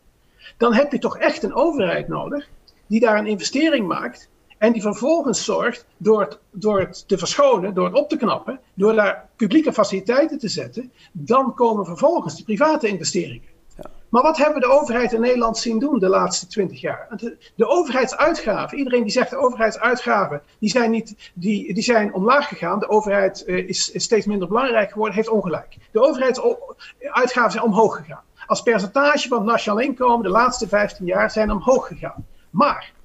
Dan 0.57 0.73
heb 0.73 0.91
je 0.91 0.99
toch 0.99 1.17
echt 1.17 1.43
een 1.43 1.53
overheid 1.53 2.07
nodig 2.07 2.49
die 2.87 2.99
daar 2.99 3.17
een 3.17 3.27
investering 3.27 3.87
maakt 3.87 4.29
en 4.57 4.73
die 4.73 4.81
vervolgens 4.81 5.45
zorgt 5.45 5.85
door 5.97 6.21
het, 6.21 6.39
door 6.51 6.79
het 6.79 7.07
te 7.07 7.17
verschonen, 7.17 7.73
door 7.73 7.85
het 7.85 7.95
op 7.95 8.09
te 8.09 8.17
knappen, 8.17 8.59
door 8.73 8.93
daar 8.93 9.29
publieke 9.35 9.73
faciliteiten 9.73 10.37
te 10.37 10.47
zetten, 10.47 10.91
dan 11.11 11.53
komen 11.53 11.85
vervolgens 11.85 12.35
de 12.37 12.43
private 12.43 12.87
investeringen. 12.87 13.55
Ja. 13.77 13.89
Maar 14.09 14.23
wat 14.23 14.37
hebben 14.37 14.55
we 14.55 14.67
de 14.67 14.73
overheid 14.73 15.13
in 15.13 15.21
Nederland 15.21 15.57
zien 15.57 15.79
doen 15.79 15.99
de 15.99 16.09
laatste 16.09 16.47
twintig 16.47 16.81
jaar? 16.81 17.07
De, 17.17 17.37
de, 17.55 17.67
overheidsuitgaven, 17.67 18.77
iedereen 18.77 19.03
die 19.03 19.11
zegt 19.11 19.29
de 19.29 19.37
overheidsuitgaven, 19.37 20.41
die 20.59 20.69
zijn, 20.69 20.91
niet, 20.91 21.31
die, 21.33 21.73
die 21.73 21.83
zijn 21.83 22.13
omlaag 22.13 22.47
gegaan. 22.47 22.79
De 22.79 22.89
overheid 22.89 23.43
uh, 23.45 23.69
is, 23.69 23.91
is, 23.91 24.03
steeds 24.03 24.25
minder 24.25 24.47
belangrijk 24.47 24.91
geworden, 24.91 25.15
heeft 25.15 25.29
ongelijk. 25.29 25.77
De 25.91 26.01
overheidsuitgaven 26.01 27.51
zijn 27.51 27.63
omhoog 27.63 27.95
gegaan. 27.95 28.23
Als 28.45 28.61
percentage 28.61 29.27
van 29.27 29.37
het 29.37 29.47
nationaal 29.47 29.79
inkomen 29.79 30.23
de 30.23 30.29
laatste 30.29 30.67
15 30.67 31.05
jaar 31.05 31.31
zijn 31.31 31.51
omhoog 31.51 31.87
gegaan. 31.87 32.25
Maar 32.49 32.95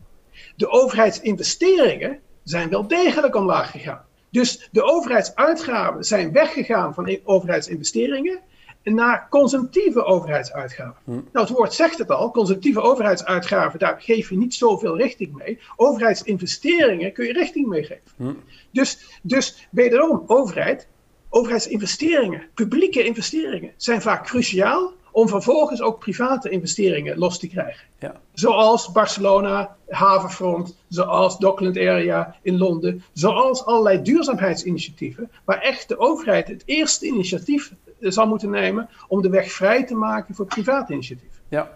de 0.56 0.68
overheidsinvesteringen 0.68 2.20
zijn 2.42 2.68
wel 2.68 2.88
degelijk 2.88 3.34
omlaag 3.34 3.70
gegaan. 3.70 4.04
Dus 4.30 4.68
de 4.72 4.82
overheidsuitgaven 4.82 6.04
zijn 6.04 6.32
weggegaan 6.32 6.94
van 6.94 7.18
overheidsinvesteringen 7.24 8.40
naar 8.82 9.26
consumptieve 9.30 10.04
overheidsuitgaven. 10.04 10.96
Hm. 11.04 11.10
Nou, 11.10 11.46
het 11.46 11.48
woord 11.48 11.74
zegt 11.74 11.98
het 11.98 12.10
al, 12.10 12.30
consumptieve 12.30 12.80
overheidsuitgaven, 12.80 13.78
daar 13.78 14.00
geef 14.00 14.30
je 14.30 14.36
niet 14.36 14.54
zoveel 14.54 14.96
richting 14.96 15.34
mee. 15.36 15.58
Overheidsinvesteringen 15.76 17.12
kun 17.12 17.26
je 17.26 17.32
richting 17.32 17.66
mee 17.66 17.82
geven. 17.82 18.02
Hm. 18.16 18.32
Dus, 18.70 19.18
dus 19.22 19.68
wederom, 19.70 20.22
overheid, 20.26 20.88
overheidsinvesteringen, 21.28 22.42
publieke 22.54 23.04
investeringen, 23.04 23.72
zijn 23.76 24.02
vaak 24.02 24.24
cruciaal 24.24 24.92
om 25.12 25.28
vervolgens 25.28 25.82
ook 25.82 25.98
private 25.98 26.48
investeringen 26.48 27.18
los 27.18 27.38
te 27.38 27.48
krijgen. 27.48 27.86
Ja. 27.98 28.20
Zoals 28.32 28.92
Barcelona, 28.92 29.76
Havenfront, 29.88 30.76
zoals 30.88 31.38
Dockland 31.38 31.78
Area 31.78 32.36
in 32.42 32.58
Londen, 32.58 33.04
zoals 33.12 33.64
allerlei 33.64 34.02
duurzaamheidsinitiatieven, 34.02 35.30
waar 35.44 35.60
echt 35.60 35.88
de 35.88 35.98
overheid 35.98 36.48
het 36.48 36.62
eerste 36.64 37.06
initiatief 37.06 37.72
zal 38.00 38.26
moeten 38.26 38.50
nemen 38.50 38.88
om 39.08 39.22
de 39.22 39.30
weg 39.30 39.52
vrij 39.52 39.84
te 39.84 39.94
maken 39.94 40.34
voor 40.34 40.46
private 40.46 40.92
initiatieven. 40.92 41.38
Ja. 41.48 41.70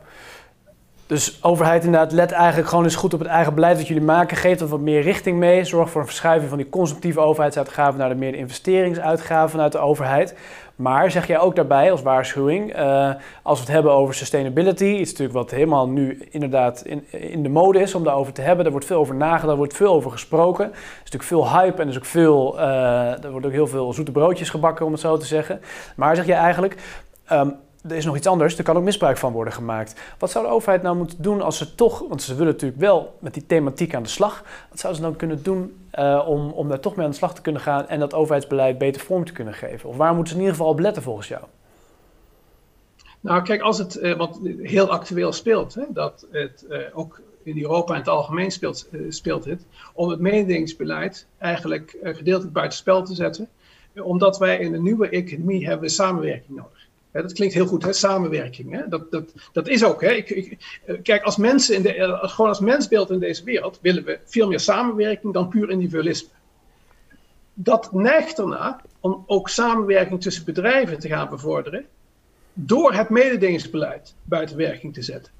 Dus 1.07 1.39
overheid 1.43 1.85
inderdaad, 1.85 2.13
let 2.13 2.33
eigenlijk 2.33 2.69
gewoon 2.69 2.85
eens 2.85 2.97
goed 2.97 3.15
op 3.15 3.21
het 3.21 3.29
eigen 3.29 3.55
beleid 3.55 3.77
dat 3.77 3.89
jullie 3.89 4.03
maken. 4.03 4.37
Geef 4.37 4.61
er 4.61 4.67
wat 4.67 4.81
meer 4.81 5.03
richting 5.03 5.39
mee. 5.39 5.65
Zorg 5.65 5.91
voor 5.91 6.01
een 6.01 6.07
verschuiving 6.07 6.49
van 6.49 6.59
die 6.59 6.69
consumptieve 6.69 7.21
overheidsuitgaven 7.21 7.99
naar 7.99 8.09
de 8.09 8.15
meer 8.15 8.35
investeringsuitgaven 8.35 9.51
vanuit 9.51 9.73
de 9.73 9.79
overheid. 9.79 10.35
Maar 10.77 11.11
zeg 11.11 11.27
jij 11.27 11.39
ook 11.39 11.57
daarbij 11.57 11.91
als 11.91 12.03
waarschuwing, 12.03 12.79
uh, 12.79 13.11
als 13.43 13.59
we 13.59 13.65
het 13.65 13.75
hebben 13.75 13.93
over 13.93 14.15
sustainability, 14.15 14.85
iets 14.85 15.11
natuurlijk 15.11 15.39
wat 15.39 15.51
helemaal 15.51 15.89
nu 15.89 16.27
inderdaad 16.31 16.83
in, 16.85 17.05
in 17.11 17.43
de 17.43 17.49
mode 17.49 17.81
is 17.81 17.95
om 17.95 18.05
daarover 18.05 18.33
te 18.33 18.41
hebben. 18.41 18.65
Er 18.65 18.71
wordt 18.71 18.87
veel 18.87 18.99
over 18.99 19.15
nagedacht, 19.15 19.51
er 19.51 19.57
wordt 19.57 19.77
veel 19.77 19.93
over 19.93 20.11
gesproken. 20.11 20.65
Er 20.65 20.71
is 21.05 21.11
natuurlijk 21.11 21.25
veel 21.25 21.51
hype 21.51 21.77
en 21.77 21.83
er, 21.83 21.89
is 21.89 21.97
ook 21.97 22.05
veel, 22.05 22.59
uh, 22.59 23.25
er 23.25 23.31
wordt 23.31 23.47
ook 23.47 23.53
heel 23.53 23.67
veel 23.67 23.93
zoete 23.93 24.13
broodjes 24.13 24.51
gebakken, 24.51 24.87
om 24.87 24.93
het 24.93 25.01
zo 25.01 25.17
te 25.17 25.27
zeggen. 25.27 25.61
Maar 25.97 26.17
zeg 26.17 26.27
jij 26.27 26.39
eigenlijk, 26.39 26.77
um, 27.33 27.55
er 27.89 27.97
is 27.97 28.05
nog 28.05 28.17
iets 28.17 28.27
anders, 28.27 28.59
er 28.59 28.65
kan 28.65 28.77
ook 28.77 28.83
misbruik 28.83 29.17
van 29.17 29.33
worden 29.33 29.53
gemaakt. 29.53 30.01
Wat 30.19 30.31
zou 30.31 30.45
de 30.45 30.51
overheid 30.51 30.83
nou 30.83 30.97
moeten 30.97 31.23
doen 31.23 31.41
als 31.41 31.59
ze 31.59 31.75
toch, 31.75 32.09
want 32.09 32.23
ze 32.23 32.35
willen 32.35 32.53
natuurlijk 32.53 32.81
wel 32.81 33.17
met 33.19 33.35
die 33.35 33.47
thematiek 33.47 33.95
aan 33.95 34.03
de 34.03 34.09
slag, 34.09 34.45
wat 34.71 34.79
zouden 34.81 35.03
ze 35.03 35.09
dan 35.09 35.19
kunnen 35.19 35.43
doen 35.43 35.89
uh, 35.99 36.25
om, 36.29 36.51
om 36.51 36.69
daar 36.69 36.81
toch 36.81 36.97
mee 36.97 37.05
aan 37.05 37.11
de 37.11 37.17
slag 37.17 37.35
te 37.35 37.43
kunnen 37.43 37.61
gaan 37.61 37.89
en 37.89 37.99
dat 37.99 38.15
overheidsbeleid 38.15 38.79
beter 38.79 39.03
vorm 39.03 39.25
te 39.25 39.33
kunnen 39.33 39.55
geven? 39.55 39.89
Of 39.89 39.97
waar 39.97 40.15
moeten 40.15 40.29
ze 40.29 40.35
in 40.35 40.41
ieder 40.41 40.57
geval 40.57 40.73
op 40.73 40.79
letten 40.79 41.03
volgens 41.03 41.29
jou? 41.29 41.43
Nou, 43.21 43.43
kijk, 43.43 43.61
als 43.61 43.79
het 43.79 43.97
uh, 43.97 44.17
wat 44.17 44.41
heel 44.63 44.91
actueel 44.91 45.33
speelt, 45.33 45.75
hè, 45.75 45.83
dat 45.89 46.27
het 46.31 46.67
uh, 46.69 46.79
ook 46.93 47.21
in 47.43 47.63
Europa 47.63 47.93
in 47.93 48.01
het 48.01 48.09
algemeen 48.09 48.51
speelt, 48.51 48.89
speelt 49.09 49.45
het, 49.45 49.67
om 49.95 50.09
het 50.09 50.21
mededingingsbeleid 50.21 51.27
eigenlijk 51.39 51.97
gedeeltelijk 52.03 52.53
buitenspel 52.55 53.05
te 53.05 53.15
zetten, 53.15 53.49
omdat 54.03 54.39
wij 54.39 54.59
in 54.59 54.75
een 54.75 54.83
nieuwe 54.83 55.09
economie 55.09 55.67
hebben 55.67 55.91
samenwerking 55.91 56.57
nodig 56.57 56.87
dat 57.23 57.33
klinkt 57.33 57.55
heel 57.55 57.67
goed, 57.67 57.85
hè? 57.85 57.93
samenwerking. 57.93 58.73
Hè? 58.73 58.89
Dat, 58.89 59.11
dat, 59.11 59.33
dat 59.53 59.69
is 59.69 59.85
ook. 59.85 60.01
Hè? 60.01 60.11
Ik, 60.11 60.31
ik, 60.31 60.81
eh, 60.85 60.97
kijk, 61.03 61.23
als 61.23 61.37
mensen 61.37 61.75
in 61.75 61.83
de, 61.83 61.95
eh, 61.95 62.29
gewoon 62.29 62.49
als 62.51 62.61
mensbeeld 62.61 63.11
in 63.11 63.19
deze 63.19 63.45
wereld 63.45 63.79
willen 63.83 64.05
we 64.05 64.19
veel 64.25 64.49
meer 64.49 64.61
samenwerking 64.61 65.33
dan 65.33 65.49
puur 65.49 65.71
individualisme. 65.71 66.29
Dat 67.55 67.93
neigt 67.93 68.39
erna 68.39 68.81
om 69.01 69.25
ook 69.27 69.49
samenwerking 69.49 70.23
tussen 70.23 70.45
bedrijven 70.45 70.99
te 70.99 71.09
gaan 71.09 71.29
bevorderen 71.29 71.87
door 72.53 72.93
het 72.93 73.09
mededingingsbeleid 73.09 74.15
buiten 74.23 74.57
werking 74.57 74.95
te 74.95 75.03
zetten. 75.03 75.33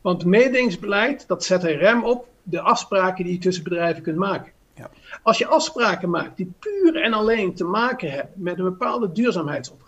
Want 0.00 0.18
het 0.18 0.30
mededingingsbeleid, 0.30 1.24
dat 1.26 1.44
zet 1.44 1.62
een 1.62 1.76
rem 1.78 2.04
op 2.04 2.28
de 2.42 2.60
afspraken 2.60 3.24
die 3.24 3.32
je 3.32 3.38
tussen 3.38 3.64
bedrijven 3.64 4.02
kunt 4.02 4.16
maken. 4.16 4.52
Ja. 4.74 4.90
Als 5.22 5.38
je 5.38 5.46
afspraken 5.46 6.10
maakt 6.10 6.36
die 6.36 6.52
puur 6.58 7.02
en 7.02 7.12
alleen 7.12 7.54
te 7.54 7.64
maken 7.64 8.10
hebben 8.10 8.32
met 8.34 8.58
een 8.58 8.64
bepaalde 8.64 9.12
duurzaamheidsopgave 9.12 9.85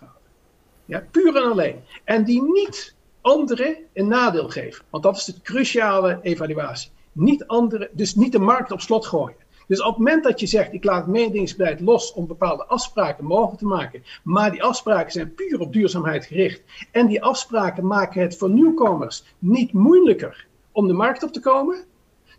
ja, 0.89 1.05
puur 1.11 1.37
en 1.37 1.51
alleen. 1.51 1.81
En 2.05 2.25
die 2.25 2.43
niet 2.43 2.95
anderen 3.21 3.77
een 3.93 4.09
nadeel 4.09 4.49
geven. 4.49 4.85
Want 4.91 5.03
dat 5.03 5.17
is 5.17 5.25
de 5.25 5.41
cruciale 5.43 6.19
evaluatie. 6.23 6.91
Niet 7.13 7.47
anderen, 7.47 7.89
dus 7.93 8.15
niet 8.15 8.33
de 8.33 8.39
markt 8.39 8.73
op 8.73 8.81
slot 8.81 9.07
gooien. 9.07 9.37
Dus 9.67 9.81
op 9.81 9.89
het 9.89 9.97
moment 9.97 10.25
dat 10.25 10.41
je 10.41 10.47
zegt, 10.47 10.73
ik 10.73 10.85
laat 10.85 11.07
mededingingsbeleid 11.07 11.81
los 11.81 12.13
om 12.13 12.27
bepaalde 12.27 12.65
afspraken 12.65 13.25
mogelijk 13.25 13.59
te 13.59 13.67
maken, 13.67 14.03
maar 14.23 14.51
die 14.51 14.63
afspraken 14.63 15.13
zijn 15.13 15.35
puur 15.35 15.61
op 15.61 15.73
duurzaamheid 15.73 16.25
gericht 16.25 16.63
en 16.91 17.07
die 17.07 17.23
afspraken 17.23 17.87
maken 17.87 18.23
het 18.23 18.37
voor 18.37 18.51
nieuwkomers 18.51 19.25
niet 19.39 19.73
moeilijker 19.73 20.47
om 20.73 20.87
de 20.87 20.93
markt 20.93 21.23
op 21.23 21.33
te 21.33 21.41
komen, 21.41 21.85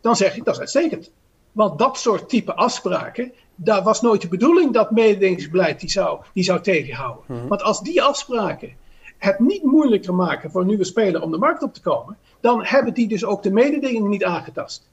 dan 0.01 0.15
zeg 0.15 0.37
ik 0.37 0.45
dat 0.45 0.53
is 0.53 0.59
uitstekend. 0.59 1.11
Want 1.51 1.79
dat 1.79 1.97
soort 1.97 2.29
type 2.29 2.55
afspraken, 2.55 3.33
daar 3.61 3.83
was 3.83 4.01
nooit 4.01 4.21
de 4.21 4.27
bedoeling 4.27 4.73
dat 4.73 4.91
mededingingsbeleid 4.91 5.79
die 5.79 5.89
zou, 5.89 6.21
die 6.33 6.43
zou 6.43 6.61
tegenhouden. 6.61 7.23
Mhm. 7.27 7.47
Want 7.47 7.63
als 7.63 7.81
die 7.81 8.01
afspraken 8.01 8.75
het 9.17 9.39
niet 9.39 9.63
moeilijker 9.63 10.13
maken 10.13 10.51
voor 10.51 10.61
een 10.61 10.67
nieuwe 10.67 10.83
speler 10.83 11.21
om 11.21 11.31
de 11.31 11.37
markt 11.37 11.63
op 11.63 11.73
te 11.73 11.81
komen, 11.81 12.17
dan 12.39 12.65
hebben 12.65 12.93
die 12.93 13.07
dus 13.07 13.25
ook 13.25 13.43
de 13.43 13.51
mededinging 13.51 14.07
niet 14.07 14.23
aangetast. 14.23 14.89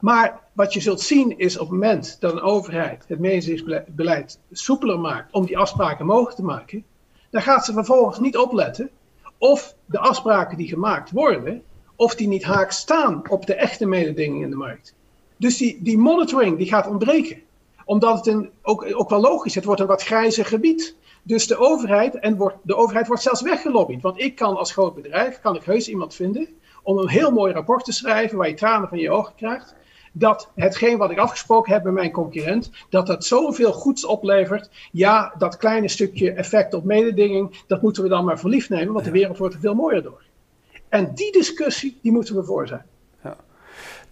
Maar 0.00 0.40
wat 0.52 0.72
je 0.72 0.80
zult 0.80 1.00
zien 1.00 1.38
is 1.38 1.54
op 1.58 1.70
het 1.70 1.70
moment 1.70 2.16
dat 2.20 2.32
een 2.32 2.40
overheid 2.40 3.04
het 3.08 3.18
mededingingsbeleid 3.18 4.38
soepeler 4.50 5.00
maakt 5.00 5.32
om 5.32 5.46
die 5.46 5.58
afspraken 5.58 6.06
mogelijk 6.06 6.36
te 6.36 6.44
maken, 6.44 6.84
dan 7.30 7.42
gaat 7.42 7.64
ze 7.64 7.72
vervolgens 7.72 8.18
niet 8.18 8.36
opletten 8.36 8.90
of 9.38 9.74
de 9.86 9.98
afspraken 9.98 10.56
die 10.56 10.68
gemaakt 10.68 11.10
worden, 11.10 11.62
of 11.96 12.14
die 12.14 12.28
niet 12.28 12.44
haak 12.44 12.70
staan 12.70 13.30
op 13.30 13.46
de 13.46 13.54
echte 13.54 13.86
mededinging 13.86 14.42
in 14.42 14.50
de 14.50 14.56
markt. 14.56 14.94
Dus 15.40 15.56
die, 15.56 15.78
die 15.82 15.98
monitoring 15.98 16.56
die 16.58 16.68
gaat 16.68 16.86
ontbreken. 16.86 17.42
Omdat 17.84 18.16
het 18.16 18.26
een, 18.26 18.50
ook, 18.62 18.86
ook 18.94 19.08
wel 19.10 19.20
logisch, 19.20 19.54
het 19.54 19.64
wordt 19.64 19.80
een 19.80 19.86
wat 19.86 20.02
grijzer 20.02 20.44
gebied. 20.44 20.96
Dus 21.22 21.46
de 21.46 21.56
overheid, 21.56 22.18
en 22.18 22.36
wordt, 22.36 22.56
de 22.62 22.76
overheid 22.76 23.06
wordt 23.06 23.22
zelfs 23.22 23.42
weggelobbyd. 23.42 24.02
Want 24.02 24.20
ik 24.20 24.34
kan 24.34 24.56
als 24.56 24.72
groot 24.72 24.94
bedrijf, 24.94 25.40
kan 25.40 25.56
ik 25.56 25.62
heus 25.62 25.88
iemand 25.88 26.14
vinden 26.14 26.48
om 26.82 26.98
een 26.98 27.08
heel 27.08 27.30
mooi 27.30 27.52
rapport 27.52 27.84
te 27.84 27.92
schrijven 27.92 28.38
waar 28.38 28.48
je 28.48 28.54
tranen 28.54 28.88
van 28.88 28.98
je 28.98 29.10
ogen 29.10 29.34
krijgt. 29.34 29.74
Dat 30.12 30.50
hetgeen 30.54 30.98
wat 30.98 31.10
ik 31.10 31.18
afgesproken 31.18 31.72
heb 31.72 31.84
met 31.84 31.92
mijn 31.92 32.10
concurrent, 32.10 32.70
dat 32.88 33.06
dat 33.06 33.24
zoveel 33.24 33.72
goeds 33.72 34.04
oplevert. 34.04 34.70
Ja, 34.92 35.34
dat 35.38 35.56
kleine 35.56 35.88
stukje 35.88 36.32
effect 36.32 36.74
op 36.74 36.84
mededinging, 36.84 37.62
dat 37.66 37.82
moeten 37.82 38.02
we 38.02 38.08
dan 38.08 38.24
maar 38.24 38.38
voor 38.38 38.50
lief 38.50 38.68
nemen, 38.68 38.92
want 38.92 39.04
de 39.04 39.10
wereld 39.10 39.38
wordt 39.38 39.54
er 39.54 39.60
veel 39.60 39.74
mooier 39.74 40.02
door. 40.02 40.22
En 40.88 41.14
die 41.14 41.32
discussie, 41.32 41.98
die 42.02 42.12
moeten 42.12 42.34
we 42.34 42.44
voor 42.44 42.66
zijn. 42.66 42.84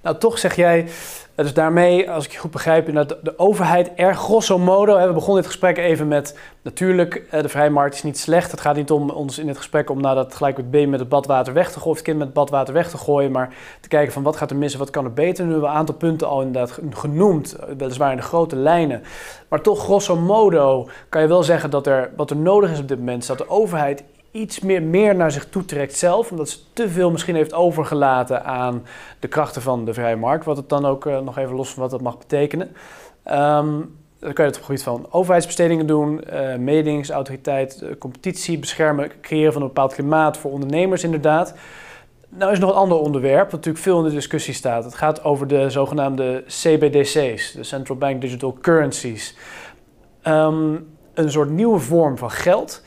Nou, 0.02 0.16
toch 0.18 0.38
zeg 0.38 0.56
jij, 0.56 0.88
eh, 1.34 1.44
dus 1.44 1.54
daarmee, 1.54 2.10
als 2.10 2.24
ik 2.24 2.32
je 2.32 2.38
goed 2.38 2.50
begrijp, 2.50 2.94
dat 2.94 3.16
de 3.22 3.38
overheid 3.38 3.90
er 3.96 4.14
grosso 4.14 4.58
modo, 4.58 5.06
we 5.06 5.12
begonnen 5.12 5.42
dit 5.42 5.50
gesprek 5.50 5.78
even 5.78 6.08
met, 6.08 6.38
natuurlijk, 6.62 7.26
eh, 7.30 7.42
de 7.42 7.48
vrije 7.48 7.70
markt 7.70 7.94
is 7.94 8.02
niet 8.02 8.18
slecht. 8.18 8.50
Het 8.50 8.60
gaat 8.60 8.76
niet 8.76 8.90
om 8.90 9.10
ons 9.10 9.38
in 9.38 9.46
dit 9.46 9.56
gesprek 9.56 9.90
om 9.90 10.00
nadat 10.00 10.34
gelijk 10.34 10.56
het 10.56 10.70
baby 10.70 10.88
met 10.88 11.00
het 11.00 11.08
badwater 11.08 11.52
weg 11.52 11.66
te 11.66 11.72
gooien, 11.72 11.90
of 11.90 11.96
het 11.96 12.04
kind 12.04 12.16
met 12.16 12.26
het 12.26 12.36
badwater 12.36 12.74
weg 12.74 12.90
te 12.90 12.98
gooien, 12.98 13.30
maar 13.30 13.54
te 13.80 13.88
kijken 13.88 14.12
van 14.12 14.22
wat 14.22 14.36
gaat 14.36 14.50
er 14.50 14.56
mis 14.56 14.72
en 14.72 14.78
wat 14.78 14.90
kan 14.90 15.04
er 15.04 15.12
beter. 15.12 15.44
Nu 15.44 15.50
hebben 15.50 15.68
we 15.68 15.74
een 15.74 15.80
aantal 15.80 15.94
punten 15.94 16.28
al 16.28 16.42
inderdaad 16.42 16.78
genoemd, 16.90 17.52
eh, 17.52 17.68
weliswaar 17.78 18.10
in 18.10 18.16
de 18.16 18.22
grote 18.22 18.56
lijnen. 18.56 19.02
Maar 19.48 19.60
toch, 19.60 19.82
grosso 19.82 20.16
modo, 20.16 20.88
kan 21.08 21.22
je 21.22 21.28
wel 21.28 21.42
zeggen 21.42 21.70
dat 21.70 21.86
er, 21.86 22.10
wat 22.16 22.30
er 22.30 22.36
nodig 22.36 22.70
is 22.70 22.80
op 22.80 22.88
dit 22.88 22.98
moment, 22.98 23.22
is 23.22 23.28
dat 23.28 23.38
de 23.38 23.48
overheid 23.48 24.04
iets 24.30 24.60
meer, 24.60 24.82
meer 24.82 25.14
naar 25.14 25.30
zich 25.30 25.48
toe 25.48 25.64
trekt 25.64 25.96
zelf. 25.96 26.30
Omdat 26.30 26.48
ze 26.48 26.58
te 26.72 26.88
veel 26.88 27.10
misschien 27.10 27.34
heeft 27.34 27.54
overgelaten 27.54 28.44
aan 28.44 28.84
de 29.18 29.28
krachten 29.28 29.62
van 29.62 29.84
de 29.84 29.94
vrije 29.94 30.16
markt. 30.16 30.44
Wat 30.44 30.56
het 30.56 30.68
dan 30.68 30.86
ook 30.86 31.06
uh, 31.06 31.20
nog 31.20 31.38
even 31.38 31.54
los 31.54 31.70
van 31.70 31.82
wat 31.82 31.90
dat 31.90 32.00
mag 32.00 32.18
betekenen. 32.18 32.68
Um, 33.24 33.96
dan 34.20 34.32
kan 34.32 34.44
je 34.44 34.50
het 34.50 34.60
op 34.60 34.68
het 34.68 34.80
gebied 34.80 34.82
van 34.82 35.06
overheidsbestedingen 35.10 35.86
doen, 35.86 36.24
uh, 36.32 37.92
competitie, 37.98 38.58
beschermen, 38.58 39.10
creëren 39.20 39.52
van 39.52 39.62
een 39.62 39.68
bepaald 39.68 39.94
klimaat 39.94 40.36
voor 40.36 40.50
ondernemers 40.50 41.04
inderdaad. 41.04 41.54
Nou 42.28 42.52
is 42.52 42.58
nog 42.58 42.70
een 42.70 42.76
ander 42.76 42.98
onderwerp, 42.98 43.44
wat 43.44 43.52
natuurlijk 43.52 43.84
veel 43.84 43.98
in 43.98 44.04
de 44.04 44.14
discussie 44.14 44.54
staat. 44.54 44.84
Het 44.84 44.94
gaat 44.94 45.24
over 45.24 45.46
de 45.46 45.70
zogenaamde 45.70 46.44
CBDC's, 46.46 47.52
de 47.52 47.64
Central 47.64 47.96
Bank 47.96 48.20
Digital 48.20 48.58
Currencies. 48.60 49.36
Um, 50.24 50.86
een 51.14 51.30
soort 51.30 51.50
nieuwe 51.50 51.78
vorm 51.78 52.18
van 52.18 52.30
geld 52.30 52.82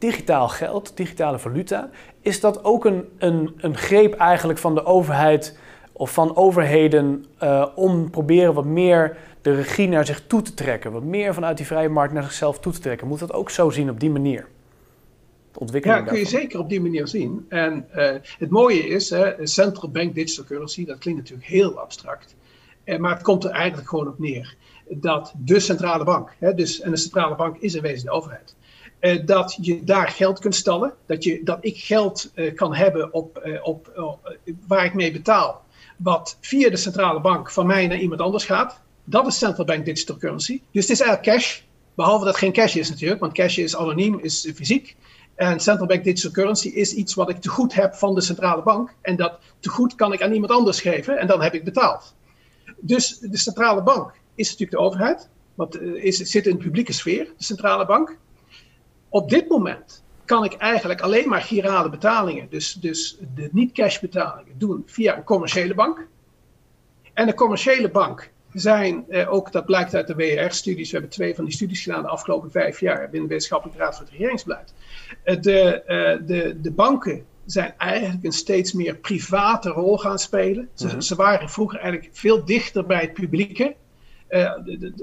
digitaal 0.00 0.48
geld, 0.48 0.96
digitale 0.96 1.38
valuta, 1.38 1.90
is 2.20 2.40
dat 2.40 2.64
ook 2.64 2.84
een, 2.84 3.08
een, 3.18 3.54
een 3.56 3.76
greep 3.76 4.14
eigenlijk 4.14 4.58
van 4.58 4.74
de 4.74 4.84
overheid 4.84 5.58
of 5.92 6.12
van 6.12 6.36
overheden 6.36 7.24
uh, 7.42 7.66
om 7.74 8.10
proberen 8.10 8.54
wat 8.54 8.64
meer 8.64 9.16
de 9.42 9.54
regie 9.54 9.88
naar 9.88 10.06
zich 10.06 10.26
toe 10.26 10.42
te 10.42 10.54
trekken, 10.54 10.92
wat 10.92 11.04
meer 11.04 11.34
vanuit 11.34 11.56
die 11.56 11.66
vrije 11.66 11.88
markt 11.88 12.12
naar 12.12 12.22
zichzelf 12.22 12.58
toe 12.58 12.72
te 12.72 12.80
trekken. 12.80 13.06
Moet 13.06 13.18
dat 13.18 13.32
ook 13.32 13.50
zo 13.50 13.70
zien 13.70 13.90
op 13.90 14.00
die 14.00 14.10
manier? 14.10 14.46
ja, 15.82 16.02
kun 16.02 16.18
je 16.18 16.26
zeker 16.26 16.58
op 16.58 16.68
die 16.68 16.80
manier 16.80 17.08
zien. 17.08 17.46
En 17.48 17.86
uh, 17.94 18.10
het 18.38 18.50
mooie 18.50 18.86
is, 18.86 19.10
hè, 19.10 19.46
central 19.46 19.90
bank 19.90 20.14
digital 20.14 20.44
currency, 20.44 20.84
dat 20.84 20.98
klinkt 20.98 21.20
natuurlijk 21.20 21.48
heel 21.48 21.78
abstract. 21.78 22.34
Uh, 22.84 22.98
maar 22.98 23.12
het 23.12 23.22
komt 23.22 23.44
er 23.44 23.50
eigenlijk 23.50 23.88
gewoon 23.88 24.08
op 24.08 24.18
neer 24.18 24.56
dat 24.88 25.34
de 25.38 25.60
centrale 25.60 26.04
bank, 26.04 26.34
hè, 26.38 26.54
dus, 26.54 26.80
en 26.80 26.90
de 26.90 26.96
centrale 26.96 27.36
bank 27.36 27.56
is 27.56 27.74
in 27.74 27.82
wezen 27.82 28.04
de 28.04 28.10
overheid, 28.10 28.54
uh, 29.00 29.26
dat 29.26 29.58
je 29.60 29.84
daar 29.84 30.08
geld 30.08 30.38
kunt 30.38 30.54
stellen. 30.54 30.92
Dat, 31.06 31.24
je, 31.24 31.40
dat 31.44 31.58
ik 31.60 31.78
geld 31.78 32.30
uh, 32.34 32.54
kan 32.54 32.74
hebben 32.74 33.12
op, 33.12 33.42
uh, 33.44 33.66
op, 33.66 34.08
waar 34.66 34.84
ik 34.84 34.94
mee 34.94 35.12
betaal. 35.12 35.64
Wat 35.96 36.36
via 36.40 36.70
de 36.70 36.76
centrale 36.76 37.20
bank 37.20 37.50
van 37.50 37.66
mij 37.66 37.86
naar 37.86 37.98
iemand 37.98 38.20
anders 38.20 38.44
gaat. 38.44 38.80
Dat 39.04 39.26
is 39.26 39.38
central 39.38 39.66
bank 39.66 39.84
digital 39.84 40.16
currency. 40.16 40.62
Dus 40.72 40.82
het 40.82 40.90
is 40.90 41.00
eigenlijk 41.00 41.36
cash. 41.36 41.60
Behalve 41.94 42.24
dat 42.24 42.34
het 42.34 42.42
geen 42.42 42.52
cash 42.52 42.76
is 42.76 42.88
natuurlijk. 42.88 43.20
Want 43.20 43.32
cash 43.32 43.58
is 43.58 43.76
anoniem, 43.76 44.18
is 44.18 44.52
fysiek. 44.54 44.96
En 45.34 45.60
central 45.60 45.86
bank 45.86 46.04
digital 46.04 46.30
currency 46.30 46.68
is 46.68 46.94
iets 46.94 47.14
wat 47.14 47.30
ik 47.30 47.40
te 47.40 47.48
goed 47.48 47.74
heb 47.74 47.94
van 47.94 48.14
de 48.14 48.20
centrale 48.20 48.62
bank. 48.62 48.94
En 49.00 49.16
dat 49.16 49.38
te 49.60 49.68
goed 49.68 49.94
kan 49.94 50.12
ik 50.12 50.22
aan 50.22 50.32
iemand 50.32 50.52
anders 50.52 50.80
geven. 50.80 51.18
En 51.18 51.26
dan 51.26 51.42
heb 51.42 51.54
ik 51.54 51.64
betaald. 51.64 52.14
Dus 52.80 53.18
de 53.18 53.36
centrale 53.38 53.82
bank 53.82 54.12
is 54.34 54.50
natuurlijk 54.50 54.78
de 54.78 54.84
overheid. 54.86 55.28
Want 55.54 55.80
is, 55.80 56.16
zit 56.16 56.46
in 56.46 56.56
de 56.56 56.62
publieke 56.62 56.92
sfeer, 56.92 57.24
de 57.24 57.44
centrale 57.44 57.86
bank 57.86 58.18
op 59.10 59.30
dit 59.30 59.48
moment 59.48 60.02
kan 60.24 60.44
ik 60.44 60.52
eigenlijk 60.52 61.00
alleen 61.00 61.28
maar 61.28 61.42
girale 61.42 61.90
betalingen, 61.90 62.46
dus, 62.50 62.72
dus 62.72 63.18
de 63.34 63.48
niet-cash 63.52 63.98
betalingen, 63.98 64.54
doen 64.58 64.82
via 64.86 65.16
een 65.16 65.24
commerciële 65.24 65.74
bank. 65.74 66.06
En 67.14 67.28
een 67.28 67.34
commerciële 67.34 67.90
bank 67.90 68.30
zijn 68.52 69.04
eh, 69.08 69.32
ook, 69.32 69.52
dat 69.52 69.64
blijkt 69.64 69.94
uit 69.94 70.06
de 70.06 70.14
WR-studies, 70.14 70.90
we 70.90 70.96
hebben 70.96 71.14
twee 71.14 71.34
van 71.34 71.44
die 71.44 71.54
studies 71.54 71.82
gedaan 71.82 72.02
de 72.02 72.08
afgelopen 72.08 72.50
vijf 72.50 72.80
jaar 72.80 73.00
binnen 73.00 73.20
de 73.20 73.26
Wetenschappelijke 73.28 73.82
Raad 73.82 73.96
voor 73.96 74.04
het 74.04 74.12
Regeringsbeleid. 74.12 74.74
Uh, 75.24 75.40
de, 75.40 75.82
uh, 75.86 76.26
de, 76.26 76.60
de 76.60 76.70
banken 76.70 77.24
zijn 77.46 77.74
eigenlijk 77.76 78.24
een 78.24 78.32
steeds 78.32 78.72
meer 78.72 78.96
private 78.96 79.68
rol 79.68 79.98
gaan 79.98 80.18
spelen. 80.18 80.68
Ze, 80.74 80.84
mm 80.84 80.90
-hmm. 80.90 81.00
ze 81.00 81.14
waren 81.14 81.48
vroeger 81.48 81.78
eigenlijk 81.78 82.16
veel 82.16 82.44
dichter 82.44 82.86
bij 82.86 83.00
het 83.00 83.12
publieke. 83.12 83.74
Uh, 84.30 84.40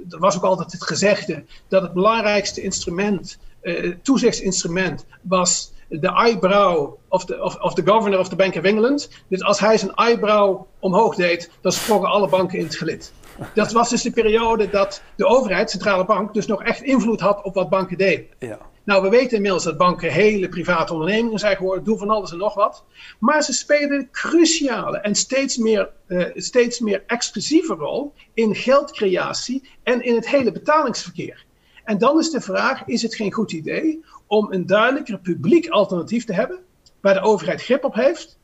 er 0.10 0.20
was 0.20 0.36
ook 0.36 0.44
altijd 0.44 0.72
het 0.72 0.84
gezegde 0.84 1.44
dat 1.68 1.82
het 1.82 1.94
belangrijkste 1.94 2.62
instrument, 2.62 3.40
uh, 3.68 3.96
toezichtsinstrument, 4.02 5.06
was 5.22 5.74
de 5.90 6.08
eyebrow 6.08 6.94
of 7.08 7.26
the, 7.26 7.44
of, 7.44 7.56
of 7.56 7.74
governor 7.86 8.20
of 8.20 8.30
the 8.30 8.36
Bank 8.36 8.56
of 8.56 8.64
England. 8.64 9.10
Dus 9.28 9.44
als 9.44 9.60
hij 9.60 9.78
zijn 9.78 9.96
eyebrow 9.96 10.62
omhoog 10.80 11.16
deed, 11.16 11.52
dan 11.62 11.72
sprongen 11.72 12.10
alle 12.10 12.30
banken 12.30 12.58
in 12.58 12.66
het 12.66 12.76
gelid. 12.76 13.14
Dat 13.54 13.72
was 13.72 13.90
dus 13.90 14.02
de 14.02 14.12
periode 14.12 14.70
dat 14.70 15.02
de 15.16 15.26
overheid, 15.26 15.70
centrale 15.70 16.06
bank, 16.06 16.34
dus 16.34 16.46
nog 16.46 16.64
echt 16.64 16.82
invloed 16.82 17.20
had 17.20 17.44
op 17.44 17.54
wat 17.54 17.70
banken 17.70 17.98
deden. 17.98 18.26
Ja. 18.40 18.60
Nou, 18.84 19.02
we 19.04 19.10
weten 19.10 19.36
inmiddels 19.36 19.64
dat 19.64 19.78
banken 19.78 20.12
hele 20.12 20.50
private 20.50 20.94
ondernemingen 20.94 21.40
zijn 21.40 21.56
geworden, 21.56 21.84
doen 21.84 21.98
van 21.98 22.10
alles 22.10 22.32
en 22.32 22.38
nog 22.38 22.54
wat. 22.54 22.84
Maar 23.20 23.44
ze 23.44 23.54
spelen 23.54 23.92
een 23.92 24.12
cruciale 24.12 24.98
en 24.98 25.16
steeds 25.16 25.58
meer, 25.58 25.90
uh, 26.08 26.26
steeds 26.36 26.80
meer 26.80 27.04
exclusieve 27.08 27.74
rol 27.74 28.14
in 28.34 28.56
geldcreatie 28.56 29.70
en 29.84 30.02
in 30.02 30.16
het 30.16 30.30
hele 30.30 30.52
betalingsverkeer. 30.52 31.46
En 31.88 31.98
dan 31.98 32.20
is 32.20 32.30
de 32.30 32.42
vraag: 32.42 32.86
is 32.86 33.02
het 33.02 33.16
geen 33.16 33.32
goed 33.32 33.52
idee 33.52 34.04
om 34.26 34.52
een 34.52 34.66
duidelijker 34.66 35.20
publiek 35.20 35.70
alternatief 35.70 36.26
te 36.26 36.34
hebben, 36.34 36.60
waar 37.00 37.14
de 37.14 37.22
overheid 37.22 37.64
grip 37.64 37.84
op 37.84 37.94
heeft? 37.94 38.38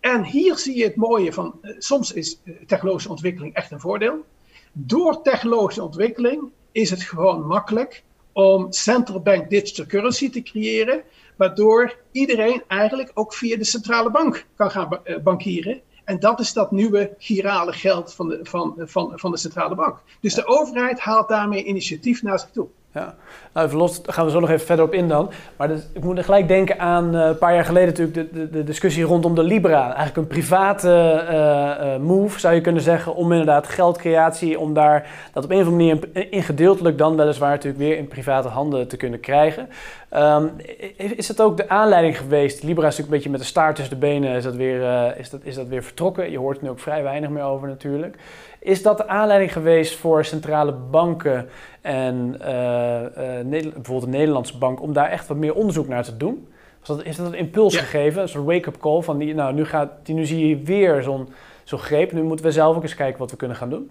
En 0.00 0.24
hier 0.24 0.58
zie 0.58 0.76
je 0.76 0.84
het 0.84 0.96
mooie 0.96 1.32
van: 1.32 1.58
uh, 1.62 1.74
soms 1.78 2.12
is 2.12 2.40
uh, 2.44 2.54
technologische 2.66 3.10
ontwikkeling 3.10 3.54
echt 3.54 3.70
een 3.70 3.80
voordeel. 3.80 4.24
Door 4.72 5.22
technologische 5.22 5.82
ontwikkeling 5.82 6.50
is 6.72 6.90
het 6.90 7.02
gewoon 7.02 7.46
makkelijk 7.46 8.02
om 8.32 8.72
central 8.72 9.20
bank 9.20 9.50
digital 9.50 9.86
currency 9.86 10.30
te 10.30 10.42
creëren, 10.42 11.02
waardoor 11.36 11.98
iedereen 12.12 12.62
eigenlijk 12.68 13.10
ook 13.14 13.34
via 13.34 13.56
de 13.56 13.64
centrale 13.64 14.10
bank 14.10 14.46
kan 14.54 14.70
gaan 14.70 15.00
bankieren. 15.22 15.80
En 16.06 16.20
dat 16.20 16.40
is 16.40 16.52
dat 16.52 16.70
nieuwe 16.70 17.14
girale 17.18 17.72
geld 17.72 18.14
van 18.14 18.28
de, 18.28 18.38
van, 18.42 18.74
van, 18.78 19.12
van 19.14 19.30
de 19.30 19.36
centrale 19.36 19.74
bank. 19.74 19.98
Dus 20.20 20.34
de 20.34 20.46
overheid 20.46 21.00
haalt 21.00 21.28
daarmee 21.28 21.64
initiatief 21.64 22.22
naar 22.22 22.38
zich 22.38 22.50
toe. 22.50 22.66
Ja, 22.96 23.14
nou 23.52 23.66
even 23.66 23.78
los, 23.78 24.02
daar 24.02 24.14
gaan 24.14 24.24
we 24.24 24.30
zo 24.30 24.40
nog 24.40 24.50
even 24.50 24.66
verder 24.66 24.84
op 24.84 24.94
in 24.94 25.08
dan. 25.08 25.30
Maar 25.56 25.68
dus, 25.68 25.86
ik 25.92 26.04
moet 26.04 26.24
gelijk 26.24 26.48
denken 26.48 26.78
aan 26.78 27.14
uh, 27.14 27.26
een 27.26 27.38
paar 27.38 27.54
jaar 27.54 27.64
geleden 27.64 27.88
natuurlijk 27.88 28.14
de, 28.14 28.38
de, 28.38 28.50
de, 28.50 28.64
discussie 28.64 29.04
rondom 29.04 29.34
de 29.34 29.42
Libra. 29.42 29.84
Eigenlijk 29.84 30.16
een 30.16 30.26
private 30.26 30.88
uh, 31.28 31.92
uh, 31.92 32.00
move 32.00 32.40
zou 32.40 32.54
je 32.54 32.60
kunnen 32.60 32.82
zeggen 32.82 33.14
om 33.14 33.30
inderdaad 33.30 33.66
geldcreatie, 33.66 34.58
om 34.58 34.74
daar 34.74 35.10
dat 35.32 35.44
op 35.44 35.50
een 35.50 35.60
of 35.60 35.66
andere 35.66 35.84
manier 35.84 36.30
in 36.32 36.42
gedeeltelijk 36.42 36.98
dan 36.98 37.16
weliswaar 37.16 37.50
natuurlijk 37.50 37.82
weer 37.82 37.96
in 37.96 38.08
private 38.08 38.48
handen 38.48 38.88
te 38.88 38.96
kunnen 38.96 39.20
krijgen. 39.20 39.68
Um, 40.14 40.50
is 40.96 41.26
dat 41.26 41.40
ook 41.40 41.56
de 41.56 41.68
aanleiding 41.68 42.18
geweest? 42.18 42.62
Libra 42.62 42.86
is 42.86 42.96
natuurlijk 42.96 43.06
een 43.06 43.16
beetje 43.16 43.30
met 43.30 43.40
de 43.40 43.46
staart 43.46 43.76
tussen 43.76 43.94
de 43.94 44.06
benen 44.06 44.36
is 44.36 44.44
dat 44.44 44.54
weer, 44.54 45.16
is 45.18 45.30
dat, 45.30 45.40
is 45.44 45.54
dat 45.54 45.68
weer 45.68 45.82
vertrokken. 45.82 46.30
Je 46.30 46.38
hoort 46.38 46.56
er 46.56 46.62
nu 46.62 46.70
ook 46.70 46.78
vrij 46.78 47.02
weinig 47.02 47.30
meer 47.30 47.42
over 47.42 47.68
natuurlijk. 47.68 48.16
Is 48.60 48.82
dat 48.82 48.96
de 48.96 49.08
aanleiding 49.08 49.52
geweest 49.52 49.96
voor 49.96 50.24
centrale 50.24 50.72
banken 50.72 51.48
en 51.80 52.36
uh, 52.40 53.02
uh, 53.02 53.62
bijvoorbeeld 53.72 54.00
de 54.00 54.18
Nederlandse 54.18 54.58
bank 54.58 54.82
om 54.82 54.92
daar 54.92 55.10
echt 55.10 55.26
wat 55.26 55.36
meer 55.36 55.54
onderzoek 55.54 55.88
naar 55.88 56.04
te 56.04 56.16
doen? 56.16 56.48
Was 56.78 56.96
dat, 56.96 57.06
is 57.06 57.16
dat 57.16 57.26
een 57.26 57.38
impuls 57.38 57.74
ja. 57.74 57.80
gegeven, 57.80 58.22
een 58.22 58.28
soort 58.28 58.44
wake-up 58.44 58.78
call 58.78 59.02
van 59.02 59.18
die, 59.18 59.34
nou 59.34 59.54
nu, 59.54 59.64
gaat, 59.64 59.90
die, 60.02 60.14
nu 60.14 60.26
zie 60.26 60.48
je 60.48 60.56
weer 60.56 61.02
zo'n 61.02 61.28
zo'n 61.64 61.78
greep, 61.78 62.12
nu 62.12 62.22
moeten 62.22 62.44
we 62.44 62.52
zelf 62.52 62.76
ook 62.76 62.82
eens 62.82 62.94
kijken 62.94 63.18
wat 63.18 63.30
we 63.30 63.36
kunnen 63.36 63.56
gaan 63.56 63.70
doen? 63.70 63.90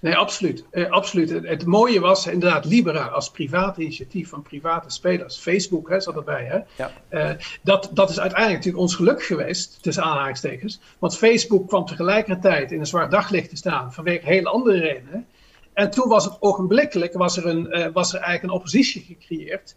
Nee, 0.00 0.16
absoluut. 0.16 0.64
Uh, 0.72 0.90
absoluut. 0.90 1.30
Het, 1.30 1.46
het, 1.46 1.66
mooie 1.66 2.00
was 2.00 2.26
inderdaad 2.26 2.64
Libera 2.64 3.06
als 3.06 3.30
privaat 3.30 3.76
initiatief 3.76 4.28
van 4.28 4.42
private 4.42 4.90
spelers. 4.90 5.38
Facebook 5.38 5.88
hè, 5.88 6.00
zat 6.00 6.16
erbij. 6.16 6.44
Hè? 6.44 6.58
Ja. 6.84 6.92
Uh, 7.10 7.30
dat, 7.62 7.90
dat 7.92 8.10
is 8.10 8.20
uiteindelijk 8.20 8.64
natuurlijk 8.64 8.84
ons 8.84 8.94
geluk 8.94 9.22
geweest, 9.22 9.82
tussen 9.82 10.02
aanhalingstekens. 10.02 10.80
Want 10.98 11.16
Facebook 11.16 11.68
kwam 11.68 11.86
tegelijkertijd 11.86 12.72
in 12.72 12.80
een 12.80 12.86
zwart 12.86 13.10
daglicht 13.10 13.50
te 13.50 13.56
staan 13.56 13.92
vanwege 13.92 14.26
hele 14.26 14.48
andere 14.48 14.78
redenen. 14.78 15.26
En 15.72 15.90
toen 15.90 16.08
was 16.08 16.24
het 16.24 16.36
ogenblikkelijk, 16.40 17.12
was 17.12 17.36
er, 17.36 17.46
een, 17.46 17.78
uh, 17.78 17.86
was 17.92 18.08
er 18.14 18.20
eigenlijk 18.20 18.42
een 18.42 18.58
oppositie 18.58 19.02
gecreëerd 19.02 19.76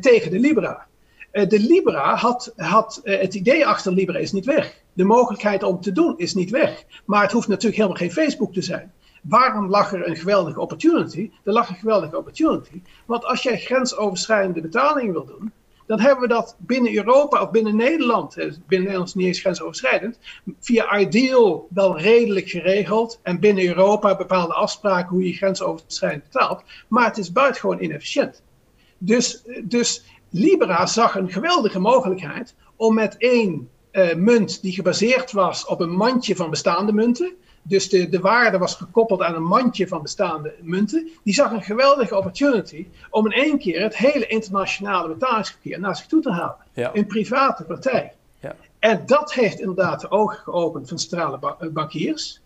tegen 0.00 0.30
de 0.30 0.38
Libera. 0.38 0.86
de 1.30 1.60
Libera 1.60 2.14
had, 2.14 2.52
had 2.56 3.00
het 3.04 3.34
idee 3.34 3.66
achter 3.66 3.92
Libera 3.92 4.18
is 4.18 4.32
niet 4.32 4.44
weg. 4.44 4.82
De 4.92 5.04
mogelijkheid 5.04 5.62
om 5.62 5.80
te 5.80 5.92
doen 5.92 6.14
is 6.16 6.34
niet 6.34 6.50
weg. 6.50 6.84
Maar 7.04 7.22
het 7.22 7.32
hoeft 7.32 7.48
natuurlijk 7.48 7.76
helemaal 7.76 7.98
geen 7.98 8.12
Facebook 8.12 8.52
te 8.52 8.62
zijn 8.62 8.92
waarom 9.28 9.68
lag 9.68 9.92
er 9.92 10.08
een 10.08 10.16
geweldige 10.16 10.60
opportunity? 10.60 11.30
Er 11.44 11.52
lag 11.52 11.68
een 11.68 11.76
geweldige 11.76 12.16
opportunity. 12.16 12.82
Want 13.06 13.24
als 13.24 13.42
jij 13.42 13.58
grensoverschrijdende 13.58 14.60
betalingen 14.60 15.12
wil 15.12 15.24
doen, 15.24 15.52
dan 15.86 16.00
hebben 16.00 16.20
we 16.20 16.34
dat 16.34 16.56
binnen 16.58 16.94
Europa 16.94 17.42
of 17.42 17.50
binnen 17.50 17.76
Nederland, 17.76 18.34
binnen 18.34 18.58
Nederland 18.68 19.08
is 19.08 19.14
niet 19.14 19.26
eens 19.26 19.40
grensoverschrijdend, 19.40 20.18
via 20.60 20.98
Ideal 20.98 21.68
wel 21.70 21.98
redelijk 21.98 22.48
geregeld. 22.48 23.20
En 23.22 23.40
binnen 23.40 23.66
Europa 23.66 24.16
bepaalde 24.16 24.54
afspraken 24.54 25.08
hoe 25.08 25.26
je 25.26 25.32
grensoverschrijdend 25.32 26.22
betaalt. 26.22 26.62
Maar 26.88 27.04
het 27.04 27.18
is 27.18 27.32
buitengewoon 27.32 27.82
inefficiënt. 27.82 28.42
Dus, 28.98 29.42
dus 29.62 30.04
Libera 30.30 30.86
zag 30.86 31.14
een 31.14 31.30
geweldige 31.32 31.78
mogelijkheid 31.78 32.54
om 32.76 32.94
met 32.94 33.16
één 33.16 33.68
uh, 33.92 34.14
munt 34.14 34.62
die 34.62 34.72
gebaseerd 34.72 35.32
was 35.32 35.66
op 35.66 35.80
een 35.80 35.96
mandje 35.96 36.36
van 36.36 36.50
bestaande 36.50 36.92
munten 36.92 37.36
dus 37.68 37.88
de, 37.88 38.08
de 38.08 38.20
waarde 38.20 38.58
was 38.58 38.74
gekoppeld 38.74 39.22
aan 39.22 39.34
een 39.34 39.42
mandje 39.42 39.88
van 39.88 40.02
bestaande 40.02 40.54
munten. 40.60 41.08
Die 41.22 41.34
zag 41.34 41.50
een 41.50 41.62
geweldige 41.62 42.16
opportunity 42.16 42.86
om 43.10 43.26
in 43.26 43.32
één 43.32 43.58
keer 43.58 43.82
het 43.82 43.96
hele 43.96 44.26
internationale 44.26 45.08
betalingsverkeer 45.08 45.80
naar 45.80 45.96
zich 45.96 46.06
toe 46.06 46.22
te 46.22 46.30
halen. 46.30 46.56
Ja. 46.72 46.90
Een 46.94 47.06
private 47.06 47.64
partij. 47.64 48.12
Ja. 48.40 48.56
En 48.78 49.02
dat 49.06 49.32
heeft 49.32 49.60
inderdaad 49.60 50.00
de 50.00 50.10
ogen 50.10 50.38
geopend 50.38 50.88
van 50.88 50.98
centrale 50.98 51.38
ba 51.38 51.56
bankiers. 51.72 52.40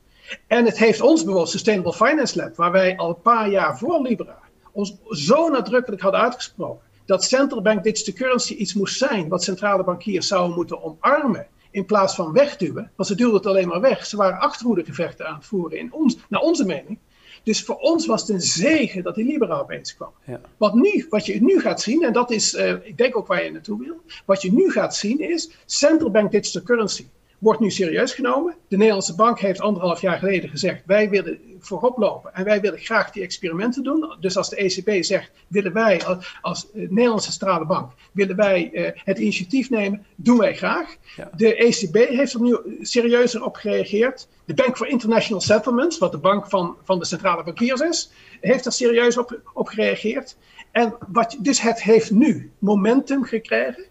En 0.47 0.65
het 0.65 0.79
heeft 0.79 1.01
ons 1.01 1.21
bijvoorbeeld 1.21 1.51
Sustainable 1.51 1.93
Finance 1.93 2.37
Lab, 2.37 2.57
waar 2.57 2.73
wij 2.73 2.97
al 2.97 3.09
een 3.09 3.23
paar 3.23 3.49
jaar 3.49 3.79
voor 3.79 4.03
Libra 4.03 4.39
ons 4.73 4.97
zo 5.09 5.49
nadrukkelijk 5.49 6.03
hadden 6.03 6.21
uitgesproken 6.21 6.89
dat 7.05 7.25
central 7.25 7.63
bank 7.63 7.83
digital 7.83 8.15
currency 8.15 8.55
iets 8.55 8.75
moest 8.75 8.99
zijn 8.99 9.29
wat 9.29 9.43
centrale 9.43 9.85
bankiers 9.85 10.27
zouden 10.27 10.57
moeten 10.57 10.83
omarmen 10.83 11.47
in 11.71 11.85
plaats 11.85 12.15
van 12.15 12.33
wegduwen, 12.33 12.91
want 12.97 13.09
ze 13.09 13.15
duwden 13.15 13.37
het 13.37 13.47
alleen 13.47 13.69
maar 13.69 13.81
weg. 13.81 14.07
Ze 14.07 14.17
waren 14.17 14.39
achterhoedegevechten 14.39 15.27
aan 15.27 15.35
het 15.35 15.47
voeren, 15.47 15.79
in 15.79 15.93
ons, 15.93 16.19
naar 16.29 16.41
onze 16.41 16.65
mening. 16.65 16.99
Dus 17.43 17.63
voor 17.65 17.77
ons 17.77 18.07
was 18.07 18.21
het 18.21 18.31
een 18.31 18.41
zegen 18.41 19.03
dat 19.03 19.15
die 19.15 19.25
Libera 19.25 19.59
opeens 19.59 19.95
kwam. 19.97 20.13
Ja. 20.27 20.41
Wat, 20.57 20.75
nu, 20.75 21.07
wat 21.11 21.27
je 21.27 21.43
nu 21.43 21.61
gaat 21.61 21.81
zien, 21.81 22.05
en 22.05 22.13
dat 22.13 22.31
is, 22.31 22.55
uh, 22.55 22.71
ik 22.71 22.97
denk 22.97 23.17
ook 23.17 23.27
waar 23.27 23.45
je 23.45 23.51
naartoe 23.51 23.79
wil. 23.85 24.01
Wat 24.25 24.43
je 24.43 24.53
nu 24.53 24.71
gaat 24.71 24.97
zien 24.97 25.21
is, 25.21 25.51
central 25.67 26.11
bank 26.11 26.31
digital 26.31 26.63
currency 26.63 27.07
wordt 27.41 27.61
nu 27.61 27.71
serieus 27.71 28.15
genomen. 28.15 28.55
De 28.69 28.77
Nederlandse 28.77 29.15
bank 29.15 29.39
heeft 29.41 29.61
anderhalf 29.61 30.01
jaar 30.01 30.19
geleden 30.19 30.51
gezegd: 30.51 30.83
wij 30.87 31.11
willen 31.11 31.39
voorop 31.61 31.99
lopen 31.99 32.35
en 32.35 32.45
wij 32.45 32.61
willen 32.61 32.79
graag 32.79 33.11
die 33.11 33.23
experimenten 33.23 33.83
doen. 33.83 34.17
Dus 34.21 34.37
als 34.37 34.49
de 34.49 34.57
ECB 34.57 35.05
zegt: 35.05 35.31
willen 35.49 35.73
wij 35.73 36.05
als, 36.05 36.39
als 36.41 36.67
Nederlandse 36.73 37.31
centrale 37.31 37.67
bank 37.67 37.93
willen 38.13 38.37
wij 38.37 38.71
uh, 38.73 38.91
het 38.95 39.19
initiatief 39.19 39.71
nemen, 39.71 40.07
doen 40.17 40.39
wij 40.39 40.57
graag. 40.57 40.97
Ja. 41.17 41.31
De 41.37 41.55
ECB 41.55 41.95
heeft 42.09 42.33
er 42.33 42.41
nu 42.41 42.59
serieuzer 42.81 43.45
op 43.45 43.57
gereageerd. 43.57 44.29
De 44.45 44.55
Bank 44.55 44.77
for 44.77 44.87
International 44.87 45.41
Settlements, 45.43 45.99
wat 45.99 46.13
de 46.13 46.19
bank 46.19 46.47
van, 46.47 46.77
van 46.83 46.99
de 46.99 47.05
centrale 47.05 47.45
bankiers 47.45 47.81
is, 47.81 48.11
heeft 48.41 48.67
er 48.67 48.73
serieus 48.73 49.19
op, 49.19 49.41
op 49.55 49.69
gereageerd. 49.69 50.37
En 50.73 50.95
wat, 51.09 51.37
dus 51.39 51.61
het 51.61 51.83
heeft 51.83 52.11
nu 52.11 52.53
momentum 52.59 53.25
gekregen. 53.25 53.85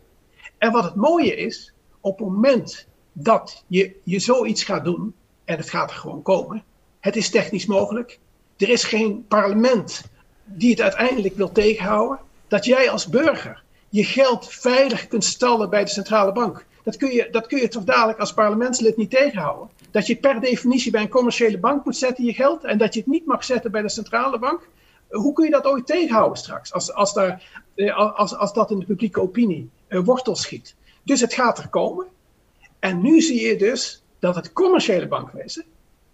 En 0.57 0.71
wat 0.71 0.83
het 0.83 0.95
mooie 0.95 1.35
is, 1.35 1.73
op 2.01 2.19
het 2.19 2.27
moment 2.27 2.87
dat 3.23 3.63
je, 3.67 3.95
je 4.03 4.19
zoiets 4.19 4.63
gaat 4.63 4.83
doen, 4.83 5.13
en 5.45 5.57
het 5.57 5.69
gaat 5.69 5.89
er 5.89 5.95
gewoon 5.95 6.21
komen, 6.21 6.63
het 6.99 7.15
is 7.15 7.29
technisch 7.29 7.65
mogelijk. 7.65 8.19
Er 8.57 8.69
is 8.69 8.83
geen 8.83 9.25
parlement 9.27 10.01
die 10.45 10.69
het 10.69 10.81
uiteindelijk 10.81 11.35
wil 11.35 11.51
tegenhouden. 11.51 12.19
Dat 12.47 12.65
jij 12.65 12.89
als 12.89 13.07
burger 13.07 13.63
je 13.89 14.03
geld 14.03 14.47
veilig 14.49 15.07
kunt 15.07 15.23
stallen 15.23 15.69
bij 15.69 15.83
de 15.83 15.89
centrale 15.89 16.31
bank. 16.31 16.65
Dat 16.83 16.97
kun 16.97 17.11
je, 17.11 17.27
dat 17.31 17.47
kun 17.47 17.59
je 17.59 17.67
toch 17.67 17.83
dadelijk 17.83 18.19
als 18.19 18.33
parlementslid 18.33 18.97
niet 18.97 19.09
tegenhouden. 19.09 19.69
Dat 19.91 20.07
je 20.07 20.15
per 20.15 20.41
definitie 20.41 20.91
bij 20.91 21.01
een 21.01 21.09
commerciële 21.09 21.57
bank 21.57 21.85
moet 21.85 21.95
zetten 21.95 22.25
je 22.25 22.33
geld 22.33 22.63
en 22.63 22.77
dat 22.77 22.93
je 22.93 22.99
het 22.99 23.09
niet 23.09 23.25
mag 23.25 23.43
zetten 23.43 23.71
bij 23.71 23.81
de 23.81 23.89
centrale 23.89 24.39
bank. 24.39 24.67
Hoe 25.09 25.33
kun 25.33 25.45
je 25.45 25.51
dat 25.51 25.65
ooit 25.65 25.85
tegenhouden 25.85 26.37
straks, 26.37 26.73
als, 26.73 26.93
als, 26.93 27.13
daar, 27.13 27.63
eh, 27.75 28.17
als, 28.17 28.35
als 28.35 28.53
dat 28.53 28.71
in 28.71 28.79
de 28.79 28.85
publieke 28.85 29.21
opinie 29.21 29.69
uh, 29.89 29.99
wortel 30.03 30.35
schiet? 30.35 30.75
Dus 31.03 31.21
het 31.21 31.33
gaat 31.33 31.57
er 31.57 31.67
komen. 31.67 32.05
En 32.79 33.01
nu 33.01 33.21
zie 33.21 33.47
je 33.47 33.55
dus 33.55 34.03
dat 34.19 34.35
het 34.35 34.53
commerciële 34.53 35.07
bankwezen, 35.07 35.65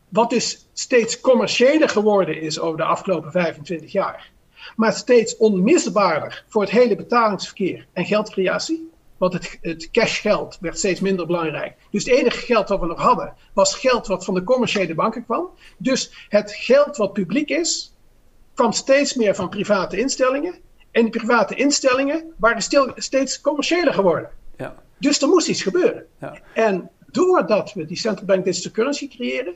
wat 0.10 0.30
dus 0.30 0.67
steeds 0.73 1.19
commerciëler 1.19 1.89
geworden 1.89 2.41
is 2.41 2.60
over 2.60 2.78
de 2.78 2.84
afgelopen 2.84 3.32
25 3.32 3.91
jaar, 3.91 4.32
maar 4.75 4.93
steeds 4.93 5.38
onmisbaarder 5.38 6.43
voor 6.47 6.62
het 6.62 6.71
hele 6.71 6.95
betalingsverkeer 6.95 7.88
en 7.93 8.06
geldcreatie. 8.06 8.93
Want 9.17 9.34
het, 9.34 9.58
het 9.62 9.91
cashgeld 9.91 10.58
werd 10.60 10.78
steeds 10.78 10.99
minder 10.99 11.25
belangrijk. 11.25 11.75
Dus 11.91 12.06
het 12.06 12.13
enige 12.13 12.38
geld 12.38 12.69
wat 12.69 12.80
we 12.80 12.86
nog 12.86 12.99
hadden, 12.99 13.34
was 13.54 13.75
geld 13.75 14.08
wat 14.08 14.25
van 14.25 14.34
de 14.34 14.43
commerciële 14.43 14.95
banken 14.95 15.25
kwam. 15.25 15.49
Dus 15.78 16.28
het 16.30 16.51
geld 16.51 16.97
wat 16.97 17.13
publiek 17.13 17.49
is, 17.49 17.93
kwam 18.54 18.71
steeds 18.71 19.13
meer 19.13 19.36
van 19.36 19.49
private 19.49 19.97
instellingen. 19.97 20.56
En 20.91 21.01
die 21.01 21.10
private 21.10 21.56
instellingen 21.56 22.34
waren 22.38 22.62
steeds 22.95 23.41
commerciëler 23.41 23.93
geworden. 23.93 24.30
Dus 24.97 25.21
er 25.21 25.27
moest 25.27 25.47
iets 25.47 25.62
gebeuren. 25.62 26.05
Ja. 26.19 26.39
En 26.53 26.89
doordat 27.12 27.73
we 27.73 27.86
die 27.86 27.97
central 27.97 28.25
bank 28.25 28.45
digital 28.45 28.71
currency 28.71 29.08
creëren, 29.08 29.53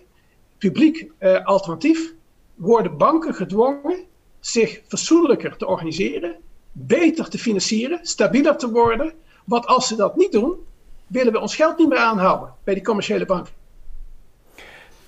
publiek 0.58 1.12
uh, 1.20 1.46
alternatief, 1.46 2.14
worden 2.56 2.98
banken 2.98 3.34
gedwongen 3.34 4.04
zich 4.40 4.82
fatsoenlijker 4.88 5.58
te 5.58 5.68
organiseren, 5.68 6.36
beter 6.72 7.30
te 7.30 7.38
financieren, 7.38 8.00
stabieler 8.02 8.58
te 8.58 8.72
worden. 8.72 9.14
Want 9.46 9.66
als 9.66 9.88
ze 9.88 9.96
dat 9.96 10.16
niet 10.16 10.32
doen, 10.32 10.56
willen 11.08 11.34
we 11.34 11.40
ons 11.40 11.56
geld 11.56 11.78
niet 11.78 11.90
meer 11.90 11.98
aanhouden 11.98 12.54
bij 12.64 12.74
die 12.74 12.84
commerciële 12.84 13.26
banken. 13.26 13.54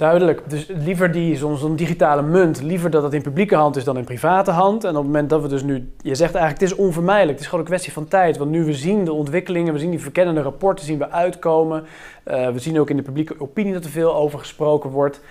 Duidelijk. 0.01 0.41
Dus 0.49 0.67
liever 0.67 1.11
die, 1.11 1.37
zo'n 1.37 1.75
digitale 1.75 2.21
munt, 2.21 2.61
liever 2.61 2.89
dat 2.89 3.03
het 3.03 3.13
in 3.13 3.21
publieke 3.21 3.55
hand 3.55 3.75
is 3.75 3.83
dan 3.83 3.97
in 3.97 4.03
private 4.03 4.51
hand. 4.51 4.83
En 4.83 4.89
op 4.89 4.95
het 4.95 5.05
moment 5.05 5.29
dat 5.29 5.41
we 5.41 5.47
dus 5.47 5.63
nu, 5.63 5.91
je 5.97 6.15
zegt 6.15 6.35
eigenlijk 6.35 6.61
het 6.61 6.71
is 6.71 6.85
onvermijdelijk, 6.85 7.31
het 7.31 7.39
is 7.39 7.45
gewoon 7.45 7.59
een 7.59 7.69
kwestie 7.69 7.93
van 7.93 8.07
tijd. 8.07 8.37
Want 8.37 8.51
nu 8.51 8.63
we 8.63 8.73
zien 8.73 9.05
de 9.05 9.13
ontwikkelingen, 9.13 9.73
we 9.73 9.79
zien 9.79 9.89
die 9.89 10.01
verkennende 10.01 10.41
rapporten 10.41 10.85
zien 10.85 10.97
we 10.97 11.09
uitkomen. 11.09 11.83
Uh, 12.27 12.49
we 12.49 12.59
zien 12.59 12.79
ook 12.79 12.89
in 12.89 12.97
de 12.97 13.01
publieke 13.01 13.35
opinie 13.39 13.73
dat 13.73 13.83
er 13.83 13.89
veel 13.89 14.15
over 14.15 14.39
gesproken 14.39 14.89
wordt. 14.89 15.21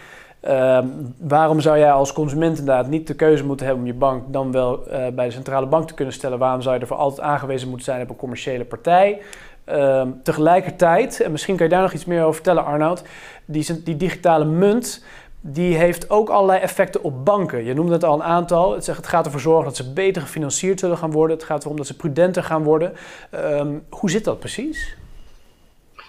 Uh, 0.44 0.78
waarom 1.18 1.60
zou 1.60 1.78
jij 1.78 1.92
als 1.92 2.12
consument 2.12 2.58
inderdaad 2.58 2.88
niet 2.88 3.06
de 3.06 3.14
keuze 3.14 3.44
moeten 3.44 3.66
hebben 3.66 3.84
om 3.84 3.90
je 3.90 3.98
bank 3.98 4.32
dan 4.32 4.52
wel 4.52 4.80
uh, 4.88 5.08
bij 5.08 5.26
de 5.26 5.32
centrale 5.32 5.66
bank 5.66 5.88
te 5.88 5.94
kunnen 5.94 6.14
stellen? 6.14 6.38
Waarom 6.38 6.62
zou 6.62 6.74
je 6.74 6.80
ervoor 6.80 6.96
altijd 6.96 7.26
aangewezen 7.26 7.68
moeten 7.68 7.86
zijn 7.86 8.02
op 8.02 8.10
een 8.10 8.16
commerciële 8.16 8.64
partij? 8.64 9.20
Uh, 9.68 10.02
tegelijkertijd, 10.22 11.20
en 11.20 11.30
misschien 11.30 11.56
kan 11.56 11.66
je 11.66 11.72
daar 11.72 11.82
nog 11.82 11.92
iets 11.92 12.04
meer 12.04 12.20
over 12.20 12.34
vertellen, 12.34 12.64
Arnoud, 12.64 13.02
die, 13.44 13.82
die 13.82 13.96
digitale 13.96 14.44
munt 14.44 15.04
die 15.40 15.76
heeft 15.76 16.10
ook 16.10 16.28
allerlei 16.28 16.60
effecten 16.60 17.02
op 17.02 17.24
banken. 17.24 17.64
Je 17.64 17.74
noemde 17.74 17.92
het 17.92 18.04
al 18.04 18.14
een 18.14 18.22
aantal. 18.22 18.72
Het, 18.74 18.84
zegt, 18.84 18.98
het 18.98 19.06
gaat 19.06 19.24
ervoor 19.24 19.40
zorgen 19.40 19.64
dat 19.64 19.76
ze 19.76 19.92
beter 19.92 20.22
gefinancierd 20.22 20.80
zullen 20.80 20.98
gaan 20.98 21.10
worden. 21.10 21.36
Het 21.36 21.46
gaat 21.46 21.64
erom 21.64 21.76
dat 21.76 21.86
ze 21.86 21.96
prudenter 21.96 22.44
gaan 22.44 22.62
worden. 22.62 22.92
Um, 23.34 23.84
hoe 23.88 24.10
zit 24.10 24.24
dat 24.24 24.38
precies? 24.38 24.96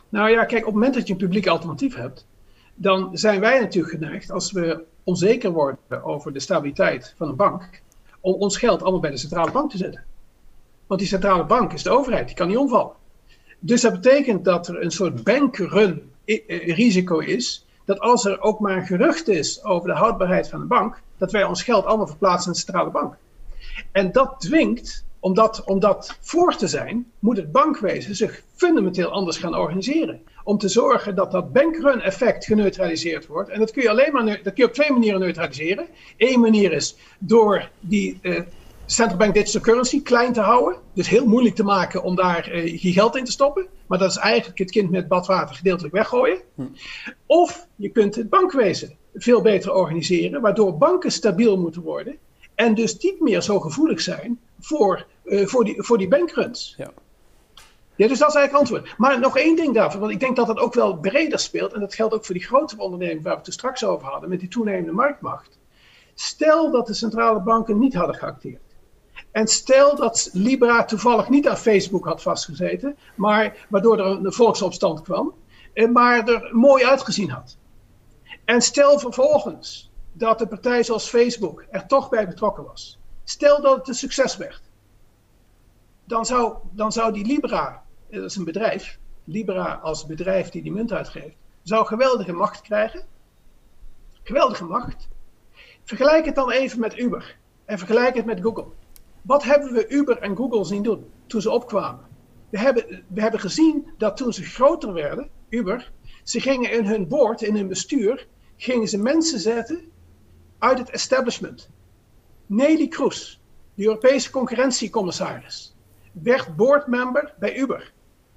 Nou 0.09 0.29
ja, 0.29 0.45
kijk, 0.45 0.59
op 0.59 0.65
het 0.65 0.73
moment 0.73 0.93
dat 0.93 1.07
je 1.07 1.13
een 1.13 1.19
publiek 1.19 1.47
alternatief 1.47 1.95
hebt, 1.95 2.27
dan 2.81 3.09
zijn 3.13 3.39
wij 3.39 3.59
natuurlijk 3.59 3.93
geneigd, 3.93 4.31
als 4.31 4.51
we 4.51 4.83
onzeker 5.03 5.51
worden 5.51 6.03
over 6.03 6.33
de 6.33 6.39
stabiliteit 6.39 7.13
van 7.17 7.27
een 7.27 7.35
bank, 7.35 7.81
om 8.19 8.33
ons 8.33 8.57
geld 8.57 8.81
allemaal 8.81 8.99
bij 8.99 9.11
de 9.11 9.17
centrale 9.17 9.51
bank 9.51 9.71
te 9.71 9.77
zetten. 9.77 10.03
Want 10.87 10.99
die 10.99 11.09
centrale 11.09 11.45
bank 11.45 11.73
is 11.73 11.83
de 11.83 11.89
overheid, 11.89 12.27
die 12.27 12.35
kan 12.35 12.47
niet 12.47 12.57
omvallen. 12.57 12.93
Dus 13.59 13.81
dat 13.81 13.91
betekent 13.91 14.45
dat 14.45 14.67
er 14.67 14.83
een 14.83 14.91
soort 14.91 15.23
bankrun 15.23 16.11
risico 16.25 17.19
is, 17.19 17.65
dat 17.85 17.99
als 17.99 18.25
er 18.25 18.41
ook 18.41 18.59
maar 18.59 18.77
een 18.77 18.85
gerucht 18.85 19.27
is 19.27 19.63
over 19.63 19.87
de 19.87 19.95
houdbaarheid 19.95 20.49
van 20.49 20.59
de 20.59 20.65
bank, 20.65 21.01
dat 21.17 21.31
wij 21.31 21.43
ons 21.43 21.63
geld 21.63 21.85
allemaal 21.85 22.07
verplaatsen 22.07 22.47
in 22.47 22.51
de 22.51 22.59
centrale 22.59 22.91
bank. 22.91 23.15
En 23.91 24.11
dat 24.11 24.39
dwingt, 24.39 25.05
om 25.19 25.33
dat, 25.33 25.63
om 25.63 25.79
dat 25.79 26.17
voor 26.19 26.55
te 26.55 26.67
zijn, 26.67 27.11
moet 27.19 27.37
het 27.37 27.51
bankwezen 27.51 28.15
zich 28.15 28.43
fundamenteel 28.55 29.09
anders 29.09 29.37
gaan 29.37 29.55
organiseren. 29.55 30.21
Om 30.43 30.57
te 30.57 30.69
zorgen 30.69 31.15
dat 31.15 31.31
dat 31.31 31.53
bankrun 31.53 32.01
effect 32.01 32.45
geneutraliseerd 32.45 33.27
wordt. 33.27 33.49
En 33.49 33.59
dat 33.59 33.71
kun 33.71 33.81
je 33.81 33.89
alleen 33.89 34.11
maar 34.11 34.25
dat 34.25 34.41
kun 34.43 34.53
je 34.55 34.65
op 34.65 34.73
twee 34.73 34.91
manieren 34.91 35.19
neutraliseren. 35.19 35.87
Eén 36.17 36.39
manier 36.39 36.71
is 36.71 36.95
door 37.19 37.69
die 37.79 38.19
uh, 38.21 38.39
central 38.85 39.17
bank 39.17 39.33
digital 39.33 39.61
currency 39.61 40.01
klein 40.01 40.33
te 40.33 40.41
houden. 40.41 40.79
Dus 40.93 41.09
heel 41.09 41.25
moeilijk 41.25 41.55
te 41.55 41.63
maken 41.63 42.03
om 42.03 42.15
daar 42.15 42.55
uh, 42.55 42.77
je 42.77 42.91
geld 42.91 43.15
in 43.15 43.23
te 43.23 43.31
stoppen. 43.31 43.67
Maar 43.87 43.99
dat 43.99 44.09
is 44.09 44.17
eigenlijk 44.17 44.59
het 44.59 44.71
kind 44.71 44.89
met 44.89 45.07
badwater 45.07 45.55
gedeeltelijk 45.55 45.93
weggooien. 45.93 46.41
Hm. 46.55 46.61
Of 47.25 47.67
je 47.75 47.89
kunt 47.89 48.15
het 48.15 48.29
bankwezen 48.29 48.95
veel 49.13 49.41
beter 49.41 49.73
organiseren, 49.73 50.41
waardoor 50.41 50.77
banken 50.77 51.11
stabiel 51.11 51.57
moeten 51.57 51.81
worden. 51.81 52.17
En 52.55 52.75
dus 52.75 52.97
niet 52.97 53.19
meer 53.19 53.41
zo 53.41 53.59
gevoelig 53.59 54.01
zijn 54.01 54.39
voor, 54.59 55.05
uh, 55.25 55.45
voor, 55.45 55.65
die, 55.65 55.75
voor 55.77 55.97
die 55.97 56.07
bankruns. 56.07 56.73
Ja. 56.77 56.91
Ja, 58.01 58.07
dus 58.07 58.19
dat 58.19 58.29
is 58.29 58.35
eigenlijk 58.35 58.71
antwoord. 58.71 58.97
Maar 58.97 59.19
nog 59.19 59.37
één 59.37 59.55
ding 59.55 59.73
daarvoor, 59.73 59.99
want 59.99 60.11
ik 60.11 60.19
denk 60.19 60.35
dat 60.35 60.47
dat 60.47 60.59
ook 60.59 60.73
wel 60.73 60.97
breder 60.97 61.39
speelt. 61.39 61.73
En 61.73 61.79
dat 61.79 61.93
geldt 61.93 62.13
ook 62.13 62.25
voor 62.25 62.35
die 62.35 62.43
grotere 62.43 62.81
ondernemingen 62.81 63.23
waar 63.23 63.31
we 63.31 63.37
het 63.37 63.47
er 63.47 63.53
straks 63.53 63.83
over 63.83 64.07
hadden, 64.07 64.29
met 64.29 64.39
die 64.39 64.49
toenemende 64.49 64.91
marktmacht. 64.91 65.59
Stel 66.13 66.71
dat 66.71 66.87
de 66.87 66.93
centrale 66.93 67.41
banken 67.41 67.79
niet 67.79 67.93
hadden 67.93 68.15
geacteerd. 68.15 68.61
En 69.31 69.47
stel 69.47 69.95
dat 69.95 70.29
Libra 70.33 70.85
toevallig 70.85 71.29
niet 71.29 71.47
aan 71.47 71.57
Facebook 71.57 72.05
had 72.05 72.21
vastgezeten, 72.21 72.97
maar 73.15 73.65
waardoor 73.69 73.99
er 73.99 74.05
een 74.05 74.33
volksopstand 74.33 75.01
kwam, 75.01 75.33
maar 75.91 76.27
er 76.27 76.49
mooi 76.51 76.85
uitgezien 76.85 77.29
had. 77.29 77.57
En 78.45 78.61
stel 78.61 78.99
vervolgens 78.99 79.91
dat 80.13 80.41
een 80.41 80.47
partij 80.47 80.83
zoals 80.83 81.09
Facebook 81.09 81.65
er 81.69 81.87
toch 81.87 82.09
bij 82.09 82.27
betrokken 82.27 82.63
was. 82.63 82.99
Stel 83.23 83.61
dat 83.61 83.77
het 83.77 83.87
een 83.87 83.93
succes 83.93 84.37
werd. 84.37 84.61
Dan 86.03 86.25
zou, 86.25 86.53
dan 86.71 86.91
zou 86.91 87.13
die 87.13 87.25
Libra, 87.25 87.83
dat 88.11 88.23
is 88.23 88.35
een 88.35 88.43
bedrijf, 88.43 88.99
Libra 89.23 89.73
als 89.73 90.05
bedrijf 90.05 90.49
die 90.49 90.61
die 90.61 90.71
munt 90.71 90.91
uitgeeft, 90.91 91.35
zou 91.61 91.85
geweldige 91.85 92.31
macht 92.31 92.61
krijgen. 92.61 93.05
Geweldige 94.23 94.63
macht. 94.63 95.07
Vergelijk 95.83 96.25
het 96.25 96.35
dan 96.35 96.51
even 96.51 96.79
met 96.79 96.97
Uber 96.97 97.37
en 97.65 97.77
vergelijk 97.77 98.15
het 98.15 98.25
met 98.25 98.41
Google. 98.41 98.65
Wat 99.21 99.43
hebben 99.43 99.73
we 99.73 99.87
Uber 99.87 100.17
en 100.17 100.35
Google 100.35 100.65
zien 100.65 100.83
doen 100.83 101.05
toen 101.27 101.41
ze 101.41 101.51
opkwamen? 101.51 102.05
We 102.49 102.59
hebben, 102.59 103.03
we 103.07 103.21
hebben 103.21 103.39
gezien 103.39 103.87
dat 103.97 104.17
toen 104.17 104.33
ze 104.33 104.43
groter 104.43 104.93
werden, 104.93 105.29
Uber, 105.49 105.91
ze 106.23 106.39
gingen 106.39 106.71
in 106.71 106.85
hun 106.85 107.07
board, 107.07 107.41
in 107.41 107.55
hun 107.55 107.67
bestuur, 107.67 108.27
gingen 108.55 108.87
ze 108.87 108.97
mensen 108.97 109.39
zetten 109.39 109.91
uit 110.59 110.77
het 110.77 110.89
establishment. 110.89 111.69
Nelly 112.45 112.87
Kroes, 112.87 113.41
de 113.73 113.83
Europese 113.83 114.31
concurrentiecommissaris, 114.31 115.75
werd 116.11 116.55
boardmember 116.55 117.33
bij 117.39 117.55
Uber. 117.55 117.91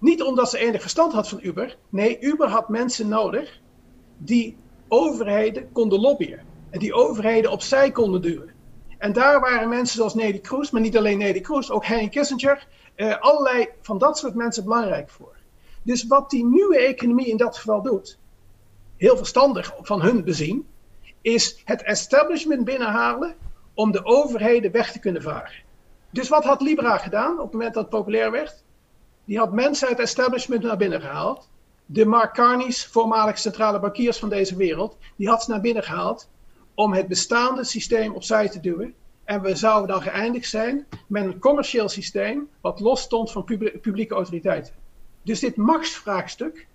Niet 0.05 0.23
omdat 0.23 0.51
ze 0.51 0.59
enig 0.59 0.81
verstand 0.81 1.13
had 1.13 1.29
van 1.29 1.39
Uber. 1.43 1.77
Nee, 1.89 2.21
Uber 2.21 2.49
had 2.49 2.69
mensen 2.69 3.09
nodig 3.09 3.61
die 4.17 4.57
overheden 4.89 5.73
konden 5.73 6.01
lobbyen. 6.01 6.41
En 6.71 6.79
die 6.79 6.95
overheden 6.95 7.51
opzij 7.51 7.91
konden 7.91 8.23
duwen. 8.23 8.51
En 8.99 9.13
daar 9.13 9.41
waren 9.41 9.69
mensen 9.69 9.97
zoals 9.97 10.15
Nelly 10.15 10.39
Kroes, 10.39 10.71
maar 10.71 10.81
niet 10.81 10.97
alleen 10.97 11.19
Nelly 11.19 11.41
Kroes, 11.41 11.71
ook 11.71 11.85
Henry 11.85 12.09
Kissinger, 12.09 12.67
uh, 12.97 13.21
allerlei 13.21 13.69
van 13.81 13.99
dat 13.99 14.19
soort 14.19 14.35
mensen 14.35 14.65
belangrijk 14.65 15.11
voor. 15.11 15.37
Dus 15.83 16.07
wat 16.07 16.31
die 16.31 16.45
nieuwe 16.45 16.79
economie 16.79 17.27
in 17.27 17.37
dat 17.37 17.57
geval 17.57 17.83
doet, 17.83 18.19
heel 18.97 19.17
verstandig 19.17 19.75
van 19.81 20.03
hun 20.03 20.25
bezien, 20.25 20.67
is 21.21 21.63
het 21.65 21.83
establishment 21.83 22.65
binnenhalen 22.65 23.35
om 23.75 23.93
de 23.93 24.05
overheden 24.05 24.71
weg 24.71 24.93
te 24.93 24.99
kunnen 24.99 25.23
varen. 25.23 25.63
Dus 26.11 26.29
wat 26.29 26.45
had 26.45 26.61
Libra 26.61 26.99
gedaan 26.99 27.33
op 27.33 27.43
het 27.43 27.53
moment 27.53 27.75
dat 27.75 27.83
het 27.83 27.93
populair 27.93 28.31
werd? 28.31 28.64
Die 29.25 29.39
had 29.39 29.53
mensen 29.53 29.89
uit 29.89 29.99
het 29.99 30.07
establishment 30.07 30.63
naar 30.63 30.77
binnen 30.77 31.01
gehaald. 31.01 31.49
De 31.87 32.07
Mark 32.07 32.35
Carney's, 32.35 32.87
voormalig 32.87 33.39
centrale 33.39 33.81
bankiers 33.81 34.19
van 34.19 34.29
deze 34.29 34.57
wereld, 34.57 34.97
die 35.17 35.29
had 35.29 35.43
ze 35.43 35.51
naar 35.51 35.61
binnen 35.61 35.83
gehaald 35.83 36.29
om 36.75 36.93
het 36.93 37.09
bestaande 37.09 37.65
systeem 37.65 38.15
opzij 38.15 38.49
te 38.49 38.61
duwen. 38.61 38.95
En 39.25 39.43
we 39.43 39.57
zouden 39.57 39.89
dan 39.89 40.03
geëindigd 40.03 40.49
zijn 40.49 40.87
met 41.07 41.25
een 41.25 41.39
commercieel 41.39 41.89
systeem 41.89 42.49
wat 42.61 42.81
los 42.81 43.01
stond 43.01 43.31
van 43.31 43.45
publieke 43.81 44.15
autoriteiten. 44.15 44.75
Dus 45.23 45.41
dit 45.41 45.57
machtsvraagstuk 45.57 46.67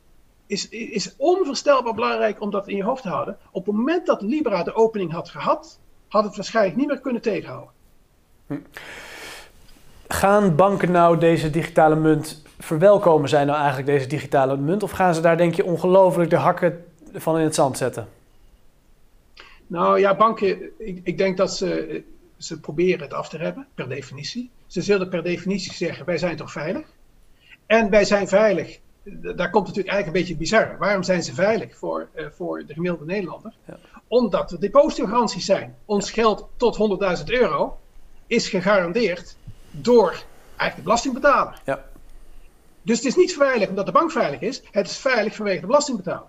is, 0.47 0.69
is 0.69 1.15
onvoorstelbaar 1.17 1.93
belangrijk 1.93 2.41
om 2.41 2.51
dat 2.51 2.67
in 2.67 2.75
je 2.75 2.83
hoofd 2.83 3.01
te 3.01 3.09
houden. 3.09 3.37
Op 3.51 3.65
het 3.65 3.75
moment 3.75 4.05
dat 4.05 4.21
Libra 4.21 4.63
de 4.63 4.73
opening 4.73 5.11
had 5.11 5.29
gehad, 5.29 5.79
had 6.07 6.23
het 6.23 6.35
waarschijnlijk 6.35 6.77
niet 6.77 6.87
meer 6.87 6.99
kunnen 6.99 7.21
tegenhouden. 7.21 7.73
Hm. 8.47 8.59
Gaan 10.11 10.55
banken 10.55 10.91
nou 10.91 11.17
deze 11.17 11.49
digitale 11.49 11.95
munt 11.95 12.43
verwelkomen, 12.59 13.29
zijn 13.29 13.47
nou 13.47 13.57
eigenlijk 13.57 13.87
deze 13.87 14.07
digitale 14.07 14.57
munt? 14.57 14.83
Of 14.83 14.91
gaan 14.91 15.15
ze 15.15 15.21
daar 15.21 15.37
denk 15.37 15.55
je 15.55 15.65
ongelooflijk 15.65 16.29
de 16.29 16.35
hakken 16.35 16.85
van 17.13 17.37
in 17.37 17.43
het 17.43 17.55
zand 17.55 17.77
zetten? 17.77 18.07
Nou 19.67 19.99
ja, 19.99 20.15
banken, 20.15 20.61
ik, 20.77 20.99
ik 21.03 21.17
denk 21.17 21.37
dat 21.37 21.55
ze, 21.55 22.01
ze 22.37 22.59
proberen 22.59 22.99
het 22.99 23.13
af 23.13 23.29
te 23.29 23.37
hebben, 23.37 23.67
per 23.75 23.89
definitie. 23.89 24.49
Ze 24.67 24.81
zullen 24.81 25.09
per 25.09 25.23
definitie 25.23 25.73
zeggen, 25.73 26.05
wij 26.05 26.17
zijn 26.17 26.35
toch 26.35 26.51
veilig? 26.51 26.87
En 27.65 27.89
wij 27.89 28.05
zijn 28.05 28.27
veilig. 28.27 28.79
Daar 29.03 29.49
komt 29.49 29.67
natuurlijk 29.67 29.93
eigenlijk 29.93 30.07
een 30.07 30.21
beetje 30.21 30.35
bizar. 30.35 30.77
Waarom 30.79 31.03
zijn 31.03 31.23
ze 31.23 31.33
veilig 31.33 31.77
voor, 31.77 32.07
uh, 32.15 32.25
voor 32.35 32.65
de 32.65 32.73
gemiddelde 32.73 33.05
Nederlander? 33.05 33.53
Ja. 33.65 33.77
Omdat 34.07 34.51
er 34.51 34.59
depositogaranties 34.59 35.45
zijn. 35.45 35.75
Ons 35.85 36.11
geld 36.11 36.47
tot 36.55 36.77
100.000 37.19 37.23
euro 37.25 37.77
is 38.27 38.49
gegarandeerd 38.49 39.37
door 39.71 40.09
eigenlijk 40.45 40.75
de 40.75 40.81
belastingbetaler. 40.81 41.61
Ja. 41.65 41.85
Dus 42.81 42.97
het 42.97 43.05
is 43.05 43.15
niet 43.15 43.33
veilig 43.33 43.69
omdat 43.69 43.85
de 43.85 43.91
bank 43.91 44.11
veilig 44.11 44.41
is. 44.41 44.61
Het 44.71 44.89
is 44.89 44.97
veilig 44.97 45.35
vanwege 45.35 45.59
de 45.59 45.67
belastingbetaler. 45.67 46.27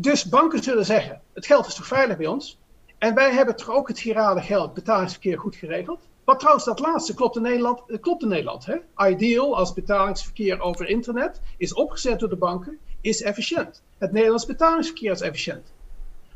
Dus 0.00 0.28
banken 0.28 0.62
zullen 0.62 0.84
zeggen: 0.84 1.20
het 1.32 1.46
geld 1.46 1.66
is 1.66 1.74
toch 1.74 1.86
veilig 1.86 2.16
bij 2.16 2.26
ons? 2.26 2.58
En 2.98 3.14
wij 3.14 3.32
hebben 3.32 3.56
toch 3.56 3.70
ook 3.70 3.88
het 3.88 3.98
girale 3.98 4.40
geld, 4.40 4.74
betalingsverkeer 4.74 5.38
goed 5.38 5.56
geregeld. 5.56 6.08
Wat 6.24 6.38
trouwens, 6.38 6.64
dat 6.64 6.78
laatste 6.78 7.14
klopt 7.14 7.36
in 7.36 7.42
Nederland. 7.42 7.82
Klopt 8.00 8.22
in 8.22 8.28
Nederland 8.28 8.66
hè? 8.66 8.76
Ideal 9.08 9.56
als 9.56 9.72
betalingsverkeer 9.72 10.60
over 10.60 10.88
internet 10.88 11.40
is 11.56 11.74
opgezet 11.74 12.20
door 12.20 12.28
de 12.28 12.36
banken, 12.36 12.78
is 13.00 13.22
efficiënt. 13.22 13.82
Het 13.98 14.12
Nederlands 14.12 14.46
betalingsverkeer 14.46 15.10
is 15.10 15.20
efficiënt. 15.20 15.72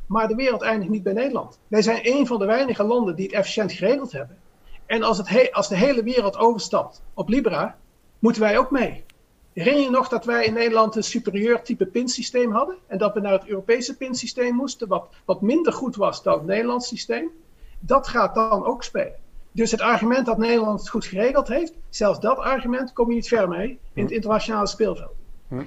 Maar 0.07 0.29
de 0.29 0.35
wereld 0.35 0.63
eindigt 0.63 0.91
niet 0.91 1.03
bij 1.03 1.13
Nederland. 1.13 1.59
Wij 1.69 1.83
zijn 1.83 2.01
een 2.03 2.27
van 2.27 2.39
de 2.39 2.47
weinige 2.47 2.83
landen 2.83 3.17
die 3.17 3.27
het 3.27 3.35
efficiënt 3.35 3.73
geregeld 3.73 4.13
hebben. 4.13 4.39
En 4.87 5.03
als, 5.03 5.19
het 5.19 5.53
als 5.53 5.69
de 5.69 5.77
hele 5.77 6.03
wereld 6.03 6.37
overstapt 6.37 7.03
op 7.15 7.29
Libra, 7.29 7.77
moeten 8.19 8.43
wij 8.43 8.59
ook 8.59 8.71
mee. 8.71 9.05
Herinner 9.53 9.83
je 9.83 9.91
nog 9.91 10.09
dat 10.09 10.25
wij 10.25 10.45
in 10.45 10.53
Nederland 10.53 10.97
een 10.97 11.05
superieur 11.05 11.63
type 11.63 11.87
pinsysteem 11.87 12.53
hadden? 12.53 12.77
En 12.87 12.99
dat 12.99 13.15
we 13.15 13.21
naar 13.21 13.33
het 13.33 13.47
Europese 13.47 13.97
pinsysteem 13.97 14.55
moesten, 14.55 14.89
wat, 14.89 15.09
wat 15.25 15.41
minder 15.41 15.73
goed 15.73 15.97
was 15.97 16.23
dan 16.23 16.35
het 16.35 16.47
Nederlands 16.47 16.89
systeem? 16.89 17.31
Dat 17.79 18.09
gaat 18.09 18.35
dan 18.35 18.65
ook 18.65 18.83
spelen. 18.83 19.17
Dus 19.53 19.71
het 19.71 19.81
argument 19.81 20.27
dat 20.27 20.39
Nederland 20.39 20.81
het 20.81 20.89
goed 20.89 21.05
geregeld 21.05 21.49
heeft, 21.49 21.73
zelfs 21.89 22.21
dat 22.21 22.39
argument 22.39 22.93
kom 22.93 23.09
je 23.09 23.15
niet 23.15 23.29
ver 23.29 23.49
mee 23.49 23.79
in 23.93 24.03
het 24.03 24.13
internationale 24.13 24.67
speelveld. 24.67 25.15
Hm. 25.49 25.63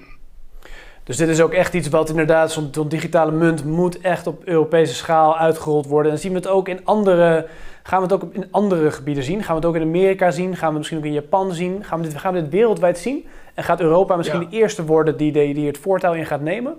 Dus 1.10 1.18
dit 1.18 1.28
is 1.28 1.42
ook 1.42 1.54
echt 1.54 1.74
iets 1.74 1.90
wat 1.90 2.10
inderdaad, 2.10 2.52
zo'n 2.52 2.88
digitale 2.88 3.32
munt 3.32 3.66
moet 3.66 4.02
echt 4.02 4.28
op 4.28 4.44
Europese 4.44 4.94
schaal 4.94 5.38
uitgerold 5.38 5.86
worden. 5.86 6.12
En 6.12 6.20
zien 6.20 6.32
we 6.32 6.38
het 6.38 6.48
ook 6.48 6.68
in 6.68 6.86
andere, 6.86 7.48
gaan 7.84 8.02
we 8.02 8.14
het 8.14 8.24
ook 8.24 8.34
in 8.34 8.48
andere 8.52 8.92
gebieden 8.92 9.24
zien? 9.24 9.44
Gaan 9.44 9.56
we 9.56 9.62
het 9.62 9.66
ook 9.66 9.76
in 9.76 9.88
Amerika 9.88 10.32
zien? 10.32 10.56
Gaan 10.56 10.60
we 10.60 10.66
het 10.66 10.78
misschien 10.78 10.98
ook 10.98 11.04
in 11.04 11.14
Japan 11.14 11.54
zien? 11.54 11.84
Gaan 11.84 12.02
we 12.02 12.08
dit, 12.08 12.18
gaan 12.18 12.34
we 12.34 12.42
dit 12.42 12.52
wereldwijd 12.52 12.98
zien? 12.98 13.26
En 13.54 13.64
gaat 13.64 13.80
Europa 13.80 14.16
misschien 14.16 14.40
de 14.40 14.58
eerste 14.58 14.86
worden 14.86 15.18
die, 15.18 15.32
die, 15.32 15.54
die 15.54 15.68
het 15.68 15.78
voortouw 15.78 16.14
in 16.14 16.26
gaat 16.26 16.42
nemen? 16.42 16.78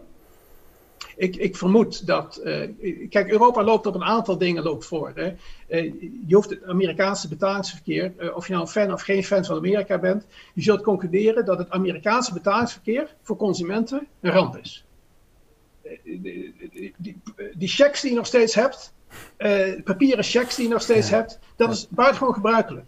Ik, 1.20 1.36
ik 1.36 1.56
vermoed 1.56 2.06
dat. 2.06 2.40
Uh, 2.44 3.08
kijk, 3.08 3.30
Europa 3.30 3.62
loopt 3.62 3.86
op 3.86 3.94
een 3.94 4.04
aantal 4.04 4.38
dingen 4.38 4.62
loopt 4.62 4.86
voor. 4.86 5.12
Hè. 5.14 5.34
Uh, 5.68 5.92
je 6.26 6.34
hoeft 6.34 6.50
het 6.50 6.64
Amerikaanse 6.64 7.28
betalingsverkeer, 7.28 8.12
uh, 8.18 8.36
of 8.36 8.46
je 8.46 8.52
nou 8.52 8.64
een 8.64 8.70
fan 8.70 8.92
of 8.92 9.02
geen 9.02 9.24
fan 9.24 9.44
van 9.44 9.56
Amerika 9.56 9.98
bent, 9.98 10.26
je 10.54 10.62
zult 10.62 10.82
concluderen 10.82 11.44
dat 11.44 11.58
het 11.58 11.70
Amerikaanse 11.70 12.32
betalingsverkeer 12.32 13.14
voor 13.22 13.36
consumenten 13.36 14.06
een 14.20 14.30
ramp 14.32 14.56
is. 14.56 14.84
Die, 16.04 16.54
die, 16.98 17.16
die, 17.54 17.68
checks 17.68 18.00
die 18.00 18.10
je 18.10 18.16
nog 18.16 18.26
steeds 18.26 18.54
hebt, 18.54 18.92
papieren 19.84 20.24
checks 20.24 20.56
die 20.56 20.66
je 20.66 20.72
nog 20.72 20.82
steeds 20.82 21.10
hebt, 21.10 21.38
dat 21.56 21.70
is 21.70 21.88
buitengewoon 21.88 22.34
gebruikelijk. 22.34 22.86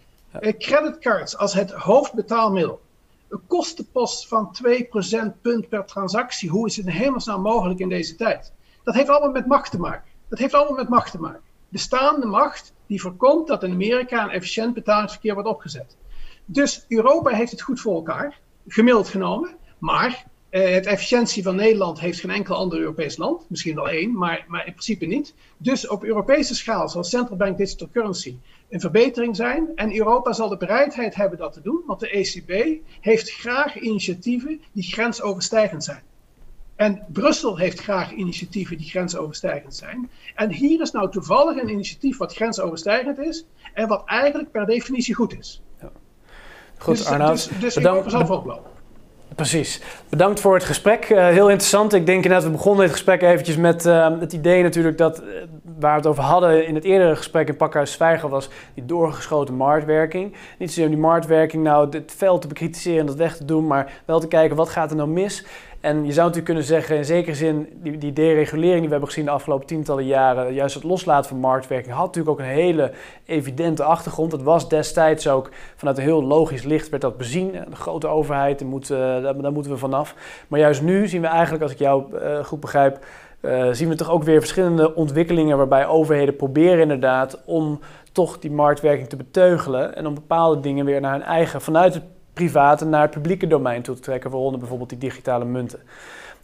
creditcards 0.58 1.36
als 1.36 1.54
het 1.54 1.70
hoofdbetaalmiddel 1.70 2.80
een 3.32 3.46
kostenpost 3.46 4.28
van 4.28 4.56
2% 4.66 5.40
punt 5.42 5.68
per 5.68 5.84
transactie. 5.84 6.50
Hoe 6.50 6.66
is 6.66 6.76
het 6.76 6.86
in 6.86 6.92
hemelsnaam 6.92 7.42
mogelijk 7.42 7.80
in 7.80 7.88
deze 7.88 8.14
tijd? 8.16 8.52
Dat 8.84 8.94
heeft 8.94 9.08
allemaal 9.08 9.30
met 9.30 9.46
macht 9.46 9.70
te 9.70 9.80
maken. 9.80 10.10
Dat 10.28 10.38
heeft 10.38 10.54
allemaal 10.54 10.76
met 10.76 10.88
macht 10.88 11.10
te 11.10 11.20
maken. 11.20 11.40
Bestaande 11.68 12.26
macht 12.26 12.72
die 12.86 13.00
voorkomt 13.00 13.46
dat 13.48 13.62
in 13.62 13.72
Amerika 13.72 14.22
een 14.22 14.30
efficiënt 14.30 14.74
betalingsverkeer 14.74 15.34
wordt 15.34 15.48
opgezet. 15.48 15.96
Dus 16.44 16.84
Europa 16.88 17.30
heeft 17.30 17.50
het 17.50 17.62
goed 17.62 17.80
voor 17.80 17.94
elkaar, 17.94 18.38
gemiddeld 18.66 19.08
genomen. 19.08 19.50
Maar 19.78 20.24
uh, 20.50 20.70
het 20.70 20.86
efficiëntie 20.86 21.42
van 21.42 21.56
Nederland 21.56 22.00
heeft 22.00 22.20
geen 22.20 22.30
enkel 22.30 22.54
ander 22.56 22.78
Europees 22.78 23.16
land. 23.16 23.44
Misschien 23.48 23.74
wel 23.74 23.88
één, 23.88 24.12
maar, 24.12 24.44
maar 24.48 24.66
in 24.66 24.72
principe 24.72 25.06
niet. 25.06 25.34
Dus 25.56 25.88
op 25.88 26.04
Europese 26.04 26.54
schaal 26.54 26.88
zal 26.88 27.04
Central 27.04 27.36
Bank 27.36 27.58
Digital 27.58 27.88
Currency 27.92 28.36
een 28.72 28.80
verbetering 28.80 29.36
zijn. 29.36 29.68
En 29.74 29.96
Europa 29.96 30.32
zal 30.32 30.48
de 30.48 30.56
bereidheid 30.56 31.14
hebben 31.14 31.38
dat 31.38 31.52
te 31.52 31.60
doen, 31.60 31.82
want 31.86 32.00
de 32.00 32.10
ECB 32.10 32.80
heeft 33.00 33.30
graag 33.30 33.78
initiatieven 33.78 34.60
die 34.72 34.82
grensoverstijgend 34.82 35.84
zijn. 35.84 36.02
En 36.76 37.04
Brussel 37.08 37.56
heeft 37.56 37.80
graag 37.80 38.12
initiatieven 38.12 38.76
die 38.76 38.88
grensoverstijgend 38.88 39.74
zijn. 39.74 40.10
En 40.34 40.52
hier 40.52 40.80
is 40.80 40.90
nou 40.90 41.10
toevallig 41.10 41.62
een 41.62 41.68
initiatief 41.68 42.16
wat 42.16 42.34
grensoverstijgend 42.34 43.18
is 43.18 43.44
en 43.74 43.88
wat 43.88 44.02
eigenlijk 44.06 44.50
per 44.50 44.66
definitie 44.66 45.14
goed 45.14 45.38
is. 45.38 45.62
Ja. 45.80 45.90
Goed, 46.78 46.96
dus, 46.96 47.06
Arnoud. 47.06 47.48
Dus, 47.48 47.74
dus 47.74 47.84
Europa 47.84 48.08
zal 48.08 48.20
oplopen. 48.20 48.70
Precies. 49.34 49.80
Bedankt 50.08 50.40
voor 50.40 50.54
het 50.54 50.64
gesprek. 50.64 51.10
Uh, 51.10 51.26
heel 51.26 51.48
interessant. 51.48 51.92
Ik 51.92 52.06
denk 52.06 52.22
inderdaad, 52.22 52.44
we 52.46 52.50
begonnen 52.50 52.84
dit 52.84 52.92
gesprek 52.92 53.22
eventjes 53.22 53.56
met 53.56 53.86
uh, 53.86 54.20
het 54.20 54.32
idee 54.32 54.62
natuurlijk 54.62 54.98
dat 54.98 55.22
uh, 55.22 55.28
waar 55.82 55.92
we 55.92 55.98
het 55.98 56.06
over 56.06 56.22
hadden 56.22 56.66
in 56.66 56.74
het 56.74 56.84
eerdere 56.84 57.16
gesprek 57.16 57.48
in 57.48 57.56
Pakhuis 57.56 57.92
Zwijger 57.92 58.28
was 58.28 58.48
die 58.74 58.84
doorgeschoten 58.84 59.54
marktwerking. 59.54 60.34
Niet 60.58 60.72
zozeer 60.72 60.88
die 60.88 60.98
marktwerking 60.98 61.62
nou 61.62 61.88
het 61.90 62.14
veld 62.16 62.40
te 62.40 62.48
bekritiseren 62.48 63.00
en 63.00 63.06
dat 63.06 63.16
weg 63.16 63.36
te 63.36 63.44
doen, 63.44 63.66
maar 63.66 63.92
wel 64.04 64.20
te 64.20 64.28
kijken 64.28 64.56
wat 64.56 64.68
gaat 64.68 64.90
er 64.90 64.96
nou 64.96 65.08
mis. 65.08 65.44
En 65.82 65.96
je 65.96 66.12
zou 66.12 66.16
natuurlijk 66.16 66.44
kunnen 66.44 66.64
zeggen, 66.64 66.96
in 66.96 67.04
zekere 67.04 67.34
zin, 67.34 67.68
die, 67.82 67.98
die 67.98 68.12
deregulering 68.12 68.78
die 68.78 68.84
we 68.84 68.90
hebben 68.90 69.08
gezien 69.08 69.24
de 69.24 69.30
afgelopen 69.30 69.66
tientallen 69.66 70.04
jaren, 70.04 70.54
juist 70.54 70.74
het 70.74 70.84
loslaten 70.84 71.28
van 71.28 71.38
marktwerking, 71.38 71.94
had 71.94 72.06
natuurlijk 72.06 72.40
ook 72.40 72.46
een 72.46 72.52
hele 72.52 72.92
evidente 73.24 73.82
achtergrond. 73.82 74.30
Dat 74.30 74.42
was 74.42 74.68
destijds 74.68 75.28
ook 75.28 75.50
vanuit 75.76 75.98
een 75.98 76.04
heel 76.04 76.22
logisch 76.22 76.62
licht 76.62 76.88
werd 76.88 77.02
dat 77.02 77.16
bezien. 77.16 77.52
De 77.52 77.76
grote 77.76 78.06
overheid, 78.06 78.62
uh, 78.62 78.68
daar, 78.88 79.22
daar, 79.22 79.52
moeten 79.52 79.72
we 79.72 79.78
vanaf. 79.78 80.14
Maar 80.48 80.60
juist 80.60 80.82
nu 80.82 81.08
zien 81.08 81.20
we 81.20 81.26
eigenlijk, 81.26 81.62
als 81.62 81.72
ik 81.72 81.78
jou 81.78 82.04
uh, 82.14 82.44
goed 82.44 82.60
begrijp, 82.60 83.04
uh, 83.42 83.68
zien 83.72 83.88
we 83.88 83.94
toch 83.94 84.10
ook 84.10 84.22
weer 84.22 84.40
verschillende 84.40 84.94
ontwikkelingen 84.94 85.56
waarbij 85.56 85.86
overheden 85.86 86.36
proberen 86.36 86.80
inderdaad 86.80 87.42
om 87.44 87.80
toch 88.12 88.38
die 88.38 88.50
marktwerking 88.50 89.08
te 89.08 89.16
beteugelen 89.16 89.96
en 89.96 90.06
om 90.06 90.14
bepaalde 90.14 90.60
dingen 90.60 90.84
weer 90.84 91.00
naar 91.00 91.12
hun 91.12 91.22
eigen, 91.22 91.60
vanuit 91.60 91.94
het 91.94 92.02
private 92.32 92.84
naar 92.84 93.02
het 93.02 93.10
publieke 93.10 93.46
domein 93.46 93.82
toe 93.82 93.94
te 93.94 94.00
trekken, 94.00 94.30
waaronder 94.30 94.58
bijvoorbeeld 94.58 94.88
die 94.88 94.98
digitale 94.98 95.44
munten. 95.44 95.80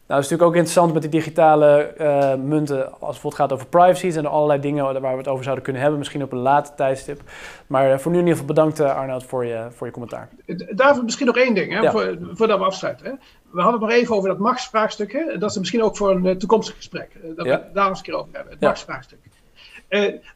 Nou, 0.08 0.20
dat 0.20 0.30
is 0.30 0.36
natuurlijk 0.36 0.56
ook 0.56 0.64
interessant 0.64 0.92
met 0.92 1.02
die 1.12 1.20
digitale 1.20 1.94
uh, 2.00 2.34
munten 2.34 2.84
als 2.84 2.92
het 2.92 2.98
bijvoorbeeld 3.00 3.34
gaat 3.34 3.52
over 3.52 3.66
privacy. 3.66 4.16
en 4.16 4.26
allerlei 4.26 4.60
dingen 4.60 5.00
waar 5.00 5.12
we 5.12 5.18
het 5.18 5.28
over 5.28 5.42
zouden 5.44 5.64
kunnen 5.64 5.82
hebben, 5.82 5.98
misschien 5.98 6.22
op 6.22 6.32
een 6.32 6.38
later 6.38 6.74
tijdstip. 6.74 7.20
Maar 7.66 7.92
uh, 7.92 7.98
voor 7.98 8.12
nu 8.12 8.18
in 8.18 8.24
ieder 8.24 8.38
geval 8.38 8.54
bedankt 8.54 8.80
uh, 8.80 8.96
Arnoud 8.96 9.24
voor 9.24 9.44
je, 9.44 9.66
voor 9.70 9.86
je 9.86 9.92
commentaar. 9.92 10.28
Daarvoor 10.70 11.04
misschien 11.04 11.26
nog 11.26 11.36
één 11.36 11.54
ding, 11.54 11.72
hè, 11.72 11.78
ja. 11.78 11.90
voor, 11.90 12.18
voordat 12.32 12.58
we 12.58 12.64
afsluiten. 12.64 13.06
Hè. 13.06 13.12
We 13.50 13.60
hadden 13.60 13.80
het 13.80 13.90
nog 13.90 13.98
even 13.98 14.16
over 14.16 14.28
dat 14.28 14.38
machtsvraagstuk. 14.38 15.12
Hè. 15.12 15.38
Dat 15.38 15.50
is 15.50 15.58
misschien 15.58 15.82
ook 15.82 15.96
voor 15.96 16.10
een 16.10 16.38
toekomstig 16.38 16.76
gesprek. 16.76 17.10
dat 17.36 17.46
ja. 17.46 17.58
we 17.58 17.64
het 17.64 17.74
daar 17.74 17.88
eens 17.88 17.98
een 17.98 18.04
keer 18.04 18.14
over 18.14 18.32
hebben, 18.32 18.52
het 18.52 18.60
ja. 18.60 18.66
machtsvraagstuk. 18.66 19.18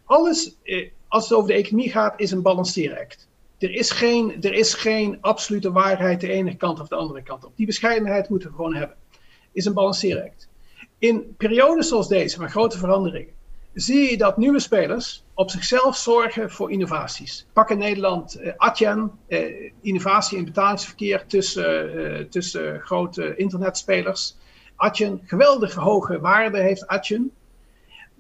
alles, 0.04 0.56
als 1.08 1.28
het 1.28 1.38
over 1.38 1.48
de 1.48 1.56
economie 1.56 1.90
gaat, 1.90 2.14
is 2.16 2.30
een 2.30 2.42
balanceeract. 2.42 3.28
Er 3.58 3.74
is, 3.74 3.90
geen, 3.90 4.36
er 4.40 4.52
is 4.52 4.74
geen 4.74 5.18
absolute 5.20 5.72
waarheid 5.72 6.20
de 6.20 6.28
ene 6.28 6.56
kant 6.56 6.80
of 6.80 6.88
de 6.88 6.94
andere 6.94 7.22
kant 7.22 7.44
op. 7.44 7.52
Die 7.56 7.66
bescheidenheid 7.66 8.28
moeten 8.28 8.48
we 8.48 8.54
gewoon 8.54 8.74
hebben. 8.74 8.96
Is 9.52 9.64
een 9.64 9.74
balanceeract. 9.74 10.48
In 10.98 11.34
periodes 11.36 11.88
zoals 11.88 12.08
deze, 12.08 12.36
van 12.36 12.50
grote 12.50 12.78
veranderingen, 12.78 13.32
zie 13.74 14.10
je 14.10 14.16
dat 14.16 14.36
nieuwe 14.36 14.60
spelers 14.60 15.24
op 15.34 15.50
zichzelf 15.50 15.96
zorgen 15.96 16.50
voor 16.50 16.70
innovaties. 16.70 17.46
Pak 17.52 17.70
in 17.70 17.78
Nederland 17.78 18.40
uh, 18.40 18.52
Adyen, 18.56 19.10
uh, 19.28 19.70
innovatie 19.80 20.38
in 20.38 20.44
betalingsverkeer 20.44 21.26
tussen, 21.26 21.96
uh, 21.96 22.24
tussen 22.24 22.80
grote 22.80 23.36
internetspelers. 23.36 24.36
Adyen, 24.76 25.20
geweldige 25.24 25.80
hoge 25.80 26.20
waarde 26.20 26.58
heeft 26.58 26.86
Adyen. 26.86 27.30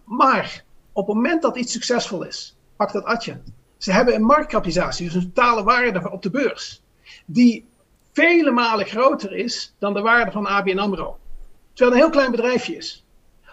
Maar 0.04 0.64
op 0.92 1.06
het 1.06 1.16
moment 1.16 1.42
dat 1.42 1.56
iets 1.56 1.72
succesvol 1.72 2.22
is, 2.22 2.56
pak 2.76 2.92
dat 2.92 3.04
Adyen 3.04 3.60
ze 3.82 3.92
hebben 3.92 4.14
een 4.14 4.22
marktkapitalisatie, 4.22 5.04
dus 5.04 5.14
een 5.14 5.32
totale 5.32 5.62
waarde 5.62 6.10
op 6.10 6.22
de 6.22 6.30
beurs, 6.30 6.82
die 7.26 7.66
vele 8.12 8.50
malen 8.50 8.86
groter 8.86 9.32
is 9.32 9.74
dan 9.78 9.94
de 9.94 10.00
waarde 10.00 10.30
van 10.30 10.46
ABN 10.46 10.78
AMRO. 10.78 11.18
Terwijl 11.74 11.90
het 11.90 11.92
een 11.92 11.96
heel 11.96 12.10
klein 12.10 12.30
bedrijfje 12.30 12.76
is. 12.76 13.04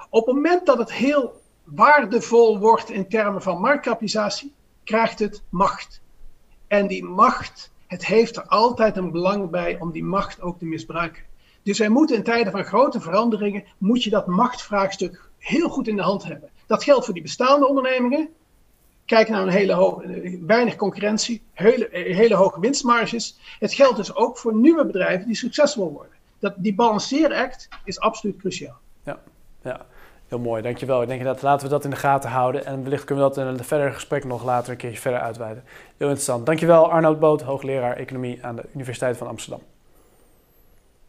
Op 0.09 0.26
het 0.26 0.36
moment 0.36 0.65
dat 0.65 0.78
het 0.78 0.93
heel 0.93 1.41
waardevol 1.63 2.59
wordt 2.59 2.89
in 2.89 3.09
termen 3.09 3.41
van 3.41 3.61
marktkapitalisatie, 3.61 4.53
krijgt 4.84 5.20
het 5.20 5.43
macht. 5.49 6.01
En 6.67 6.88
die 6.88 7.03
macht, 7.03 7.72
het 7.88 8.05
heeft 8.05 8.36
er 8.36 8.43
altijd 8.43 8.97
een 8.97 9.11
belang 9.11 9.49
bij 9.49 9.80
om 9.80 9.91
die 9.91 10.03
macht 10.03 10.41
ook 10.41 10.59
te 10.59 10.65
misbruiken. 10.65 11.24
Dus 11.63 11.80
wij 11.80 11.89
moeten 11.89 12.15
in 12.15 12.24
tijden 12.24 12.51
van 12.51 12.63
grote 12.63 13.01
veranderingen, 13.01 13.63
moet 13.78 14.03
je 14.03 14.09
dat 14.09 14.28
machtvraagstuk 14.28 15.30
heel 15.38 15.70
goed 15.70 15.88
in 15.88 15.95
de 15.95 16.01
hand 16.01 16.24
hebben. 16.24 16.49
Dat 16.65 16.84
geldt 16.84 17.05
voor 17.05 17.13
die 17.13 17.24
bestaande 17.24 17.67
ondernemingen, 17.67 18.30
Kijk 19.09 19.30
naar 19.30 19.41
een 19.41 19.49
hele 19.49 20.03
weinig 20.45 20.76
concurrentie, 20.76 21.41
hele, 21.53 21.88
hele 21.91 22.36
hoge 22.36 22.59
winstmarges. 22.59 23.39
Het 23.59 23.74
geldt 23.74 23.95
dus 23.95 24.15
ook 24.15 24.38
voor 24.38 24.55
nieuwe 24.55 24.86
bedrijven 24.86 25.28
die 25.28 25.36
succesvol 25.36 25.91
worden. 25.91 26.11
Dat, 26.39 26.53
die 26.57 26.75
balanceeract 26.75 27.67
is 27.83 27.99
absoluut 27.99 28.37
cruciaal. 28.37 28.77
Ja, 29.03 29.19
ja. 29.63 29.85
Heel 30.27 30.39
mooi, 30.39 30.61
dankjewel. 30.61 31.01
Ik 31.01 31.07
denk 31.07 31.23
dat 31.23 31.41
laten 31.41 31.65
we 31.65 31.73
dat 31.73 31.83
in 31.83 31.89
de 31.89 31.95
gaten 31.95 32.29
houden. 32.29 32.65
En 32.65 32.83
wellicht 32.83 33.03
kunnen 33.03 33.23
we 33.23 33.33
dat 33.33 33.45
in 33.45 33.53
een 33.53 33.63
verder 33.63 33.93
gesprek 33.93 34.25
nog 34.25 34.43
later 34.43 34.71
een 34.71 34.77
keertje 34.77 34.99
verder 34.99 35.19
uitweiden. 35.19 35.63
Heel 35.97 36.07
interessant. 36.07 36.45
Dankjewel 36.45 36.91
Arnoud 36.91 37.19
Boot, 37.19 37.41
hoogleraar 37.41 37.95
economie 37.95 38.45
aan 38.45 38.55
de 38.55 38.65
Universiteit 38.73 39.17
van 39.17 39.27
Amsterdam. 39.27 39.61